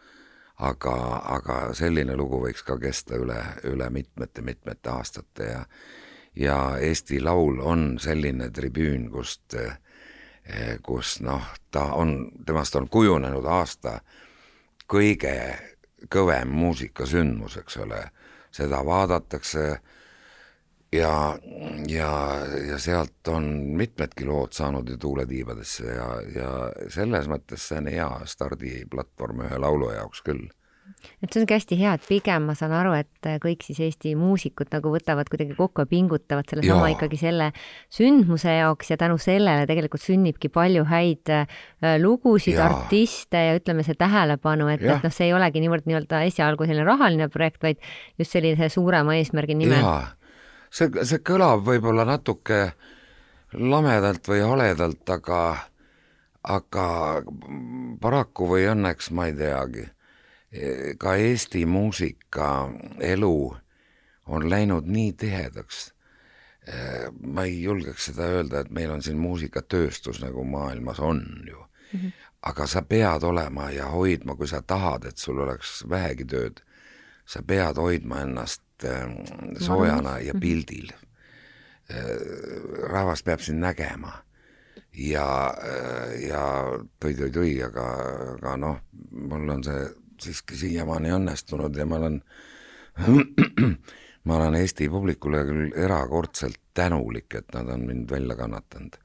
aga, 0.59 0.93
aga 1.35 1.57
selline 1.73 2.15
lugu 2.17 2.41
võiks 2.43 2.63
ka 2.65 2.77
kesta 2.79 3.15
üle, 3.15 3.37
üle 3.63 3.89
mitmete-mitmete 3.89 4.89
aastate 4.89 5.49
ja 5.51 5.65
ja 6.35 6.77
Eesti 6.79 7.19
Laul 7.21 7.59
on 7.59 7.97
selline 7.99 8.49
tribüün, 8.53 9.09
kust, 9.11 9.55
kus 10.83 11.19
noh, 11.21 11.43
ta 11.71 11.91
on, 11.93 12.31
temast 12.45 12.75
on 12.75 12.89
kujunenud 12.89 13.45
aasta 13.45 13.99
kõige 14.89 15.35
kõvem 16.09 16.51
muusikasündmus, 16.55 17.57
eks 17.61 17.77
ole, 17.83 18.01
seda 18.51 18.79
vaadatakse 18.85 19.65
ja, 20.91 21.13
ja, 21.87 22.11
ja 22.67 22.77
sealt 22.81 23.27
on 23.27 23.49
mitmedki 23.77 24.25
lood 24.25 24.55
saanud 24.57 24.89
ju 24.89 24.97
tuuletiibadesse 24.97 25.85
ja, 25.85 26.07
ja 26.35 26.53
selles 26.89 27.29
mõttes 27.29 27.67
see 27.69 27.81
on 27.83 27.91
hea 27.91 28.09
stardiplatvorm 28.25 29.45
ühe 29.45 29.59
laulu 29.61 29.91
jaoks 29.93 30.23
küll 30.25 30.47
et 31.23 31.31
see 31.31 31.41
ongi 31.41 31.55
hästi 31.55 31.77
hea, 31.79 31.93
et 31.97 32.05
pigem 32.07 32.45
ma 32.49 32.55
saan 32.57 32.73
aru, 32.75 32.93
et 32.97 33.29
kõik 33.43 33.63
siis 33.65 33.79
Eesti 33.83 34.13
muusikud 34.19 34.71
nagu 34.73 34.91
võtavad 34.93 35.29
kuidagi 35.31 35.55
kokku 35.57 35.83
ja 35.83 35.89
pingutavad 35.89 36.49
sellesama 36.49 36.91
ikkagi 36.93 37.19
selle 37.19 37.49
sündmuse 37.93 38.55
jaoks 38.59 38.91
ja 38.93 38.99
tänu 38.99 39.17
sellele 39.21 39.67
tegelikult 39.69 40.03
sünnibki 40.03 40.51
palju 40.53 40.85
häid 40.89 41.31
äh, 41.35 41.59
lugusid, 42.01 42.59
artiste 42.63 43.43
ja 43.49 43.57
ütleme, 43.59 43.85
see 43.87 43.97
tähelepanu, 43.99 44.69
et, 44.73 44.83
et 44.83 45.03
noh, 45.05 45.13
see 45.13 45.29
ei 45.29 45.35
olegi 45.35 45.63
niivõrd 45.63 45.89
nii-öelda 45.89 46.23
esialgu 46.29 46.67
selline 46.67 46.87
rahaline 46.87 47.29
projekt, 47.33 47.61
vaid 47.63 47.83
just 48.19 48.35
sellise 48.35 48.71
suurema 48.73 49.17
eesmärgi 49.19 49.57
nimel. 49.59 49.85
see, 50.71 50.91
see 51.03 51.23
kõlab 51.25 51.65
võib-olla 51.67 52.07
natuke 52.07 52.69
lamedalt 53.53 54.27
või 54.29 54.43
haledalt, 54.45 55.07
aga, 55.09 55.39
aga 56.45 56.89
paraku 58.01 58.51
või 58.51 58.67
õnneks 58.71 59.09
ma 59.15 59.29
ei 59.29 59.37
teagi 59.37 59.87
ka 60.97 61.15
Eesti 61.15 61.65
muusikaelu 61.65 63.57
on 64.25 64.49
läinud 64.49 64.85
nii 64.85 65.13
tihedaks. 65.13 65.93
ma 67.21 67.43
ei 67.43 67.63
julgeks 67.63 68.05
seda 68.05 68.23
öelda, 68.23 68.59
et 68.59 68.69
meil 68.69 68.91
on 68.91 69.01
siin 69.01 69.17
muusikatööstus 69.17 70.19
nagu 70.21 70.43
maailmas 70.43 70.99
on 70.99 71.23
ju 71.47 71.57
mm. 71.57 71.99
-hmm. 71.99 72.11
aga 72.41 72.67
sa 72.67 72.81
pead 72.81 73.23
olema 73.23 73.71
ja 73.71 73.85
hoidma, 73.85 74.35
kui 74.35 74.47
sa 74.47 74.61
tahad, 74.61 75.05
et 75.05 75.17
sul 75.17 75.39
oleks 75.39 75.85
vähegi 75.89 76.25
tööd, 76.25 76.61
sa 77.25 77.41
pead 77.43 77.77
hoidma 77.77 78.21
ennast 78.21 78.61
soojana 79.59 80.19
ja 80.19 80.33
pildil. 80.39 80.91
rahvas 82.89 83.23
peab 83.23 83.39
sind 83.39 83.59
nägema 83.59 84.11
ja, 84.93 85.53
ja 86.27 86.43
tui-tui-tui, 86.99 87.63
aga, 87.63 87.85
aga 88.33 88.57
noh, 88.57 88.77
mul 89.11 89.49
on 89.49 89.63
see 89.63 89.87
siiski 90.25 90.57
siiamaani 90.59 91.13
õnnestunud 91.15 91.77
ja 91.77 91.85
ma 91.85 91.99
olen, 92.01 92.19
ma 94.27 94.39
olen 94.39 94.57
Eesti 94.59 94.89
publikule 94.89 95.43
küll 95.47 95.77
erakordselt 95.77 96.59
tänulik, 96.73 97.33
et 97.35 97.53
nad 97.53 97.69
on 97.69 97.85
mind 97.87 98.09
välja 98.11 98.35
kannatanud. 98.39 98.97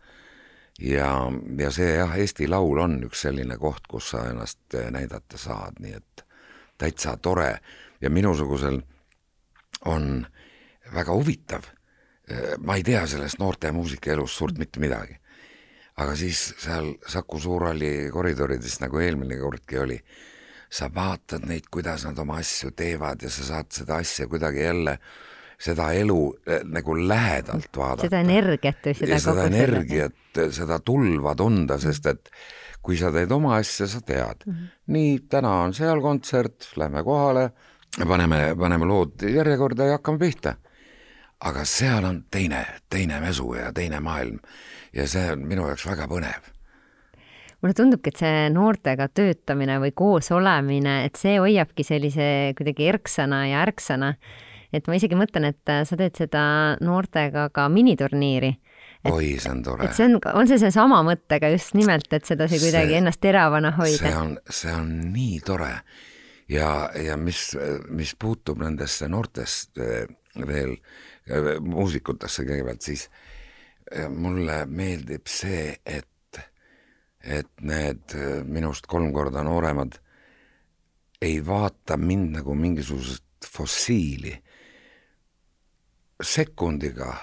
ja, 0.80 1.10
ja 1.58 1.70
see 1.70 1.94
jah, 1.96 2.18
Eesti 2.18 2.48
Laul 2.48 2.78
on 2.78 3.00
üks 3.06 3.26
selline 3.26 3.58
koht, 3.58 3.86
kus 3.88 4.10
sa 4.14 4.28
ennast 4.30 4.78
näidata 4.90 5.38
saad, 5.38 5.80
nii 5.80 5.96
et 5.98 6.24
täitsa 6.78 7.16
tore 7.16 7.58
ja 8.00 8.10
minusugusel 8.10 8.80
on 9.84 10.26
väga 10.94 11.12
huvitav, 11.12 11.66
ma 12.64 12.76
ei 12.76 12.82
tea 12.82 13.04
sellest 13.06 13.38
noorte 13.38 13.72
muusikaelust 13.72 14.36
suurt 14.36 14.58
mitte 14.58 14.80
midagi, 14.80 15.16
aga 16.00 16.14
siis 16.18 16.40
seal 16.60 16.94
Saku 17.08 17.38
Suurhalli 17.40 18.10
koridorides, 18.12 18.80
nagu 18.82 19.00
eelmine 19.02 19.38
kordki 19.40 19.78
oli, 19.78 19.98
sa 20.74 20.88
vaatad 20.94 21.46
neid, 21.46 21.68
kuidas 21.70 22.04
nad 22.08 22.18
oma 22.18 22.40
asju 22.42 22.72
teevad 22.76 23.22
ja 23.22 23.30
sa 23.30 23.46
saad 23.46 23.70
seda 23.74 24.00
asja 24.02 24.26
kuidagi 24.30 24.64
jälle, 24.64 24.96
seda 25.60 25.92
elu 25.94 26.18
nagu 26.74 26.96
lähedalt 26.98 27.70
vaadata. 27.76 28.08
seda 28.08 28.22
energiat 28.24 28.88
või 28.88 28.96
seda 28.98 29.20
seda 29.22 29.46
energiat, 29.50 30.40
seda 30.56 30.80
tulva 30.82 31.36
tunda, 31.38 31.78
sest 31.78 32.10
et 32.10 32.32
kui 32.84 32.98
sa 33.00 33.12
teed 33.14 33.32
oma 33.32 33.54
asja, 33.60 33.86
sa 33.88 34.00
tead 34.00 34.44
mm. 34.46 34.52
-hmm. 34.52 34.74
nii, 34.96 35.12
täna 35.30 35.52
on 35.62 35.74
seal 35.74 36.02
kontsert, 36.02 36.72
lähme 36.76 37.04
kohale, 37.04 37.50
paneme, 38.08 38.40
paneme 38.58 38.86
lood 38.90 39.22
järjekorda 39.22 39.86
ja 39.86 39.98
hakkame 39.98 40.18
pihta. 40.18 40.56
aga 41.40 41.64
seal 41.64 42.04
on 42.04 42.24
teine, 42.30 42.66
teine 42.90 43.20
mesu 43.20 43.54
ja 43.54 43.72
teine 43.72 44.00
maailm 44.00 44.38
ja 44.92 45.08
see 45.08 45.32
on 45.32 45.46
minu 45.48 45.66
jaoks 45.68 45.86
väga 45.86 46.06
põnev 46.08 46.53
mulle 47.64 47.76
tundubki, 47.76 48.12
et 48.12 48.20
see 48.20 48.48
noortega 48.52 49.06
töötamine 49.08 49.78
või 49.80 49.94
koos 49.96 50.28
olemine, 50.36 50.98
et 51.06 51.16
see 51.16 51.38
hoiabki 51.40 51.86
sellise 51.86 52.26
kuidagi 52.58 52.90
erksana 52.92 53.46
ja 53.48 53.62
ärksana. 53.64 54.14
et 54.74 54.88
ma 54.90 54.98
isegi 54.98 55.16
mõtlen, 55.16 55.46
et 55.48 55.72
sa 55.88 55.96
teed 55.96 56.18
seda 56.18 56.44
noortega 56.84 57.48
ka 57.54 57.68
miniturniiri. 57.72 58.52
oi, 59.08 59.38
see 59.40 59.50
on 59.50 59.62
tore. 59.64 59.84
et 59.84 59.96
see 59.96 60.10
on, 60.10 60.20
on 60.34 60.50
see 60.50 60.60
seesama 60.60 61.00
mõttega 61.08 61.48
just 61.54 61.72
nimelt, 61.74 62.12
et 62.12 62.28
sedasi 62.28 62.60
kuidagi 62.60 62.92
see, 62.92 63.00
ennast 63.00 63.24
teravana 63.24 63.72
hoida? 63.78 63.96
see 64.02 64.16
on, 64.18 64.36
see 64.50 64.74
on 64.74 64.92
nii 65.14 65.40
tore 65.46 65.72
ja, 66.52 66.90
ja 67.00 67.16
mis, 67.16 67.54
mis 67.88 68.12
puutub 68.20 68.60
nendesse 68.60 69.08
noortest 69.08 69.80
veel 70.36 70.76
muusikutesse 71.64 72.44
kõigepealt, 72.44 72.84
siis 72.84 73.08
mulle 74.12 74.64
meeldib 74.68 75.28
see, 75.30 75.78
et 75.86 76.08
et 77.24 77.48
need 77.60 78.14
minust 78.44 78.86
kolm 78.86 79.12
korda 79.12 79.42
nooremad 79.42 79.96
ei 81.24 81.38
vaata 81.46 81.96
mind 81.96 82.38
nagu 82.38 82.54
mingisugust 82.54 83.24
fossiili. 83.48 84.34
sekundiga 86.22 87.14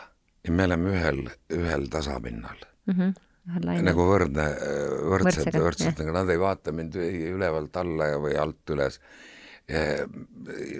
ja 0.44 0.52
me 0.52 0.66
oleme 0.68 0.90
ühel, 0.92 1.22
ühel 1.54 1.88
tasapinnal 1.90 2.58
mm. 2.86 2.94
-hmm 2.94 3.14
nagu 3.82 4.04
võrdne, 4.06 4.44
võrdsed, 5.10 5.56
võrdsed, 5.56 6.02
aga 6.04 6.12
nad 6.14 6.30
ei 6.30 6.38
vaata 6.38 6.72
mind 6.76 6.96
ülevalt 6.96 7.78
alla 7.82 8.12
või 8.22 8.36
alt 8.38 8.70
üles. 8.70 9.00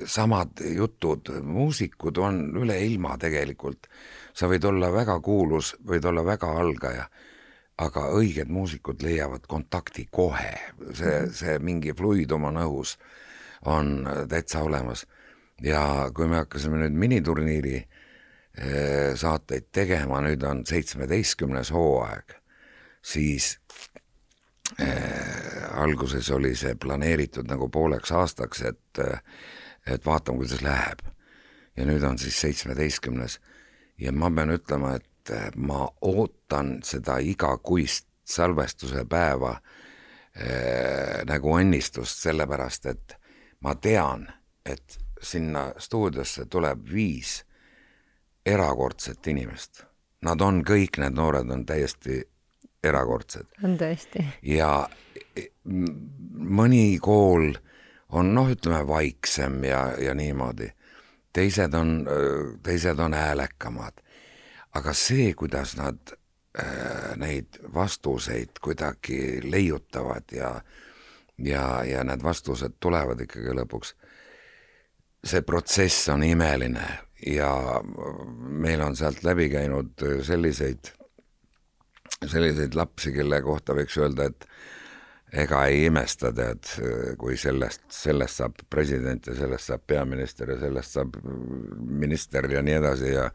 samad 0.06 0.62
jutud, 0.76 1.30
muusikud 1.42 2.18
on 2.18 2.42
üle 2.62 2.78
ilma 2.86 3.18
tegelikult. 3.18 3.88
sa 4.34 4.48
võid 4.48 4.66
olla 4.66 4.92
väga 4.92 5.20
kuulus, 5.20 5.76
võid 5.86 6.06
olla 6.06 6.24
väga 6.26 6.48
algaja 6.60 7.10
aga 7.78 8.08
õiged 8.18 8.50
muusikud 8.52 9.02
leiavad 9.04 9.48
kontakti 9.50 10.08
kohe, 10.12 10.54
see, 10.94 11.16
see 11.34 11.58
mingi 11.60 11.96
fluidum 11.98 12.50
on 12.52 12.60
õhus, 12.66 12.98
on 13.66 14.08
täitsa 14.30 14.64
olemas. 14.66 15.06
ja 15.62 16.10
kui 16.14 16.28
me 16.28 16.42
hakkasime 16.42 16.80
nüüd 16.82 16.96
miniturniiri 16.98 17.76
eh, 17.78 19.14
saateid 19.16 19.70
tegema, 19.72 20.22
nüüd 20.22 20.44
on 20.44 20.66
seitsmeteistkümnes 20.66 21.72
hooaeg, 21.72 22.34
siis 23.02 23.60
äh, 24.82 25.70
alguses 25.82 26.30
oli 26.32 26.56
see 26.56 26.76
planeeritud 26.76 27.50
nagu 27.50 27.70
pooleks 27.70 28.12
aastaks, 28.12 28.62
et, 28.62 29.02
et 29.86 30.06
vaatame, 30.06 30.42
kuidas 30.42 30.62
läheb. 30.66 31.06
ja 31.78 31.86
nüüd 31.88 32.04
on 32.04 32.18
siis 32.20 32.36
seitsmeteistkümnes 32.42 33.40
ja 34.02 34.12
ma 34.12 34.30
pean 34.36 34.52
ütlema, 34.52 34.96
et 34.96 35.06
et 35.30 35.56
ma 35.56 35.86
ootan 36.02 36.80
seda 36.84 37.18
igakuist 37.22 38.08
salvestuse 38.24 39.06
päeva 39.06 39.52
äh, 39.52 41.22
nagu 41.28 41.56
õnnistust, 41.58 42.24
sellepärast 42.26 42.86
et 42.92 43.16
ma 43.62 43.76
tean, 43.76 44.28
et 44.66 44.98
sinna 45.22 45.72
stuudiosse 45.78 46.46
tuleb 46.50 46.86
viis 46.94 47.42
erakordset 48.46 49.28
inimest. 49.28 49.84
Nad 50.26 50.42
on 50.42 50.62
kõik, 50.66 50.98
need 51.02 51.18
noored 51.18 51.50
on 51.50 51.66
täiesti 51.66 52.22
erakordsed. 52.84 53.46
on 53.64 53.78
tõesti. 53.78 54.26
ja 54.42 54.90
mõni 56.34 56.98
kool 57.02 57.54
on 58.10 58.34
noh, 58.36 58.50
ütleme 58.52 58.88
vaiksem 58.88 59.64
ja, 59.64 59.94
ja 60.02 60.14
niimoodi. 60.14 60.72
teised 61.34 61.74
on, 61.74 62.08
teised 62.64 63.00
on 63.00 63.14
häälekamad 63.14 64.02
aga 64.78 64.94
see, 64.96 65.34
kuidas 65.38 65.76
nad 65.80 66.14
äh, 66.60 67.12
neid 67.20 67.60
vastuseid 67.74 68.62
kuidagi 68.64 69.42
leiutavad 69.44 70.32
ja, 70.36 70.54
ja, 71.38 71.66
ja 71.88 72.04
need 72.08 72.24
vastused 72.24 72.80
tulevad 72.80 73.22
ikkagi 73.26 73.56
lõpuks, 73.62 73.96
see 75.24 75.44
protsess 75.46 76.10
on 76.14 76.24
imeline. 76.26 76.88
Ja 77.22 77.52
meil 78.42 78.82
on 78.82 78.96
sealt 78.98 79.22
läbi 79.24 79.46
käinud 79.52 80.02
selliseid, 80.26 80.90
selliseid 82.26 82.74
lapsi, 82.74 83.12
kelle 83.14 83.38
kohta 83.46 83.76
võiks 83.78 84.00
öelda, 84.02 84.26
et 84.32 84.48
ega 85.44 85.60
ei 85.70 85.86
imesta, 85.86 86.32
tead, 86.34 86.66
kui 87.22 87.38
sellest, 87.38 87.86
sellest 87.94 88.42
saab 88.42 88.64
president 88.74 89.30
ja 89.30 89.36
sellest 89.38 89.70
saab 89.70 89.86
peaminister 89.88 90.50
ja 90.56 90.58
sellest 90.64 90.98
saab 90.98 91.20
minister 92.02 92.50
ja 92.52 92.66
nii 92.66 92.80
edasi 92.80 93.14
ja 93.14 93.30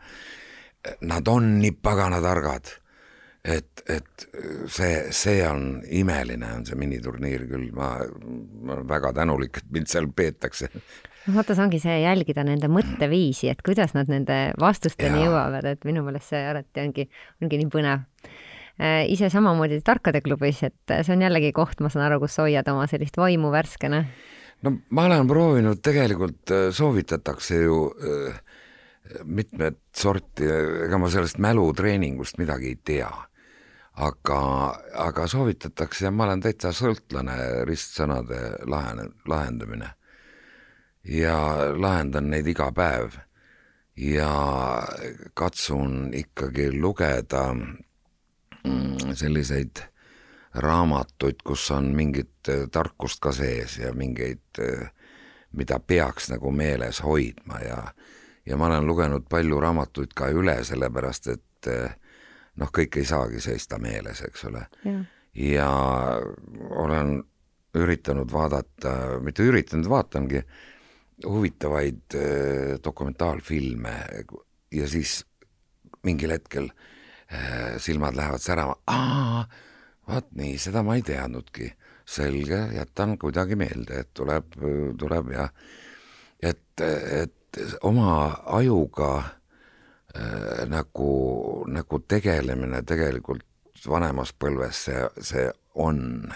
nad 1.07 1.29
on 1.29 1.57
nii 1.61 1.73
pagana 1.83 2.21
targad, 2.25 2.71
et, 3.45 3.83
et 3.89 4.27
see, 4.73 4.95
see 5.15 5.43
on 5.47 5.83
imeline, 5.87 6.47
on 6.59 6.67
see 6.67 6.79
miniturniir 6.79 7.47
küll, 7.51 7.69
ma, 7.77 7.97
ma 8.01 8.79
olen 8.79 8.89
väga 8.91 9.13
tänulik, 9.21 9.63
et 9.63 9.71
mind 9.75 9.93
seal 9.93 10.11
peetakse. 10.17 10.71
no 11.27 11.37
vaata, 11.39 11.55
see 11.55 11.67
ongi 11.69 11.83
see 11.83 12.01
jälgida 12.03 12.47
nende 12.47 12.71
mõtteviisi, 12.73 13.51
et 13.53 13.63
kuidas 13.67 13.95
nad 13.99 14.11
nende 14.13 14.51
vastusteni 14.61 15.23
Jaa. 15.23 15.31
jõuavad, 15.31 15.71
et 15.77 15.89
minu 15.89 16.05
meelest 16.07 16.35
see 16.35 16.45
alati 16.51 16.87
ongi, 16.87 17.09
ongi 17.43 17.63
nii 17.63 17.73
põnev 17.73 18.07
Äh, 18.77 19.07
ise 19.09 19.31
samamoodi 19.33 19.79
Tarkade 19.81 20.21
klubis, 20.21 20.59
et 20.67 20.93
see 21.01 21.15
on 21.15 21.23
jällegi 21.25 21.49
koht, 21.57 21.81
ma 21.81 21.89
saan 21.89 22.11
aru, 22.11 22.19
kus 22.21 22.35
sa 22.37 22.45
hoiad 22.45 22.67
oma 22.69 22.85
sellist 22.91 23.17
vaimu 23.17 23.49
värskena. 23.55 24.03
no 24.65 24.73
ma 24.91 25.07
olen 25.09 25.29
proovinud, 25.29 25.81
tegelikult 25.81 26.53
äh, 26.53 26.67
soovitatakse 26.77 27.63
ju 27.63 27.79
äh, 27.97 28.37
mitmed 29.25 29.79
sorti, 29.97 30.47
ega 30.87 30.99
ma 30.99 31.11
sellest 31.13 31.39
mälutreeningust 31.43 32.39
midagi 32.39 32.75
ei 32.75 32.79
tea. 32.85 33.13
aga, 33.97 34.41
aga 35.01 35.27
soovitatakse 35.27 36.05
ja 36.05 36.11
ma 36.13 36.27
olen 36.27 36.43
täitsa 36.45 36.69
sõltlane 36.77 37.65
ristsõnade 37.65 38.41
lahene, 38.69 39.09
lahendamine. 39.25 39.91
ja 41.05 41.39
lahendan 41.77 42.31
neid 42.31 42.47
iga 42.47 42.73
päev 42.73 43.17
ja 43.97 44.83
katsun 45.35 46.11
ikkagi 46.15 46.81
lugeda 46.81 47.55
mm, 47.55 49.15
selliseid 49.15 49.81
raamatuid, 50.57 51.41
kus 51.45 51.71
on 51.71 51.91
mingit 51.97 52.49
eh, 52.49 52.67
tarkust 52.73 53.21
ka 53.21 53.33
sees 53.33 53.79
ja 53.79 53.93
mingeid, 53.95 54.45
eh, 54.61 54.89
mida 55.53 55.79
peaks 55.81 56.31
nagu 56.33 56.53
meeles 56.53 57.03
hoidma 57.05 57.61
ja 57.65 57.81
ja 58.47 58.57
ma 58.57 58.67
olen 58.67 58.87
lugenud 58.87 59.27
palju 59.29 59.61
raamatuid 59.61 60.15
ka 60.15 60.31
üle, 60.35 60.57
sellepärast 60.65 61.31
et 61.33 61.71
eh, 61.71 61.95
noh, 62.61 62.71
kõik 62.73 63.01
ei 63.01 63.09
saagi 63.09 63.41
seista 63.43 63.79
meeles, 63.83 64.23
eks 64.27 64.45
ole. 64.51 64.67
ja 65.35 65.71
olen 66.71 67.19
üritanud 67.77 68.33
vaadata, 68.33 69.19
mitte 69.21 69.45
üritanud, 69.45 69.89
vaatangi 69.91 70.43
huvitavaid 71.27 72.17
eh, 72.17 72.77
dokumentaalfilme 72.85 73.97
ja 74.73 74.89
siis 74.89 75.21
mingil 76.07 76.37
hetkel 76.37 76.71
eh, 76.71 77.77
silmad 77.83 78.17
lähevad 78.17 78.43
särama, 78.43 78.79
aa, 78.87 79.43
vaat 80.07 80.31
nii, 80.39 80.55
seda 80.63 80.85
ma 80.87 80.97
ei 80.97 81.05
teadnudki. 81.07 81.73
selge, 82.07 82.59
jätan 82.71 83.17
kuidagi 83.19 83.57
meelde, 83.59 83.97
et 84.05 84.13
tuleb, 84.15 84.53
tuleb 84.99 85.31
ja 85.35 85.49
et, 86.39 86.81
et 86.81 87.46
oma 87.87 88.37
ajuga 88.59 89.11
äh, 89.19 90.65
nagu, 90.71 91.13
nagu 91.71 92.01
tegelemine 92.09 92.83
tegelikult 92.87 93.45
vanemas 93.87 94.33
põlves, 94.33 94.87
see, 94.89 95.07
see 95.23 95.47
on 95.77 96.33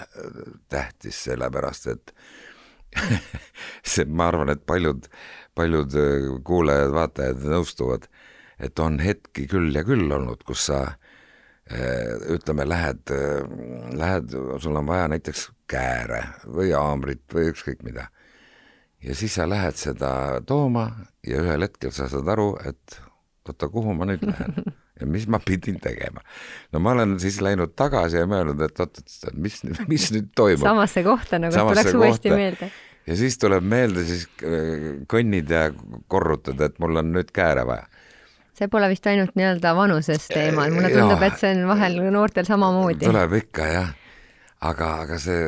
tähtis, 0.68 1.24
sellepärast 1.24 1.88
et 1.90 2.14
see, 3.82 4.04
ma 4.06 4.28
arvan, 4.30 4.52
et 4.52 4.62
paljud, 4.66 5.08
paljud 5.56 5.96
kuulajad-vaatajad 6.46 7.46
nõustuvad, 7.50 8.06
et 8.60 8.78
on 8.82 9.00
hetki 9.02 9.46
küll 9.50 9.74
ja 9.74 9.84
küll 9.86 10.10
olnud, 10.12 10.44
kus 10.46 10.68
sa 10.70 10.82
ütleme, 12.34 12.64
lähed, 12.66 13.12
lähed, 13.94 14.32
sul 14.58 14.76
on 14.76 14.88
vaja 14.88 15.06
näiteks 15.12 15.44
kääre 15.70 16.24
või 16.50 16.72
haamrit 16.74 17.22
või 17.34 17.52
ükskõik 17.52 17.84
mida. 17.86 18.08
Ja 19.04 19.14
siis 19.14 19.34
sa 19.34 19.48
lähed 19.48 19.78
seda 19.80 20.12
tooma 20.46 20.90
ja 21.26 21.40
ühel 21.42 21.66
hetkel 21.66 21.92
sa 21.94 22.08
saad 22.10 22.28
aru, 22.28 22.52
et 22.68 23.00
oota, 23.48 23.68
kuhu 23.72 23.94
ma 23.96 24.08
nüüd 24.08 24.24
lähen 24.28 24.60
ja 25.00 25.08
mis 25.08 25.26
ma 25.28 25.40
pidin 25.44 25.80
tegema. 25.80 26.20
no 26.72 26.80
ma 26.80 26.92
olen 26.96 27.16
siis 27.20 27.40
läinud 27.44 27.74
tagasi 27.76 28.20
ja 28.20 28.28
mõelnud, 28.28 28.60
et 28.66 28.80
oot-oot, 28.80 29.32
mis, 29.34 29.62
mis 29.88 30.10
nüüd 30.14 30.30
toimub. 30.36 30.66
samasse 30.66 31.04
kohta 31.06 31.40
nagu 31.40 31.54
Samasse 31.54 31.82
tuleks 31.82 31.92
kohta. 31.92 32.06
uuesti 32.06 32.34
meelde. 32.34 32.70
ja 33.06 33.16
siis 33.16 33.38
tuleb 33.40 33.64
meelde, 33.64 34.04
siis 34.04 34.28
kõnnid 35.10 35.50
ja 35.50 35.70
korrutad, 36.08 36.60
et 36.60 36.78
mul 36.82 37.02
on 37.02 37.12
nüüd 37.16 37.32
kääre 37.34 37.64
vaja 37.68 37.88
see 38.60 38.68
pole 38.68 38.90
vist 38.92 39.06
ainult 39.08 39.32
nii-öelda 39.40 39.72
vanuses 39.76 40.26
teema, 40.28 40.66
mulle 40.68 40.92
tundub, 40.92 41.22
et 41.24 41.38
see 41.40 41.54
on 41.56 41.64
vahel 41.70 41.96
noortel 42.12 42.44
samamoodi. 42.44 43.06
tuleb 43.06 43.38
ikka 43.40 43.68
jah, 43.72 43.92
aga, 44.68 44.90
aga 45.06 45.20
see 45.22 45.38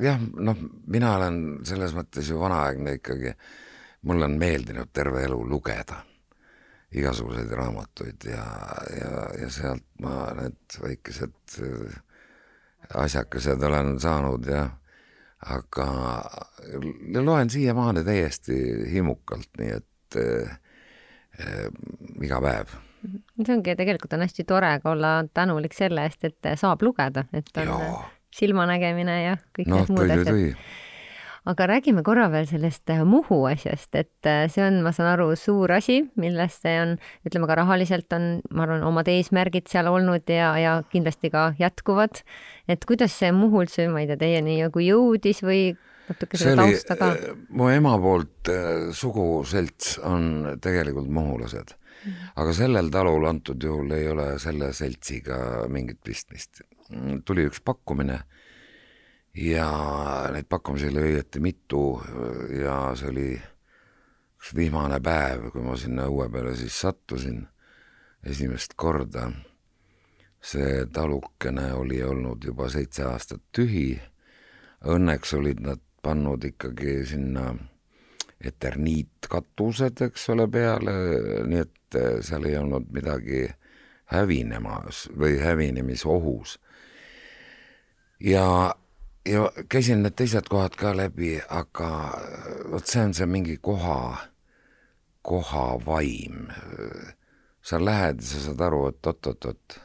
jah, 0.00 0.20
noh, 0.36 0.56
mina 0.86 1.16
olen 1.18 1.42
selles 1.68 1.94
mõttes 1.96 2.30
ju 2.30 2.40
vanaaegne 2.40 2.96
ikkagi, 3.00 3.34
mulle 4.08 4.28
on 4.30 4.38
meeldinud 4.40 4.92
terve 4.92 5.24
elu 5.26 5.38
lugeda 5.48 6.02
igasuguseid 6.92 7.52
raamatuid 7.56 8.24
ja, 8.28 8.44
ja, 8.96 9.12
ja 9.40 9.50
sealt 9.50 9.84
ma 10.04 10.26
need 10.36 10.76
väikesed 10.82 11.54
asjakesed 13.00 13.62
olen 13.64 13.94
saanud 14.00 14.48
ja 14.50 14.66
aga 15.52 15.86
loen 17.24 17.50
siiamaani 17.50 18.04
täiesti 18.04 18.58
himukalt, 18.92 19.48
nii 19.58 19.70
et 19.78 20.18
äh, 20.20 20.58
Äh, 21.40 21.68
iga 22.20 22.40
päev. 22.44 22.72
see 23.42 23.54
ongi, 23.54 23.72
tegelikult 23.78 24.12
on 24.12 24.22
hästi 24.22 24.44
tore 24.46 24.68
ka 24.82 24.90
olla 24.92 25.12
tänulik 25.34 25.72
selle 25.74 26.04
eest, 26.06 26.26
et 26.28 26.50
saab 26.60 26.84
lugeda, 26.84 27.24
et 27.32 27.48
on 27.62 27.70
Jaa. 27.70 28.02
Silmanägemine 28.36 29.18
ja 29.24 29.34
kõik 29.56 29.70
no, 29.70 29.80
need 29.80 29.92
muud 29.92 30.14
asjad. 30.14 30.62
aga 31.52 31.66
räägime 31.66 32.04
korra 32.06 32.28
veel 32.32 32.46
sellest 32.50 32.90
äh, 32.94 33.02
Muhu 33.08 33.42
asjast, 33.50 33.90
et 33.98 34.28
äh, 34.30 34.44
see 34.52 34.64
on, 34.64 34.80
ma 34.84 34.92
saan 34.94 35.10
aru, 35.12 35.32
suur 35.38 35.72
asi, 35.74 36.00
millesse 36.20 36.74
on, 36.84 36.96
ütleme 37.28 37.48
ka 37.50 37.58
rahaliselt 37.58 38.14
on, 38.16 38.28
ma 38.54 38.66
arvan, 38.66 38.84
omad 38.86 39.10
eesmärgid 39.10 39.70
seal 39.72 39.90
olnud 39.90 40.30
ja, 40.30 40.52
ja 40.60 40.76
kindlasti 40.92 41.32
ka 41.34 41.50
jätkuvad. 41.60 42.22
et 42.70 42.86
kuidas 42.88 43.18
see 43.18 43.32
Muhu 43.34 43.64
üldse, 43.66 43.88
ma 43.92 44.04
ei 44.04 44.10
tea, 44.10 44.20
teieni 44.22 44.60
nagu 44.62 44.84
jõudis 44.84 45.42
või 45.42 45.72
natuke 46.08 46.40
seda 46.40 46.62
tausta 46.62 46.98
ka. 47.00 47.12
Äh, 47.18 47.38
mu 47.50 47.70
ema 47.74 47.98
poolt 48.00 48.52
suguselts 48.96 49.98
on 50.06 50.58
tegelikult 50.62 51.10
muhulased. 51.10 51.76
-hmm. 52.02 52.32
aga 52.36 52.54
sellel 52.56 52.90
talul 52.92 53.26
antud 53.28 53.62
juhul 53.62 53.94
ei 53.96 54.08
ole 54.10 54.26
selle 54.42 54.72
seltsiga 54.76 55.38
mingit 55.72 56.00
pistmist. 56.04 56.62
Mm, 56.92 57.22
tuli 57.24 57.46
üks 57.48 57.62
pakkumine 57.64 58.18
ja 59.38 59.68
neid 60.32 60.48
pakkumisi 60.50 60.90
oli 60.90 61.06
õieti 61.08 61.40
mitu 61.40 61.84
ja 62.60 62.92
see 62.98 63.08
oli 63.08 63.28
üks 64.36 64.52
vihmane 64.58 64.98
päev, 65.00 65.48
kui 65.54 65.64
ma 65.64 65.76
sinna 65.80 66.08
õue 66.10 66.28
peale 66.32 66.52
siis 66.58 66.76
sattusin 66.84 67.46
esimest 68.28 68.76
korda. 68.76 69.30
see 70.42 70.86
talukene 70.90 71.68
oli 71.72 72.00
olnud 72.02 72.42
juba 72.44 72.66
seitse 72.68 73.04
aastat 73.06 73.40
tühi. 73.54 73.94
Õnneks 74.90 75.36
olid 75.38 75.60
nad 75.62 75.78
pannud 76.02 76.42
ikkagi 76.44 76.96
sinna 77.06 77.52
eterniitkatused, 78.42 80.02
eks 80.02 80.28
ole, 80.34 80.48
peale, 80.50 80.94
nii 81.46 81.60
et 81.62 81.98
eh, 81.98 82.16
seal 82.26 82.48
ei 82.50 82.56
olnud 82.58 82.90
midagi 82.90 83.44
hävinemas 84.10 85.06
või 85.16 85.38
hävinemisohus. 85.38 86.58
Ja, 88.22 88.74
ja 89.28 89.46
käisin 89.68 90.02
need 90.02 90.16
teised 90.18 90.50
kohad 90.50 90.76
ka 90.78 90.94
läbi, 90.96 91.34
aga 91.48 91.90
vot 92.70 92.86
see 92.86 93.02
on 93.02 93.14
see 93.14 93.26
mingi 93.26 93.56
koha, 93.62 94.16
koha 95.22 95.66
vaim. 95.86 96.46
sa 97.62 97.78
lähed 97.78 98.20
sa 98.26 98.40
saad 98.42 98.60
aru, 98.60 98.86
et 98.90 99.06
oot-oot-oot, 99.06 99.76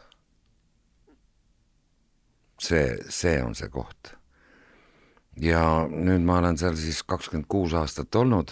see, 2.58 2.86
see 3.10 3.36
on 3.44 3.54
see 3.56 3.70
koht 3.70 4.18
ja 5.42 5.62
nüüd 5.90 6.26
ma 6.26 6.40
olen 6.42 6.58
seal 6.58 6.76
siis 6.80 7.04
kakskümmend 7.06 7.48
kuus 7.50 7.76
aastat 7.78 8.16
olnud, 8.18 8.52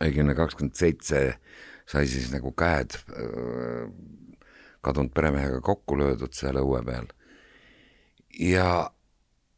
õigemini 0.00 0.36
kakskümmend 0.38 0.76
seitse 0.78 1.22
sai 1.90 2.06
siis 2.08 2.30
nagu 2.32 2.52
käed 2.56 2.96
kadunud 4.80 5.12
peremehega 5.12 5.60
kokku 5.64 5.98
löödud 6.00 6.32
seal 6.36 6.60
õue 6.62 6.80
peal. 6.86 7.10
Ja, 8.40 8.90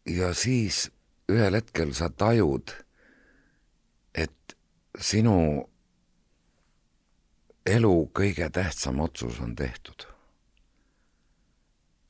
ja 0.07 0.35
siis 0.35 0.91
ühel 1.31 1.55
hetkel 1.55 1.95
sa 1.95 2.11
tajud, 2.11 2.75
et 4.15 4.57
sinu 4.99 5.37
elu 7.67 7.95
kõige 8.15 8.51
tähtsam 8.51 9.01
otsus 9.01 9.41
on 9.41 9.55
tehtud. 9.57 10.09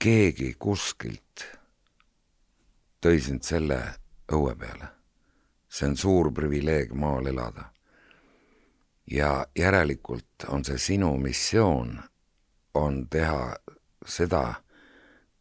keegi 0.03 0.57
kuskilt 0.59 1.45
tõi 2.99 3.21
sind 3.23 3.45
selle 3.47 3.79
õue 4.33 4.57
peale. 4.59 4.89
see 5.69 5.89
on 5.89 5.97
suur 5.97 6.33
privileeg 6.33 6.95
maal 6.95 7.27
elada. 7.27 7.71
ja 9.07 9.47
järelikult 9.59 10.49
on 10.49 10.65
see 10.65 10.79
sinu 10.79 11.17
missioon, 11.17 12.03
on 12.75 13.09
teha 13.09 13.57
seda 14.07 14.62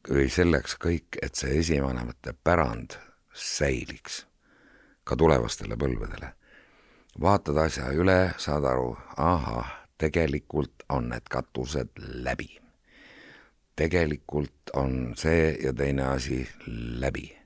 või 0.10 0.30
selleks 0.30 0.76
kõik, 0.82 1.18
et 1.22 1.36
see 1.36 1.60
esivanemate 1.60 2.34
pärand 2.43 2.97
säiliks 3.34 4.26
ka 5.04 5.16
tulevastele 5.16 5.78
põlvedele. 5.78 6.34
vaatad 7.22 7.58
asja 7.58 7.91
üle, 7.91 8.34
saad 8.38 8.66
aru, 8.66 8.97
ahah, 9.18 9.82
tegelikult 9.97 10.84
on 10.89 11.10
need 11.10 11.28
katused 11.30 11.89
läbi. 11.97 12.60
tegelikult 13.76 14.74
on 14.74 15.14
see 15.18 15.58
ja 15.64 15.74
teine 15.74 16.04
asi 16.04 16.49
läbi. 17.04 17.38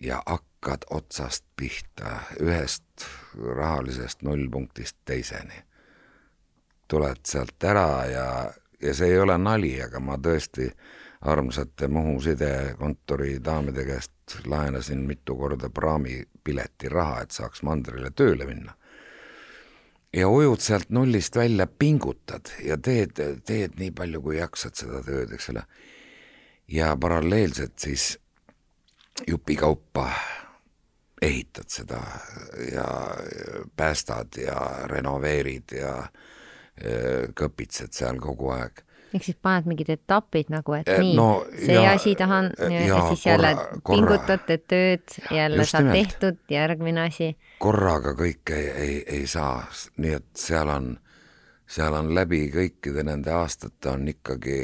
ja 0.00 0.22
hakkad 0.26 0.84
otsast 0.90 1.44
pihta, 1.56 2.20
ühest 2.40 3.06
rahalisest 3.56 4.22
nullpunktist 4.22 4.96
teiseni. 5.04 5.64
tuled 6.88 7.20
sealt 7.24 7.64
ära 7.64 8.06
ja, 8.06 8.52
ja 8.82 8.94
see 8.94 9.08
ei 9.12 9.18
ole 9.18 9.38
nali, 9.38 9.82
aga 9.82 10.00
ma 10.00 10.16
tõesti 10.16 10.72
armsate 11.20 11.88
Muhu 11.88 12.20
sidekontori 12.20 13.38
daamide 13.44 13.84
käest 13.84 14.12
laenasin 14.46 14.98
mitu 14.98 15.36
korda 15.36 15.70
praamipileti 15.70 16.88
raha, 16.88 17.20
et 17.20 17.30
saaks 17.30 17.62
mandrile 17.62 18.10
tööle 18.10 18.46
minna. 18.48 18.76
ja 20.16 20.28
ujud 20.28 20.60
sealt 20.60 20.90
nullist 20.90 21.36
välja, 21.36 21.66
pingutad 21.66 22.50
ja 22.64 22.78
teed, 22.78 23.20
teed 23.46 23.76
nii 23.78 23.90
palju, 23.90 24.22
kui 24.22 24.38
jaksad 24.38 24.74
seda 24.74 25.02
tööd, 25.06 25.32
eks 25.32 25.50
ole. 25.50 25.62
ja 26.68 26.96
paralleelselt 26.96 27.78
siis 27.78 28.18
jupikaupa 29.28 30.10
ehitad 31.22 31.68
seda 31.68 32.00
ja 32.72 32.86
päästad 33.76 34.40
ja 34.40 34.86
renoveerid 34.88 35.76
ja 35.76 35.94
kõpitsed 37.36 37.92
seal 37.92 38.16
kogu 38.22 38.54
aeg 38.56 38.80
ehk 39.14 39.24
siis 39.26 39.36
paned 39.42 39.66
mingid 39.66 39.88
etapid 39.90 40.50
nagu, 40.52 40.72
et 40.78 40.88
Eh, 40.88 40.98
nii 41.02 41.16
no 41.16 41.44
see 41.56 41.74
ja- 41.74 41.92
asi 41.92 42.14
tahan 42.14 42.50
ja 42.58 42.80
ja 42.86 43.00
siis 43.08 43.26
jälle 43.26 43.54
korra- 43.54 43.80
korra. 43.82 43.96
pingutad, 43.96 44.44
teed 44.46 44.64
tööd, 44.70 45.16
jälle 45.30 45.56
Just 45.64 45.70
saad 45.70 45.84
nimelt. 45.84 46.08
tehtud, 46.08 46.38
järgmine 46.50 47.00
asi. 47.06 47.36
korraga 47.58 48.12
kõike 48.14 48.54
ei, 48.54 48.68
ei, 48.76 49.04
ei 49.06 49.26
saa, 49.26 49.66
nii 49.96 50.12
et 50.14 50.26
seal 50.34 50.68
on, 50.68 50.98
seal 51.66 51.94
on 51.94 52.14
läbi 52.14 52.50
kõikide 52.54 53.02
nende 53.04 53.30
aastate 53.30 53.88
on 53.90 54.08
ikkagi 54.08 54.60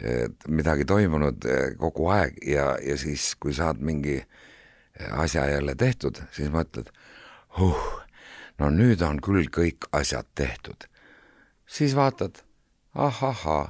eh, 0.00 0.28
midagi 0.48 0.84
toimunud 0.84 1.44
eh, 1.44 1.74
kogu 1.78 2.08
aeg 2.10 2.38
ja, 2.46 2.76
ja 2.82 2.96
siis, 2.98 3.34
kui 3.40 3.52
saad 3.54 3.78
mingi 3.82 4.16
eh, 4.20 5.12
asja 5.18 5.46
jälle 5.50 5.74
tehtud, 5.74 6.18
siis 6.32 6.48
mõtled, 6.50 6.88
huh, 7.58 7.84
no 8.58 8.70
nüüd 8.70 9.02
on 9.02 9.20
küll 9.20 9.46
kõik 9.50 9.86
asjad 9.92 10.26
tehtud. 10.34 10.84
siis 11.66 11.94
vaatad, 11.96 12.42
ahahaa, 12.94 13.64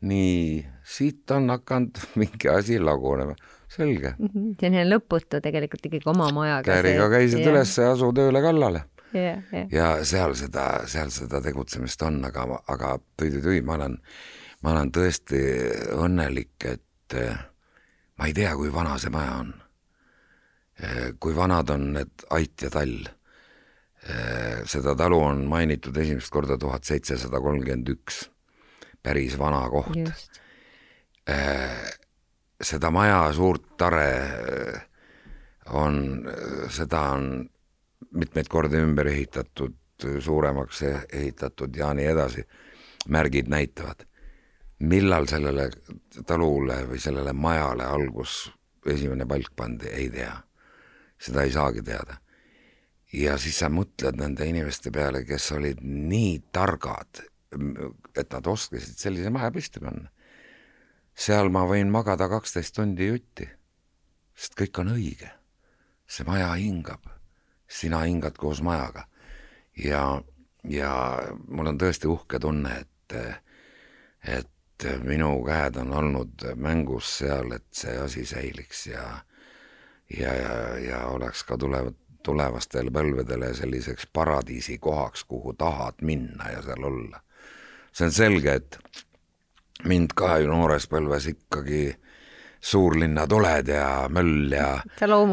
nii, 0.00 0.62
siit 0.84 1.30
on 1.30 1.50
hakanud 1.50 1.98
mingi 2.20 2.48
asi 2.48 2.78
lagunema, 2.78 3.34
selge. 3.72 4.14
see 4.60 4.70
on 4.70 4.78
lõputu 4.90 5.40
tegelikult 5.42 5.90
ikkagi 5.90 6.08
oma 6.12 6.30
majaga. 6.34 6.66
kääriga 6.70 7.08
käisid 7.12 7.46
üles 7.46 7.76
ja 7.78 7.92
asu 7.96 8.12
tööle 8.16 8.42
kallale 8.44 8.86
jah, 9.12 9.40
jah. 9.52 9.66
ja 9.72 9.88
seal 10.08 10.34
seda, 10.38 10.66
seal 10.90 11.10
seda 11.14 11.40
tegutsemist 11.44 12.02
on, 12.06 12.20
aga, 12.28 12.46
aga 12.72 12.94
tüi-tüi-tüi, 13.20 13.62
ma 13.66 13.76
olen, 13.78 13.96
ma 14.62 14.74
olen 14.74 14.92
tõesti 14.94 15.40
õnnelik, 15.98 16.56
et 16.68 17.18
eh, 17.18 17.42
ma 18.18 18.28
ei 18.28 18.36
tea, 18.36 18.54
kui 18.58 18.72
vana 18.72 18.98
see 19.00 19.12
maja 19.12 19.40
on. 19.42 19.52
kui 21.20 21.34
vanad 21.36 21.68
on 21.70 21.82
need 21.94 22.24
Ait 22.34 22.62
ja 22.64 22.70
Tall. 22.72 23.04
seda 24.66 24.94
talu 24.98 25.18
on 25.22 25.44
mainitud 25.46 25.96
esimest 25.96 26.32
korda 26.32 26.56
tuhat 26.58 26.88
seitsesada 26.88 27.38
kolmkümmend 27.40 27.88
üks, 27.92 28.24
päris 29.02 29.38
vana 29.38 29.68
koht 29.70 29.96
just. 29.96 30.40
seda 32.62 32.90
maja 32.90 33.32
suurt 33.34 33.76
tare 33.78 34.08
eh, 34.12 34.80
on, 35.74 36.24
seda 36.70 37.00
on 37.16 37.26
mitmeid 38.18 38.48
kordi 38.50 38.80
ümber 38.82 39.08
ehitatud, 39.10 39.74
suuremaks 40.20 40.82
e-, 40.82 41.06
ehitatud 41.12 41.76
ja 41.76 41.92
nii 41.94 42.06
edasi. 42.06 42.46
märgid 43.08 43.48
näitavad, 43.50 44.04
millal 44.78 45.26
sellele 45.26 45.70
talule 46.26 46.76
või 46.86 47.00
sellele 47.02 47.32
majale 47.34 47.84
algus 47.84 48.52
esimene 48.86 49.26
palk 49.26 49.50
pandi, 49.56 49.88
ei 49.90 50.10
tea. 50.10 50.36
seda 51.18 51.42
ei 51.42 51.52
saagi 51.52 51.82
teada. 51.82 52.16
ja 53.12 53.36
siis 53.38 53.58
sa 53.58 53.68
mõtled 53.68 54.16
nende 54.16 54.46
inimeste 54.46 54.90
peale, 54.90 55.24
kes 55.24 55.52
olid 55.52 55.82
nii 55.82 56.42
targad, 56.52 57.24
et 58.16 58.32
nad 58.32 58.46
oskasid 58.46 58.98
sellise 58.98 59.30
maja 59.30 59.50
püsti 59.52 59.80
panna 59.82 60.08
seal 61.14 61.50
ma 61.52 61.64
võin 61.68 61.90
magada 61.92 62.28
kaksteist 62.30 62.74
tundi 62.76 63.08
jutti, 63.10 63.46
sest 64.34 64.56
kõik 64.58 64.78
on 64.80 64.94
õige. 64.96 65.30
see 66.06 66.24
maja 66.28 66.50
hingab, 66.60 67.06
sina 67.68 68.02
hingad 68.04 68.36
koos 68.36 68.60
majaga 68.60 69.06
ja, 69.76 70.20
ja 70.68 70.92
mul 71.48 71.70
on 71.70 71.78
tõesti 71.80 72.08
uhke 72.10 72.38
tunne, 72.38 72.74
et, 72.80 73.14
et 74.28 74.88
minu 75.04 75.38
käed 75.46 75.78
on 75.80 75.92
olnud 75.92 76.44
mängus 76.56 77.18
seal, 77.18 77.52
et 77.56 77.64
see 77.72 77.96
asi 77.96 78.26
säiliks 78.26 78.86
ja, 78.86 79.24
ja, 80.18 80.34
ja, 80.34 80.78
ja 80.84 81.06
oleks 81.06 81.44
ka 81.48 81.56
tulev, 81.56 81.94
tulevastele 82.22 82.92
põlvedele 82.92 83.54
selliseks 83.54 84.06
paradiisi 84.12 84.78
kohaks, 84.78 85.24
kuhu 85.24 85.54
tahad 85.54 86.02
minna 86.02 86.50
ja 86.52 86.62
seal 86.62 86.84
olla. 86.84 87.22
See 87.92 88.08
on 88.08 88.14
selge, 88.14 88.54
et 88.60 88.78
mind 89.88 90.14
ka 90.16 90.38
ju 90.42 90.50
noores 90.50 90.86
põlves 90.90 91.28
ikkagi 91.32 91.84
suurlinnad 92.62 93.32
oled 93.34 93.68
ja 93.68 94.06
möll 94.12 94.52
ja 94.54 94.76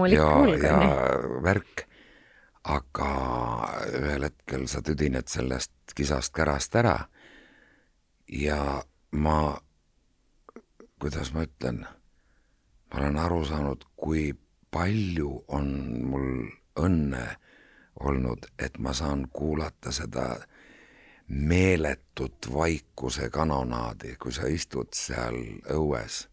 ja, 0.10 0.30
ja 0.58 0.80
värk, 1.46 1.86
aga 2.64 3.12
ühel 4.02 4.28
hetkel 4.28 4.68
sa 4.68 4.82
tüdined 4.86 5.30
sellest 5.30 5.94
kisast-kärast 5.96 6.76
ära 6.82 6.98
ja 8.30 8.84
ma, 9.12 9.58
kuidas 11.02 11.34
ma 11.34 11.46
ütlen, 11.46 11.84
ma 12.90 13.00
olen 13.00 13.18
aru 13.18 13.44
saanud, 13.46 13.86
kui 13.98 14.32
palju 14.72 15.44
on 15.48 15.70
mul 16.10 16.32
õnne 16.80 17.26
olnud, 18.06 18.46
et 18.60 18.78
ma 18.80 18.94
saan 18.94 19.26
kuulata 19.34 19.92
seda 19.92 20.36
meeletut 21.30 22.50
vaikuse 22.54 23.30
kanonaadi, 23.30 24.16
kui 24.16 24.34
sa 24.34 24.48
istud 24.48 24.94
seal 24.98 25.38
õues 25.74 26.24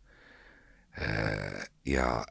eh, 1.01 1.61
ja 1.85 2.25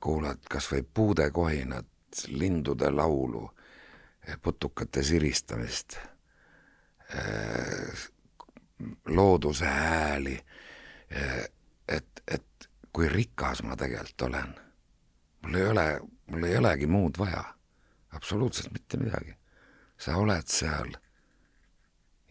kuulad 0.00 0.44
kas 0.50 0.68
või 0.72 0.84
puude 0.94 1.30
kohinat, 1.30 1.86
lindude 2.28 2.90
laulu, 2.90 3.44
putukate 4.42 5.02
siristamist, 5.02 5.98
looduse 9.06 9.66
hääli, 9.66 10.36
et, 11.88 12.22
et 12.26 12.68
kui 12.92 13.08
rikas 13.08 13.62
ma 13.62 13.76
tegelikult 13.76 14.22
olen. 14.28 14.54
mul 15.42 15.54
ei 15.54 15.66
ole, 15.66 16.00
mul 16.26 16.44
ei 16.44 16.56
olegi 16.56 16.86
muud 16.86 17.18
vaja, 17.18 17.44
absoluutselt 18.10 18.72
mitte 18.72 18.96
midagi. 18.96 19.36
sa 19.98 20.16
oled 20.16 20.46
seal 20.46 20.96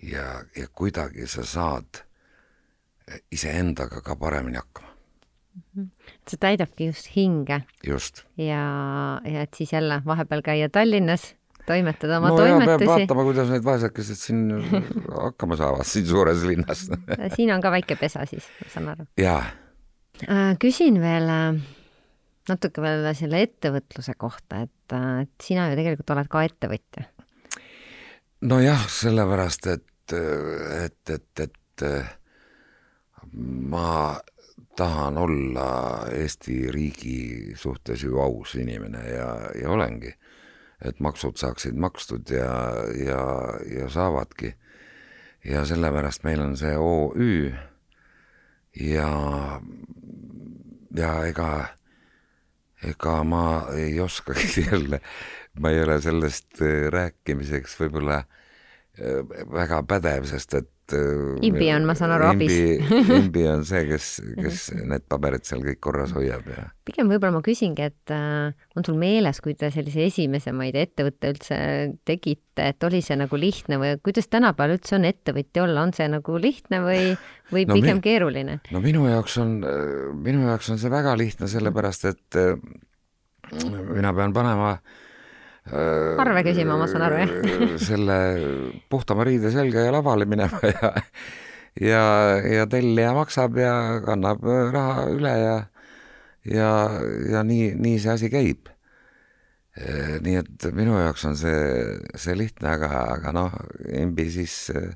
ja, 0.03 0.43
ja 0.57 0.67
kuidagi 0.71 1.27
sa 1.27 1.45
saad 1.45 2.03
iseendaga 3.31 4.01
ka 4.05 4.15
paremini 4.15 4.59
hakkama, 4.61 4.93
see 6.29 6.39
täidabki 6.39 6.91
just 6.91 7.09
hinge 7.15 7.61
just. 7.85 8.23
ja, 8.37 8.63
ja 9.25 9.45
et 9.47 9.53
siis 9.57 9.73
jälle 9.73 10.01
vahepeal 10.05 10.43
käia 10.45 10.69
Tallinnas, 10.69 11.33
toimetada 11.65 12.19
oma 12.19 12.29
no 12.33 12.37
toimetusi. 12.37 12.91
vaatama, 12.91 13.23
kuidas 13.31 13.49
need 13.49 13.65
vaesekesed 13.65 14.21
siin 14.21 14.45
hakkama 15.25 15.57
saavad 15.57 15.89
siin 15.89 16.05
suures 16.05 16.45
linnas. 16.45 16.85
siin 17.35 17.53
on 17.53 17.65
ka 17.65 17.71
väike 17.71 17.97
pesa 17.97 18.25
siis, 18.29 18.45
ma 18.61 18.71
saan 18.75 18.93
aru. 18.93 19.09
jaa, 19.17 19.41
Äh, 20.27 20.55
küsin 20.59 20.99
veel 20.99 21.29
äh, 21.31 21.59
natuke 22.49 22.83
veel 22.83 23.05
selle 23.15 23.39
ettevõtluse 23.45 24.17
kohta, 24.19 24.65
et, 24.65 24.95
äh, 24.95 25.23
et 25.23 25.45
sina 25.45 25.69
ju 25.69 25.77
tegelikult 25.79 26.11
oled 26.15 26.31
ka 26.31 26.43
ettevõtja. 26.47 27.05
nojah, 28.49 28.83
sellepärast, 28.91 29.67
et, 29.71 29.85
et, 30.14 31.10
et, 31.10 31.39
et 31.39 31.84
ma 33.34 34.20
tahan 34.76 35.18
olla 35.18 36.05
Eesti 36.12 36.72
riigi 36.72 37.51
suhtes 37.55 38.03
ju 38.03 38.20
aus 38.20 38.55
inimene 38.55 39.10
ja, 39.10 39.51
ja 39.62 39.70
olengi. 39.70 40.14
et 40.82 40.99
maksud 40.99 41.36
saaksid 41.36 41.76
makstud 41.76 42.30
ja, 42.32 42.53
ja, 43.05 43.24
ja 43.80 43.89
saavadki. 43.89 44.53
ja 45.43 45.66
sellepärast 45.66 46.24
meil 46.24 46.41
on 46.41 46.57
see 46.57 46.78
OÜ 46.78 47.51
ja, 48.80 49.12
ja 50.95 51.14
ega, 51.26 51.51
ega 52.84 53.24
ma 53.24 53.45
ei 53.76 53.99
oskagi 53.99 54.66
jälle 54.72 55.01
ma 55.60 55.70
ei 55.70 55.84
ole 55.84 56.01
sellest 56.01 56.62
rääkimiseks 56.95 57.76
võib-olla 57.80 58.22
äh, 58.24 58.38
väga 58.99 59.79
pädev, 59.87 60.25
sest 60.29 60.53
et 60.57 60.93
äh, 60.95 61.37
Imbi 61.45 61.69
on, 61.71 61.85
ma 61.87 61.95
saan 61.97 62.11
aru, 62.15 62.27
abis. 62.33 62.53
Imbi, 63.19 63.45
on 63.49 63.63
see, 63.67 63.85
kes, 63.87 64.09
kes 64.37 64.61
need 64.91 65.05
paberid 65.11 65.47
seal 65.47 65.63
kõik 65.65 65.79
korras 65.83 66.13
hoiab 66.17 66.47
ja 66.51 66.67
pigem 66.89 67.11
võib-olla 67.11 67.37
ma 67.37 67.43
küsingi, 67.45 67.85
et 67.91 68.13
äh, 68.13 68.51
on 68.75 68.87
sul 68.87 68.99
meeles, 68.99 69.41
kui 69.45 69.55
te 69.57 69.69
sellise 69.73 70.07
esimese, 70.09 70.53
ma 70.55 70.67
ei 70.67 70.73
tea, 70.75 70.87
ettevõtte 70.89 71.33
üldse 71.35 71.59
tegite, 72.09 72.69
et 72.73 72.87
oli 72.87 73.01
see 73.05 73.19
nagu 73.19 73.39
lihtne 73.39 73.79
või 73.81 73.95
kuidas 74.03 74.29
tänapäeval 74.33 74.79
üldse 74.79 74.97
on 74.97 75.09
ettevõtja 75.09 75.65
olla, 75.67 75.87
on 75.87 75.95
see 75.95 76.09
nagu 76.11 76.39
lihtne 76.41 76.83
või, 76.85 77.03
või 77.53 77.67
No 77.69 77.77
pigem 77.77 78.01
keeruline? 78.03 78.59
no 78.73 78.83
minu 78.83 79.05
jaoks 79.09 79.37
on, 79.43 79.59
minu 80.23 80.47
jaoks 80.49 80.73
on 80.73 80.81
see 80.81 80.91
väga 80.91 81.13
lihtne, 81.19 81.51
sellepärast 81.51 82.09
et 82.09 82.41
äh, 82.41 82.57
mina 83.93 84.11
pean 84.17 84.33
panema 84.35 84.73
äh, 84.79 84.97
Arve 85.70 86.41
küsima, 86.47 86.78
ma 86.80 86.88
saan 86.89 87.03
aru, 87.05 87.20
jah? 87.22 87.34
selle 87.84 88.16
puhtama 88.89 89.28
riide 89.28 89.51
selga 89.53 89.84
ja 89.86 89.91
lavale 89.93 90.26
minema 90.26 90.60
ja 90.66 90.93
ja, 91.78 92.03
ja 92.41 92.66
tellija 92.70 93.12
maksab 93.14 93.60
ja 93.60 93.74
kannab 94.05 94.43
raha 94.74 95.05
üle 95.14 95.36
ja 95.36 95.57
ja, 96.45 96.72
ja 97.32 97.43
nii, 97.43 97.74
nii 97.80 97.99
see 97.99 98.14
asi 98.14 98.30
käib. 98.32 98.70
nii 100.26 100.36
et 100.41 100.66
minu 100.76 100.97
jaoks 100.97 101.24
on 101.30 101.38
see, 101.39 101.60
see 102.20 102.36
lihtne, 102.36 102.68
aga, 102.74 102.89
aga 103.14 103.32
noh, 103.32 103.53
imbi 103.95 104.26
siis 104.34 104.55
äh, 104.76 104.89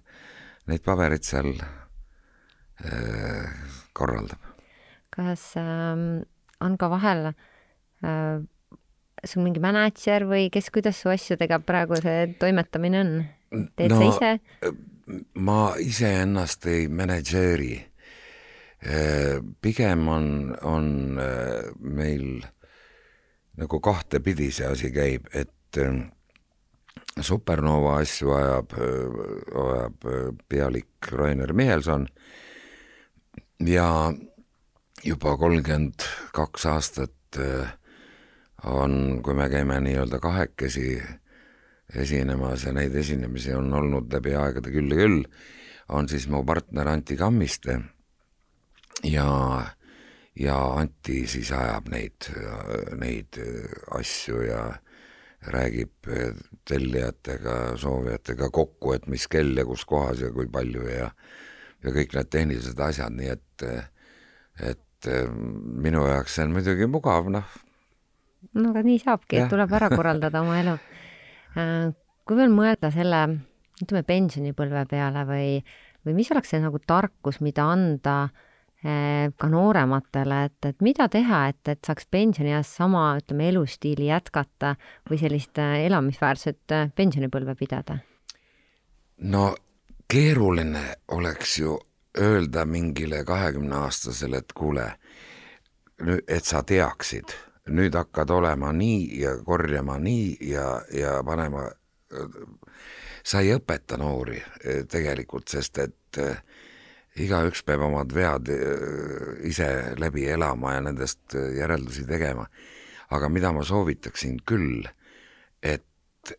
neid 0.68 0.84
pabereid 0.84 1.24
seal 1.24 1.54
äh, 2.84 3.48
korraldab. 3.96 4.42
kas 5.14 5.54
ähm, 5.62 6.26
on 6.60 6.76
ka 6.82 6.90
vahel 6.92 7.30
äh, 7.30 8.44
sul 9.26 9.46
mingi 9.46 9.62
mänedžer 9.64 10.28
või 10.30 10.50
kes, 10.54 10.70
kuidas 10.74 11.00
su 11.04 11.12
asjadega 11.14 11.60
praegu 11.64 12.00
see 12.02 12.34
toimetamine 12.40 13.02
on? 13.04 13.14
teed 13.78 13.94
No, 13.94 14.00
sa 14.00 14.10
ise? 14.10 14.76
ma 15.36 15.74
iseennast 15.80 16.66
ei 16.72 16.88
manageeri. 16.88 17.76
pigem 19.62 20.08
on, 20.12 20.26
on 20.68 21.20
äh, 21.20 21.72
meil 21.80 22.42
nagu 23.56 23.80
kahtepidi 23.80 24.50
see 24.52 24.68
asi 24.68 24.92
käib, 24.92 25.30
et 25.34 25.80
äh, 25.80 26.04
Supernova 27.22 28.00
asju 28.02 28.34
ajab, 28.34 28.74
ajab 28.74 30.06
äh, 30.10 30.30
pealik 30.50 31.12
Rainer 31.12 31.54
Michelson 31.54 32.08
ja 33.68 34.14
juba 35.06 35.38
kolmkümmend 35.38 36.06
kaks 36.34 36.66
aastat 36.66 37.38
äh, 37.38 37.70
on, 38.64 39.22
kui 39.24 39.36
me 39.36 39.50
käime 39.50 39.80
nii-öelda 39.84 40.20
kahekesi 40.24 41.02
esinemas 41.96 42.66
ja 42.66 42.74
neid 42.74 42.96
esinemisi 42.96 43.54
on 43.54 43.74
olnud 43.74 44.14
läbi 44.14 44.36
aegade 44.40 44.72
küll 44.74 44.92
ja 44.94 45.00
küll, 45.04 45.24
on 45.90 46.10
siis 46.10 46.28
mu 46.32 46.44
partner 46.46 46.88
Anti 46.88 47.18
Kammiste 47.20 47.80
ja, 49.04 49.28
ja 50.40 50.58
Anti 50.80 51.26
siis 51.28 51.52
ajab 51.52 51.92
neid, 51.94 52.30
neid 52.98 53.40
asju 54.00 54.42
ja 54.48 54.64
räägib 55.54 56.08
tellijatega, 56.68 57.76
soovijatega 57.78 58.48
kokku, 58.50 58.94
et 58.96 59.10
mis 59.12 59.28
kell 59.28 59.58
ja 59.60 59.66
kus 59.68 59.84
kohas 59.86 60.24
ja 60.24 60.32
kui 60.32 60.48
palju 60.48 60.88
ja 60.88 61.12
ja 61.84 61.92
kõik 61.92 62.16
need 62.16 62.30
tehnilised 62.32 62.80
asjad, 62.80 63.12
nii 63.12 63.32
et, 63.34 63.64
et 64.72 65.10
minu 65.84 66.06
jaoks 66.08 66.38
see 66.38 66.46
on 66.48 66.54
muidugi 66.56 66.88
mugav, 66.88 67.28
noh, 67.34 67.50
no 68.54 68.70
aga 68.72 68.84
nii 68.86 69.02
saabki, 69.02 69.40
et 69.42 69.52
tuleb 69.52 69.74
ära 69.74 69.90
korraldada 69.94 70.44
oma 70.44 70.60
elu. 70.62 70.78
kui 72.24 72.40
veel 72.40 72.54
mõelda 72.54 72.92
selle, 72.94 73.26
ütleme 73.84 74.04
pensionipõlve 74.08 74.86
peale 74.90 75.26
või, 75.28 75.50
või 76.06 76.18
mis 76.18 76.32
oleks 76.32 76.54
see 76.54 76.62
nagu 76.64 76.80
tarkus, 76.88 77.42
mida 77.44 77.66
anda 77.74 78.18
eh, 78.84 79.30
ka 79.38 79.50
noorematele, 79.52 80.40
et, 80.50 80.70
et 80.72 80.86
mida 80.86 81.10
teha, 81.12 81.48
et, 81.52 81.62
et 81.68 81.84
saaks 81.84 82.08
pensionieas 82.12 82.72
sama, 82.80 83.12
ütleme, 83.20 83.50
elustiili 83.52 84.10
jätkata 84.12 84.76
või 85.10 85.20
sellist 85.22 85.60
eh, 85.62 85.86
elamisväärset 85.90 86.80
pensionipõlve 86.96 87.58
pidada? 87.60 88.00
no 89.24 89.54
keeruline 90.10 90.84
oleks 91.16 91.60
ju 91.60 91.78
öelda 92.20 92.66
mingile 92.66 93.24
kahekümneaastasele, 93.26 94.38
et 94.38 94.54
kuule, 94.54 94.86
et 96.28 96.46
sa 96.46 96.62
teaksid, 96.64 97.34
nüüd 97.72 97.96
hakkad 97.96 98.30
olema 98.30 98.74
nii 98.76 99.22
ja 99.22 99.38
korjama 99.46 99.98
nii 100.00 100.38
ja, 100.50 100.82
ja 100.92 101.24
panema, 101.24 101.70
sa 103.24 103.42
ei 103.42 103.54
õpeta 103.56 103.98
noori 104.00 104.40
eh, 104.40 104.84
tegelikult, 104.90 105.48
sest 105.48 105.80
et 105.84 106.20
eh, 106.20 106.42
igaüks 107.24 107.64
peab 107.64 107.86
omad 107.88 108.12
vead 108.16 108.52
eh, 108.52 109.48
ise 109.48 109.70
läbi 110.00 110.28
elama 110.34 110.76
ja 110.76 110.84
nendest 110.90 111.38
järeldusi 111.58 112.06
tegema. 112.10 112.48
aga 113.14 113.30
mida 113.30 113.52
ma 113.54 113.62
soovitaksin 113.64 114.40
küll, 114.42 114.88
et 115.62 116.34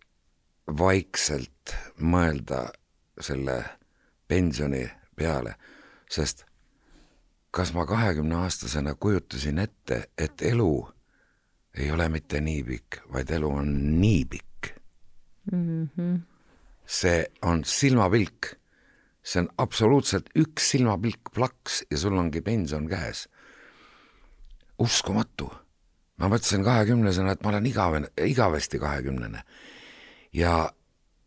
vaikselt 0.66 1.75
mõelda 2.01 2.72
selle 3.20 3.61
pensioni 4.27 4.83
peale, 5.14 5.55
sest 6.11 6.45
kas 7.55 7.70
ma 7.75 7.87
kahekümneaastasena 7.87 8.97
kujutasin 8.99 9.59
ette, 9.62 10.09
et 10.18 10.43
elu 10.43 10.93
ei 11.75 11.91
ole 11.91 12.09
mitte 12.09 12.41
nii 12.41 12.62
pikk, 12.64 13.01
vaid 13.12 13.31
elu 13.35 13.51
on 13.51 13.70
nii 14.01 14.25
pikk 14.31 14.55
mm. 15.53 15.89
-hmm. 15.89 16.20
see 16.87 17.27
on 17.43 17.64
silmapilk, 17.64 18.55
see 19.22 19.43
on 19.43 19.49
absoluutselt 19.59 20.31
üks 20.39 20.70
silmapilk, 20.70 21.33
plaks 21.35 21.85
ja 21.91 21.99
sul 21.99 22.18
ongi 22.18 22.41
pension 22.41 22.89
käes. 22.89 23.29
uskumatu. 24.79 25.53
ma 26.16 26.29
mõtlesin 26.29 26.64
kahekümnesena, 26.64 27.33
et 27.33 27.43
ma 27.43 27.51
olen 27.51 27.66
igavene, 27.66 28.09
igavesti 28.16 28.79
kahekümnene. 28.79 29.43
ja, 30.33 30.72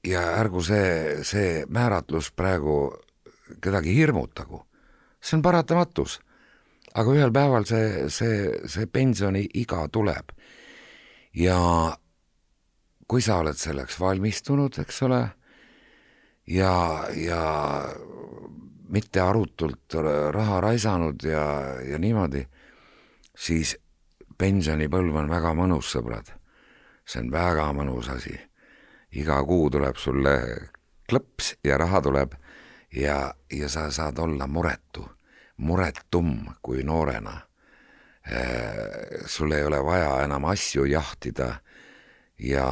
ja 0.04 0.22
ärgu 0.40 0.64
see, 0.64 1.24
see 1.24 1.66
määratlus 1.70 2.32
praegu 2.32 2.96
kedagi 3.62 3.96
hirmutagu. 3.96 4.66
see 5.22 5.38
on 5.38 5.42
paratamatus. 5.42 6.20
Aga 6.98 7.14
ühel 7.14 7.34
päeval 7.34 7.66
see, 7.70 8.10
see, 8.10 8.52
see 8.66 8.90
pensioniiga 8.90 9.88
tuleb. 9.94 10.34
ja 11.38 11.58
kui 13.08 13.22
sa 13.22 13.38
oled 13.40 13.56
selleks 13.56 14.00
valmistunud, 14.02 14.80
eks 14.82 15.02
ole, 15.08 15.22
ja, 16.52 16.74
ja 17.16 17.42
mitte 18.90 19.22
arutult 19.22 19.96
raha 20.34 20.62
raisanud 20.62 21.24
ja, 21.24 21.44
ja 21.88 22.00
niimoodi, 22.00 22.44
siis 23.38 23.78
pensionipõlv 24.38 25.22
on 25.24 25.30
väga 25.30 25.54
mõnus, 25.58 25.92
sõbrad. 25.94 26.34
see 27.06 27.22
on 27.24 27.32
väga 27.32 27.72
mõnus 27.74 28.10
asi. 28.12 28.36
iga 29.12 29.40
kuu 29.44 29.70
tuleb 29.70 29.96
sulle 29.96 30.34
klõps 31.08 31.56
ja 31.64 31.78
raha 31.78 32.02
tuleb 32.02 32.34
ja, 32.94 33.34
ja 33.52 33.70
sa 33.70 33.92
saad 33.92 34.20
olla 34.20 34.48
muretu, 34.48 35.08
muretum 35.58 36.34
kui 36.62 36.84
noorena. 36.84 37.42
sul 39.26 39.52
ei 39.56 39.64
ole 39.64 39.80
vaja 39.86 40.24
enam 40.26 40.46
asju 40.52 40.84
jahtida 40.86 41.62
ja, 42.40 42.68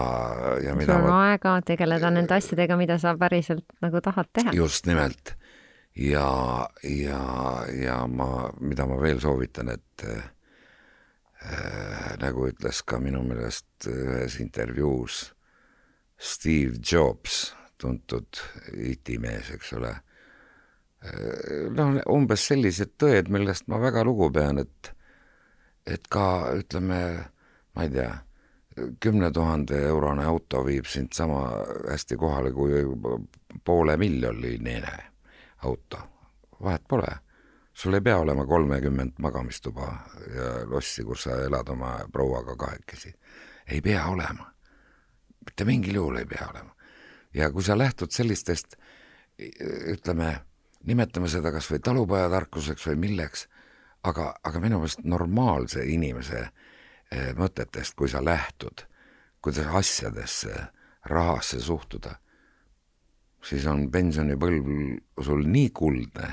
ja 0.63 0.71
sul 0.71 0.77
mida 0.77 0.97
on 0.97 1.07
ma 1.07 1.19
aega 1.29 1.55
tegeleda 1.65 2.11
nende 2.11 2.35
asjadega, 2.35 2.77
mida 2.77 2.97
sa 2.99 3.15
päriselt 3.17 3.65
nagu 3.81 4.01
tahad 4.03 4.29
teha. 4.33 4.53
just 4.53 4.85
nimelt. 4.85 5.35
ja, 5.95 6.67
ja, 6.83 7.21
ja 7.71 8.07
ma, 8.07 8.49
mida 8.59 8.85
ma 8.85 8.99
veel 9.01 9.21
soovitan, 9.23 9.71
et 9.71 10.03
äh, 10.09 10.23
nagu 12.19 12.49
ütles 12.49 12.83
ka 12.85 12.99
minu 12.99 13.23
meelest 13.23 13.87
ühes 13.87 14.39
intervjuus 14.43 15.35
Steve 16.17 16.79
Jobs, 16.79 17.53
tuntud 17.77 18.39
itimees, 18.71 19.51
eks 19.55 19.73
ole. 19.75 19.91
Noh, 21.75 21.97
umbes 22.11 22.47
sellised 22.47 22.95
tõed, 23.01 23.29
millest 23.33 23.67
ma 23.71 23.79
väga 23.81 24.03
lugu 24.07 24.29
pean, 24.33 24.59
et, 24.63 24.91
et 25.85 26.07
ka 26.11 26.27
ütleme, 26.57 26.99
ma 27.75 27.85
ei 27.85 27.91
tea, 27.93 28.13
kümne 28.99 29.31
tuhande 29.31 29.79
eurone 29.87 30.25
auto 30.25 30.63
viib 30.65 30.87
sind 30.89 31.13
sama 31.15 31.47
hästi 31.89 32.17
kohale 32.19 32.51
kui 32.51 32.83
poole 33.63 33.97
miljoniline 33.97 34.97
auto. 35.63 35.99
vahet 36.63 36.81
pole. 36.87 37.07
sul 37.73 37.93
ei 37.93 38.01
pea 38.01 38.17
olema 38.17 38.45
kolmekümmend 38.45 39.11
magamistuba 39.19 39.87
ja 40.35 40.69
lossi, 40.69 41.03
kus 41.03 41.23
sa 41.23 41.35
elad 41.43 41.69
oma 41.69 41.99
prouaga 42.11 42.55
kahekesi. 42.55 43.13
ei 43.71 43.81
pea 43.81 44.05
olema. 44.05 44.51
mitte 45.45 45.65
mingil 45.65 45.95
juhul 45.95 46.15
ei 46.15 46.25
pea 46.25 46.47
olema. 46.49 46.75
ja 47.33 47.51
kui 47.51 47.63
sa 47.63 47.77
lähtud 47.77 48.11
sellistest, 48.11 48.75
ütleme, 49.87 50.39
nimetame 50.85 51.29
seda 51.31 51.51
kas 51.53 51.69
või 51.71 51.81
talupojatarkuseks 51.83 52.87
või 52.91 53.01
milleks, 53.07 53.47
aga, 54.05 54.33
aga 54.43 54.61
minu 54.63 54.81
meelest 54.81 55.03
normaalse 55.03 55.85
inimese 55.89 56.41
eh, 56.45 57.31
mõtetest, 57.37 57.95
kui 57.97 58.09
sa 58.11 58.23
lähtud, 58.23 58.85
kuidas 59.41 59.69
asjadesse, 59.81 60.53
rahasse 61.09 61.59
suhtuda, 61.61 62.15
siis 63.45 63.65
on 63.69 63.87
pensionipõlv 63.93 64.71
sul 65.25 65.45
nii 65.45 65.69
kuldne, 65.69 66.31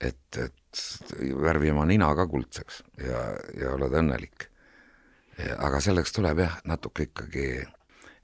et, 0.00 0.38
et 0.38 0.84
värvi 1.42 1.72
oma 1.74 1.84
nina 1.90 2.12
ka 2.16 2.26
kuldseks 2.30 2.82
ja, 3.02 3.24
ja 3.58 3.74
oled 3.74 3.94
õnnelik. 4.02 4.46
aga 5.58 5.80
selleks 5.80 6.12
tuleb 6.12 6.38
jah, 6.38 6.58
natuke 6.64 7.08
ikkagi 7.08 7.64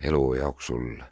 elu 0.04 0.22
jooksul 0.36 1.02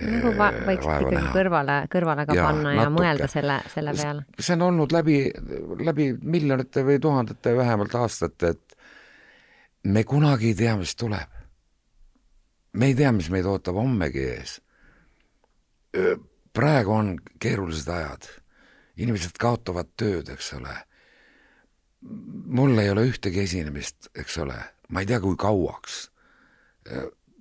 nagu 0.00 0.32
va 0.38 0.48
võiks 0.54 0.86
ikkagi 0.86 1.16
näha. 1.16 1.32
kõrvale, 1.34 1.76
kõrvale 1.92 2.24
ka 2.28 2.36
ja, 2.36 2.46
panna 2.48 2.72
ja 2.74 2.84
natuke. 2.84 2.96
mõelda 2.96 3.28
selle, 3.30 3.58
selle 3.72 3.94
peale. 3.96 4.24
see 4.38 4.56
on 4.56 4.66
olnud 4.68 4.94
läbi, 4.94 5.18
läbi 5.84 6.08
miljonite 6.22 6.84
või 6.86 6.98
tuhandete 7.02 7.54
vähemalt 7.56 7.94
aastate, 8.00 8.54
et 8.54 8.76
me 9.84 10.04
kunagi 10.04 10.52
ei 10.52 10.58
tea, 10.58 10.76
mis 10.80 10.94
tuleb. 10.96 11.38
me 12.72 12.86
ei 12.86 12.94
tea, 12.94 13.12
mis 13.12 13.30
meid 13.30 13.48
ootab 13.50 13.80
hommegi 13.80 14.26
ees. 14.34 14.60
praegu 16.52 16.94
on 16.94 17.16
keerulised 17.38 17.88
ajad, 17.88 18.28
inimesed 18.96 19.36
kaotavad 19.38 19.92
tööd, 19.96 20.32
eks 20.32 20.54
ole. 20.58 20.76
mul 22.46 22.78
ei 22.78 22.90
ole 22.90 23.08
ühtegi 23.10 23.44
esinemist, 23.44 24.08
eks 24.14 24.38
ole, 24.38 24.56
ma 24.88 25.04
ei 25.04 25.06
tea, 25.10 25.20
kui 25.20 25.36
kauaks 25.36 26.06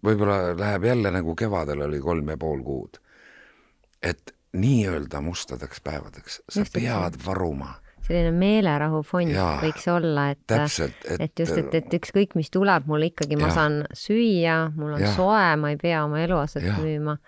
võib-olla 0.06 0.56
läheb 0.58 0.84
jälle 0.84 1.12
nagu 1.12 1.36
kevadel 1.36 1.82
oli 1.88 2.00
kolm 2.00 2.30
ja 2.30 2.38
pool 2.38 2.64
kuud. 2.64 3.00
et 4.04 4.36
nii-öelda 4.54 5.22
mustadeks 5.22 5.82
päevadeks 5.82 6.42
sa 6.50 6.62
just, 6.62 6.74
pead 6.74 7.20
varuma. 7.26 7.74
selline 8.08 8.32
meelerahufond 8.32 9.34
Jaa, 9.34 9.60
võiks 9.62 9.86
olla, 9.92 10.30
et, 10.34 10.46
et, 10.52 11.20
et 11.20 11.44
just, 11.44 11.58
et, 11.58 11.76
et 11.76 11.94
ükskõik, 12.00 12.34
mis 12.40 12.50
tuleb, 12.50 12.88
mul 12.90 13.06
ikkagi, 13.12 13.38
ma 13.38 13.52
saan 13.54 13.84
süüa, 13.94 14.72
mul 14.76 14.96
on 14.98 15.04
ja, 15.04 15.14
soe, 15.14 15.44
ma 15.62 15.74
ei 15.76 15.78
pea 15.82 16.04
oma 16.08 16.24
eluaset 16.24 16.66
ja, 16.66 16.78
müüma 16.82 17.20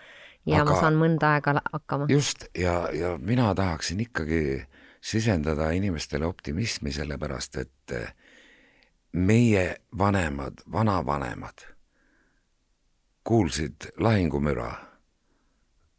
ja 0.49 0.63
aga, 0.63 0.72
ma 0.72 0.80
saan 0.80 0.97
mõnda 0.97 1.36
aega 1.36 1.59
hakkama. 1.59 2.09
just, 2.09 2.47
ja, 2.57 2.88
ja 2.97 3.17
mina 3.22 3.51
tahaksin 3.55 4.01
ikkagi 4.07 4.63
sisendada 5.01 5.69
inimestele 5.76 6.26
optimismi, 6.26 6.93
sellepärast 6.93 7.61
et 7.61 7.95
meie 9.13 9.65
vanemad, 9.97 10.63
vanavanemad 10.72 11.70
kuulsid 13.24 13.76
lahingumüra, 13.97 14.74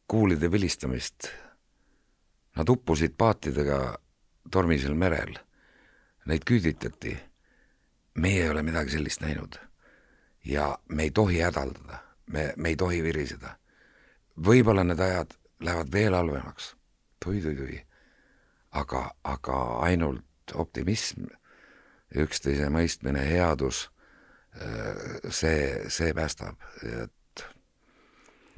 kuulide 0.08 0.52
vilistamist. 0.52 1.28
Nad 2.56 2.68
uppusid 2.68 3.14
paatidega 3.18 3.98
tormisel 4.50 4.94
merel. 4.94 5.38
Neid 6.26 6.42
küüditati. 6.46 7.16
meie 8.14 8.42
ei 8.42 8.50
ole 8.50 8.62
midagi 8.62 8.90
sellist 8.90 9.20
näinud. 9.20 9.54
ja 10.44 10.78
me 10.88 11.02
ei 11.02 11.10
tohi 11.10 11.40
hädaldada, 11.40 11.98
me, 12.26 12.52
me 12.56 12.68
ei 12.68 12.76
tohi 12.76 13.02
viriseda. 13.02 13.56
võib-olla 14.36 14.84
need 14.84 15.00
ajad 15.00 15.34
lähevad 15.60 15.92
veel 15.92 16.14
halvemaks 16.14 16.76
tui-tui-tui, 17.24 17.86
aga, 18.70 19.10
aga 19.24 19.58
ainult 19.86 20.54
optimism, 20.54 21.24
üksteise 22.14 22.68
mõistmine, 22.72 23.22
headus 23.28 23.86
see, 25.30 25.88
see 25.88 26.12
päästab, 26.14 26.61
et 26.82 27.44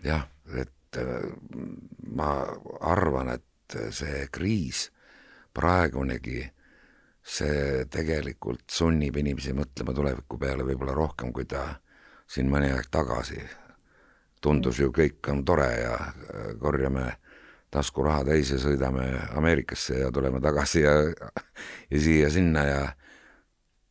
jah, 0.04 0.26
et 0.58 0.98
äh, 0.98 1.28
ma 2.14 2.30
arvan, 2.80 3.34
et 3.36 3.78
see 3.94 4.26
kriis 4.32 4.88
praegunegi, 5.54 6.42
see 7.24 7.84
tegelikult 7.90 8.66
sunnib 8.70 9.16
inimesi 9.16 9.54
mõtlema 9.56 9.94
tuleviku 9.96 10.38
peale 10.38 10.66
võib-olla 10.66 10.96
rohkem, 10.96 11.32
kui 11.32 11.46
ta 11.48 11.64
siin 12.28 12.50
mõni 12.52 12.72
aeg 12.74 12.90
tagasi. 12.92 13.40
Tundus 14.44 14.78
ju 14.82 14.90
kõik 14.92 15.24
on 15.32 15.44
tore 15.44 15.70
ja 15.80 15.94
äh, 15.94 16.50
korjame 16.60 17.14
taskuraha 17.74 18.26
täis 18.28 18.52
ja 18.52 18.58
sõidame 18.62 19.06
Ameerikasse 19.34 20.04
ja 20.04 20.10
tuleme 20.14 20.40
tagasi 20.42 20.84
ja, 20.84 20.92
ja 21.90 22.00
siia-sinna 22.00 22.66
ja 22.68 22.82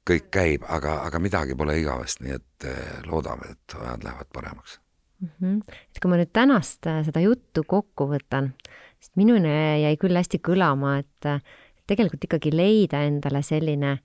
kõik 0.08 0.30
käib, 0.34 0.64
aga, 0.68 1.00
aga 1.08 1.20
midagi 1.24 1.56
pole 1.58 1.78
igavest, 1.80 2.22
nii 2.24 2.36
et 2.36 2.68
eh, 2.68 2.96
loodame, 3.08 3.54
et 3.56 3.76
ajad 3.80 4.04
lähevad 4.04 4.32
paremaks 4.36 4.80
mm. 5.22 5.30
-hmm. 5.42 5.76
et 5.92 6.00
kui 6.02 6.12
ma 6.12 6.20
nüüd 6.20 6.34
tänast 6.34 6.88
eh, 6.88 7.04
seda 7.08 7.24
juttu 7.24 7.64
kokku 7.68 8.10
võtan, 8.12 8.54
sest 9.00 9.16
minuni 9.20 9.54
jäi 9.84 9.96
küll 10.02 10.20
hästi 10.20 10.42
kõlama, 10.44 10.98
et 11.00 11.30
eh, 11.30 11.40
tegelikult 11.88 12.24
ikkagi 12.24 12.52
leida 12.56 13.04
endale 13.08 13.44
selline, 13.44 13.98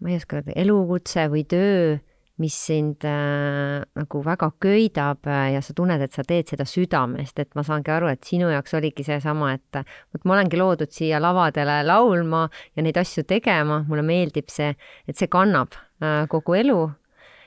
ma 0.00 0.10
ei 0.10 0.20
oska 0.20 0.40
öelda, 0.40 0.52
elukutse 0.56 1.28
või 1.32 1.46
töö 1.48 1.98
mis 2.38 2.56
sind 2.66 3.04
äh, 3.04 3.80
nagu 3.96 4.20
väga 4.24 4.50
köidab 4.60 5.26
äh, 5.26 5.54
ja 5.54 5.62
sa 5.64 5.72
tunned, 5.76 6.02
et 6.04 6.12
sa 6.12 6.24
teed 6.26 6.50
seda 6.52 6.66
südamest, 6.68 7.38
et 7.40 7.54
ma 7.56 7.64
saangi 7.64 7.92
aru, 7.94 8.10
et 8.12 8.28
sinu 8.28 8.50
jaoks 8.52 8.76
oligi 8.76 9.06
seesama, 9.06 9.54
et 9.56 9.80
vot 10.12 10.26
ma 10.28 10.36
olengi 10.36 10.60
loodud 10.60 10.92
siia 10.92 11.20
lavadele 11.22 11.80
laulma 11.86 12.44
ja 12.76 12.84
neid 12.84 13.00
asju 13.00 13.24
tegema, 13.28 13.80
mulle 13.88 14.04
meeldib 14.04 14.52
see, 14.52 14.74
et 15.08 15.16
see 15.16 15.32
kannab 15.32 15.78
äh, 16.02 16.24
kogu 16.32 16.58
elu. 16.60 16.80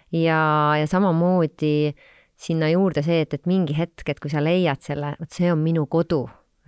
Ja, 0.09 0.41
ja 0.73 0.87
samamoodi 0.89 1.93
sinna 2.39 2.71
juurde 2.71 3.03
see, 3.05 3.21
et, 3.27 3.35
et 3.37 3.45
mingi 3.45 3.77
hetk, 3.77 4.07
et 4.09 4.19
kui 4.19 4.31
sa 4.33 4.41
leiad 4.41 4.81
selle, 4.81 5.13
vot 5.19 5.37
see 5.37 5.51
on 5.53 5.61
minu 5.61 5.85
kodu 5.85 6.23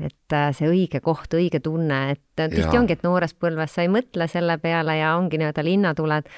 et 0.06 0.34
äh, 0.36 0.50
see 0.56 0.70
õige 0.70 1.02
koht, 1.04 1.34
õige 1.38 1.62
tunne, 1.64 2.00
et 2.16 2.42
tihti 2.42 2.78
ongi, 2.78 2.96
et 2.98 3.06
noores 3.06 3.34
põlves 3.38 3.76
sa 3.76 3.86
ei 3.86 3.92
mõtle 3.92 4.28
selle 4.32 4.58
peale 4.62 4.98
ja 5.00 5.14
ongi 5.20 5.40
nii-öelda 5.42 5.66
linnatuled, 5.66 6.30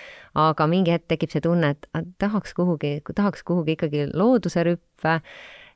aga 0.44 0.68
mingi 0.70 0.94
hetk 0.94 1.08
tekib 1.14 1.34
see 1.34 1.44
tunne, 1.44 1.74
et 1.76 1.88
tahaks 2.22 2.56
kuhugi, 2.58 2.96
tahaks 3.16 3.46
kuhugi 3.48 3.78
ikkagi 3.78 4.08
looduse 4.14 4.66
rüppe 4.68 5.18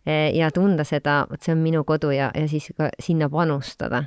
e, 0.05 0.17
ja 0.37 0.51
tunda 0.55 0.85
seda, 0.87 1.21
vot 1.29 1.43
see 1.43 1.55
on 1.55 1.63
minu 1.63 1.83
kodu 1.87 2.11
ja, 2.15 2.31
ja 2.35 2.47
siis 2.51 2.71
ka 2.77 2.91
sinna 2.99 3.29
panustada. 3.31 4.05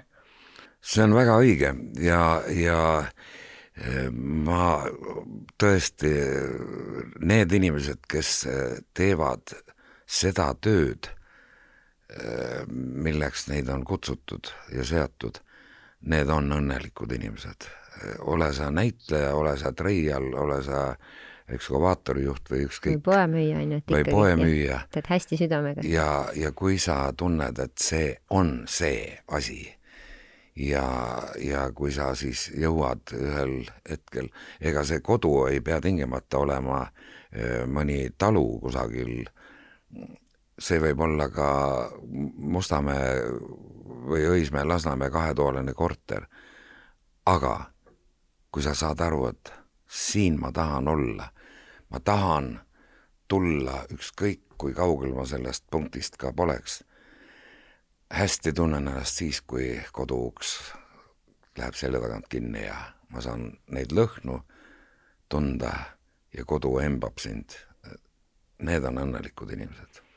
see 0.81 1.05
on 1.05 1.15
väga 1.15 1.39
õige 1.41 1.75
ja, 2.01 2.25
ja 2.57 2.83
e, 3.77 4.09
ma 4.11 4.81
tõesti, 5.61 6.13
need 7.21 7.57
inimesed, 7.61 8.05
kes 8.09 8.35
teevad 8.97 9.57
seda 10.11 10.51
tööd 10.61 11.13
milleks 12.69 13.49
neid 13.49 13.69
on 13.69 13.85
kutsutud 13.85 14.51
ja 14.75 14.85
seatud, 14.85 15.39
need 16.01 16.29
on 16.29 16.53
õnnelikud 16.53 17.13
inimesed. 17.15 17.69
ole 18.19 18.53
sa 18.57 18.71
näitleja, 18.71 19.35
ole 19.35 19.57
sa 19.59 19.73
treial, 19.73 20.33
ole 20.35 20.63
sa 20.65 20.95
ekskavaatorijuht 21.51 22.51
või 22.51 22.65
ükskõik. 22.67 22.95
või 22.95 23.03
poemüüja 23.03 23.59
on 23.59 23.73
ju, 23.73 23.81
või 23.91 24.05
poemüüja. 24.11 24.81
teed 24.91 25.11
hästi 25.11 25.37
südamega. 25.37 25.83
ja, 25.85 26.29
ja 26.35 26.53
kui 26.53 26.79
sa 26.79 27.13
tunned, 27.17 27.59
et 27.59 27.79
see 27.79 28.17
on 28.31 28.65
see 28.69 29.19
asi 29.29 29.61
ja, 30.57 30.85
ja 31.39 31.71
kui 31.75 31.93
sa 31.93 32.15
siis 32.15 32.49
jõuad 32.57 33.13
ühel 33.17 33.55
hetkel, 33.89 34.31
ega 34.61 34.85
see 34.85 35.01
kodu 35.01 35.47
ei 35.51 35.61
pea 35.61 35.81
tingimata 35.81 36.39
olema 36.39 36.83
eh, 37.33 37.67
mõni 37.67 38.09
talu 38.19 38.59
kusagil 38.63 39.25
see 40.61 40.81
võib 40.81 41.01
olla 41.01 41.29
ka 41.33 41.49
Mustamäe 42.37 43.23
või 44.11 44.27
Õismäe, 44.29 44.65
Lasnamäe 44.65 45.11
kahetoaline 45.11 45.75
korter. 45.75 46.27
aga 47.27 47.71
kui 48.53 48.63
sa 48.63 48.75
saad 48.75 49.01
aru, 49.01 49.27
et 49.27 49.53
siin 49.87 50.41
ma 50.41 50.53
tahan 50.53 50.89
olla, 50.89 51.29
ma 51.91 52.01
tahan 52.01 52.61
tulla 53.29 53.85
ükskõik 53.93 54.43
kui 54.59 54.75
kaugel 54.75 55.15
ma 55.15 55.27
sellest 55.27 55.65
punktist 55.71 56.17
ka 56.17 56.33
poleks. 56.33 56.85
hästi 58.11 58.53
tunnen 58.53 58.89
ennast 58.89 59.17
siis, 59.17 59.41
kui 59.41 59.81
koduuks 59.93 60.73
läheb 61.59 61.75
selja 61.75 62.01
tagant 62.01 62.29
kinni 62.29 62.65
ja 62.67 62.77
ma 63.09 63.21
saan 63.21 63.53
neid 63.71 63.93
lõhnu 63.93 64.41
tunda 65.29 65.73
ja 66.35 66.45
kodu 66.45 66.79
embab 66.79 67.19
sind. 67.19 67.55
Need 68.59 68.85
on 68.85 68.99
õnnelikud 68.99 69.53
inimesed 69.53 70.10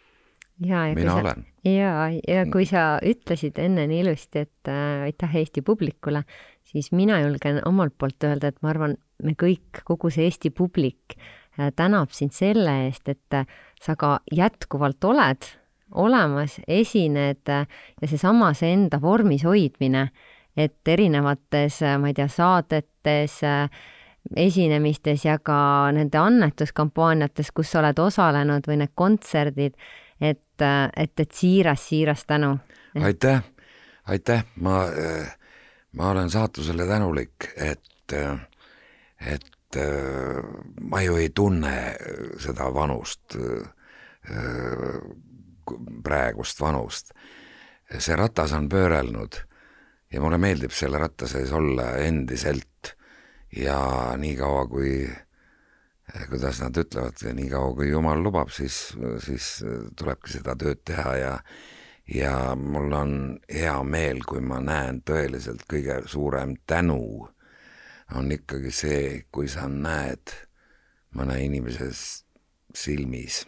ja, 0.59 0.87
ja 0.89 0.95
mina 0.95 1.15
sa, 1.15 1.21
olen. 1.21 1.45
ja, 1.65 1.93
ja 2.27 2.43
kui 2.51 2.65
sa 2.69 2.97
ütlesid 3.05 3.59
enne 3.61 3.87
nii 3.89 4.03
ilusti, 4.05 4.45
et 4.47 4.71
äh, 4.71 5.07
aitäh 5.09 5.39
Eesti 5.41 5.63
publikule, 5.65 6.23
siis 6.67 6.91
mina 6.91 7.21
julgen 7.23 7.61
omalt 7.67 7.95
poolt 7.97 8.23
öelda, 8.27 8.51
et 8.51 8.61
ma 8.61 8.73
arvan, 8.73 8.97
me 9.23 9.35
kõik, 9.39 9.83
kogu 9.87 10.11
see 10.13 10.27
Eesti 10.29 10.53
publik 10.53 11.17
äh, 11.17 11.71
tänab 11.75 12.13
sind 12.15 12.35
selle 12.35 12.83
eest, 12.87 13.09
et 13.09 13.39
äh, 13.39 13.49
sa 13.81 13.97
ka 13.99 14.19
jätkuvalt 14.31 15.03
oled 15.09 15.49
olemas, 15.93 16.59
esined 16.67 17.49
äh, 17.49 17.67
ja 18.01 18.07
seesama, 18.07 18.53
see 18.57 18.73
enda 18.73 18.99
vormis 19.01 19.45
hoidmine, 19.47 20.07
et 20.57 20.87
erinevates, 20.87 21.81
äh, 21.85 21.97
ma 22.01 22.11
ei 22.11 22.17
tea, 22.17 22.29
saadetes 22.31 23.39
äh, 23.47 23.83
esinemistes 24.39 25.25
ja 25.25 25.37
ka 25.43 25.91
nende 25.95 26.19
annetuskampaaniates, 26.19 27.51
kus 27.51 27.73
sa 27.73 27.81
oled 27.81 27.99
osalenud 27.99 28.69
või 28.69 28.79
need 28.83 28.93
kontserdid, 28.95 29.75
et, 30.61 30.93
et, 30.97 31.19
et 31.19 31.31
siiras, 31.31 31.87
siiras 31.89 32.25
tänu. 32.25 32.57
aitäh, 33.01 33.43
aitäh, 34.05 34.45
ma, 34.55 34.85
ma 35.91 36.09
olen 36.09 36.29
saatusele 36.29 36.87
tänulik, 36.87 37.49
et, 37.55 38.13
et 39.25 39.79
ma 40.81 41.01
ju 41.01 41.15
ei 41.17 41.29
tunne 41.35 41.95
seda 42.39 42.69
vanust, 42.73 43.37
praegust 46.03 46.61
vanust. 46.61 47.11
see 47.99 48.15
ratas 48.15 48.53
on 48.53 48.69
pöörelnud 48.69 49.35
ja 50.13 50.21
mulle 50.21 50.37
meeldib 50.37 50.71
selle 50.73 50.97
ratta 50.97 51.27
sees 51.29 51.51
olla 51.53 51.91
endiselt 52.01 52.93
ja 53.55 53.77
niikaua, 54.17 54.65
kui 54.67 55.09
kuidas 56.29 56.61
nad 56.61 56.77
ütlevad, 56.77 57.21
niikaua 57.33 57.75
kui 57.75 57.89
jumal 57.89 58.21
lubab, 58.23 58.51
siis, 58.53 58.93
siis 59.25 59.47
tulebki 59.97 60.37
seda 60.37 60.55
tööd 60.59 60.83
teha 60.85 61.15
ja 61.17 61.37
ja 62.13 62.55
mul 62.59 62.91
on 62.91 63.13
hea 63.47 63.77
meel, 63.83 64.19
kui 64.27 64.41
ma 64.43 64.59
näen 64.59 64.99
tõeliselt 65.07 65.63
kõige 65.71 66.01
suurem 66.11 66.57
tänu 66.67 67.29
on 68.15 68.31
ikkagi 68.31 68.71
see, 68.71 69.05
kui 69.31 69.47
sa 69.47 69.69
näed 69.71 70.33
mõne 71.15 71.37
inimese 71.45 71.89
silmis 72.73 73.43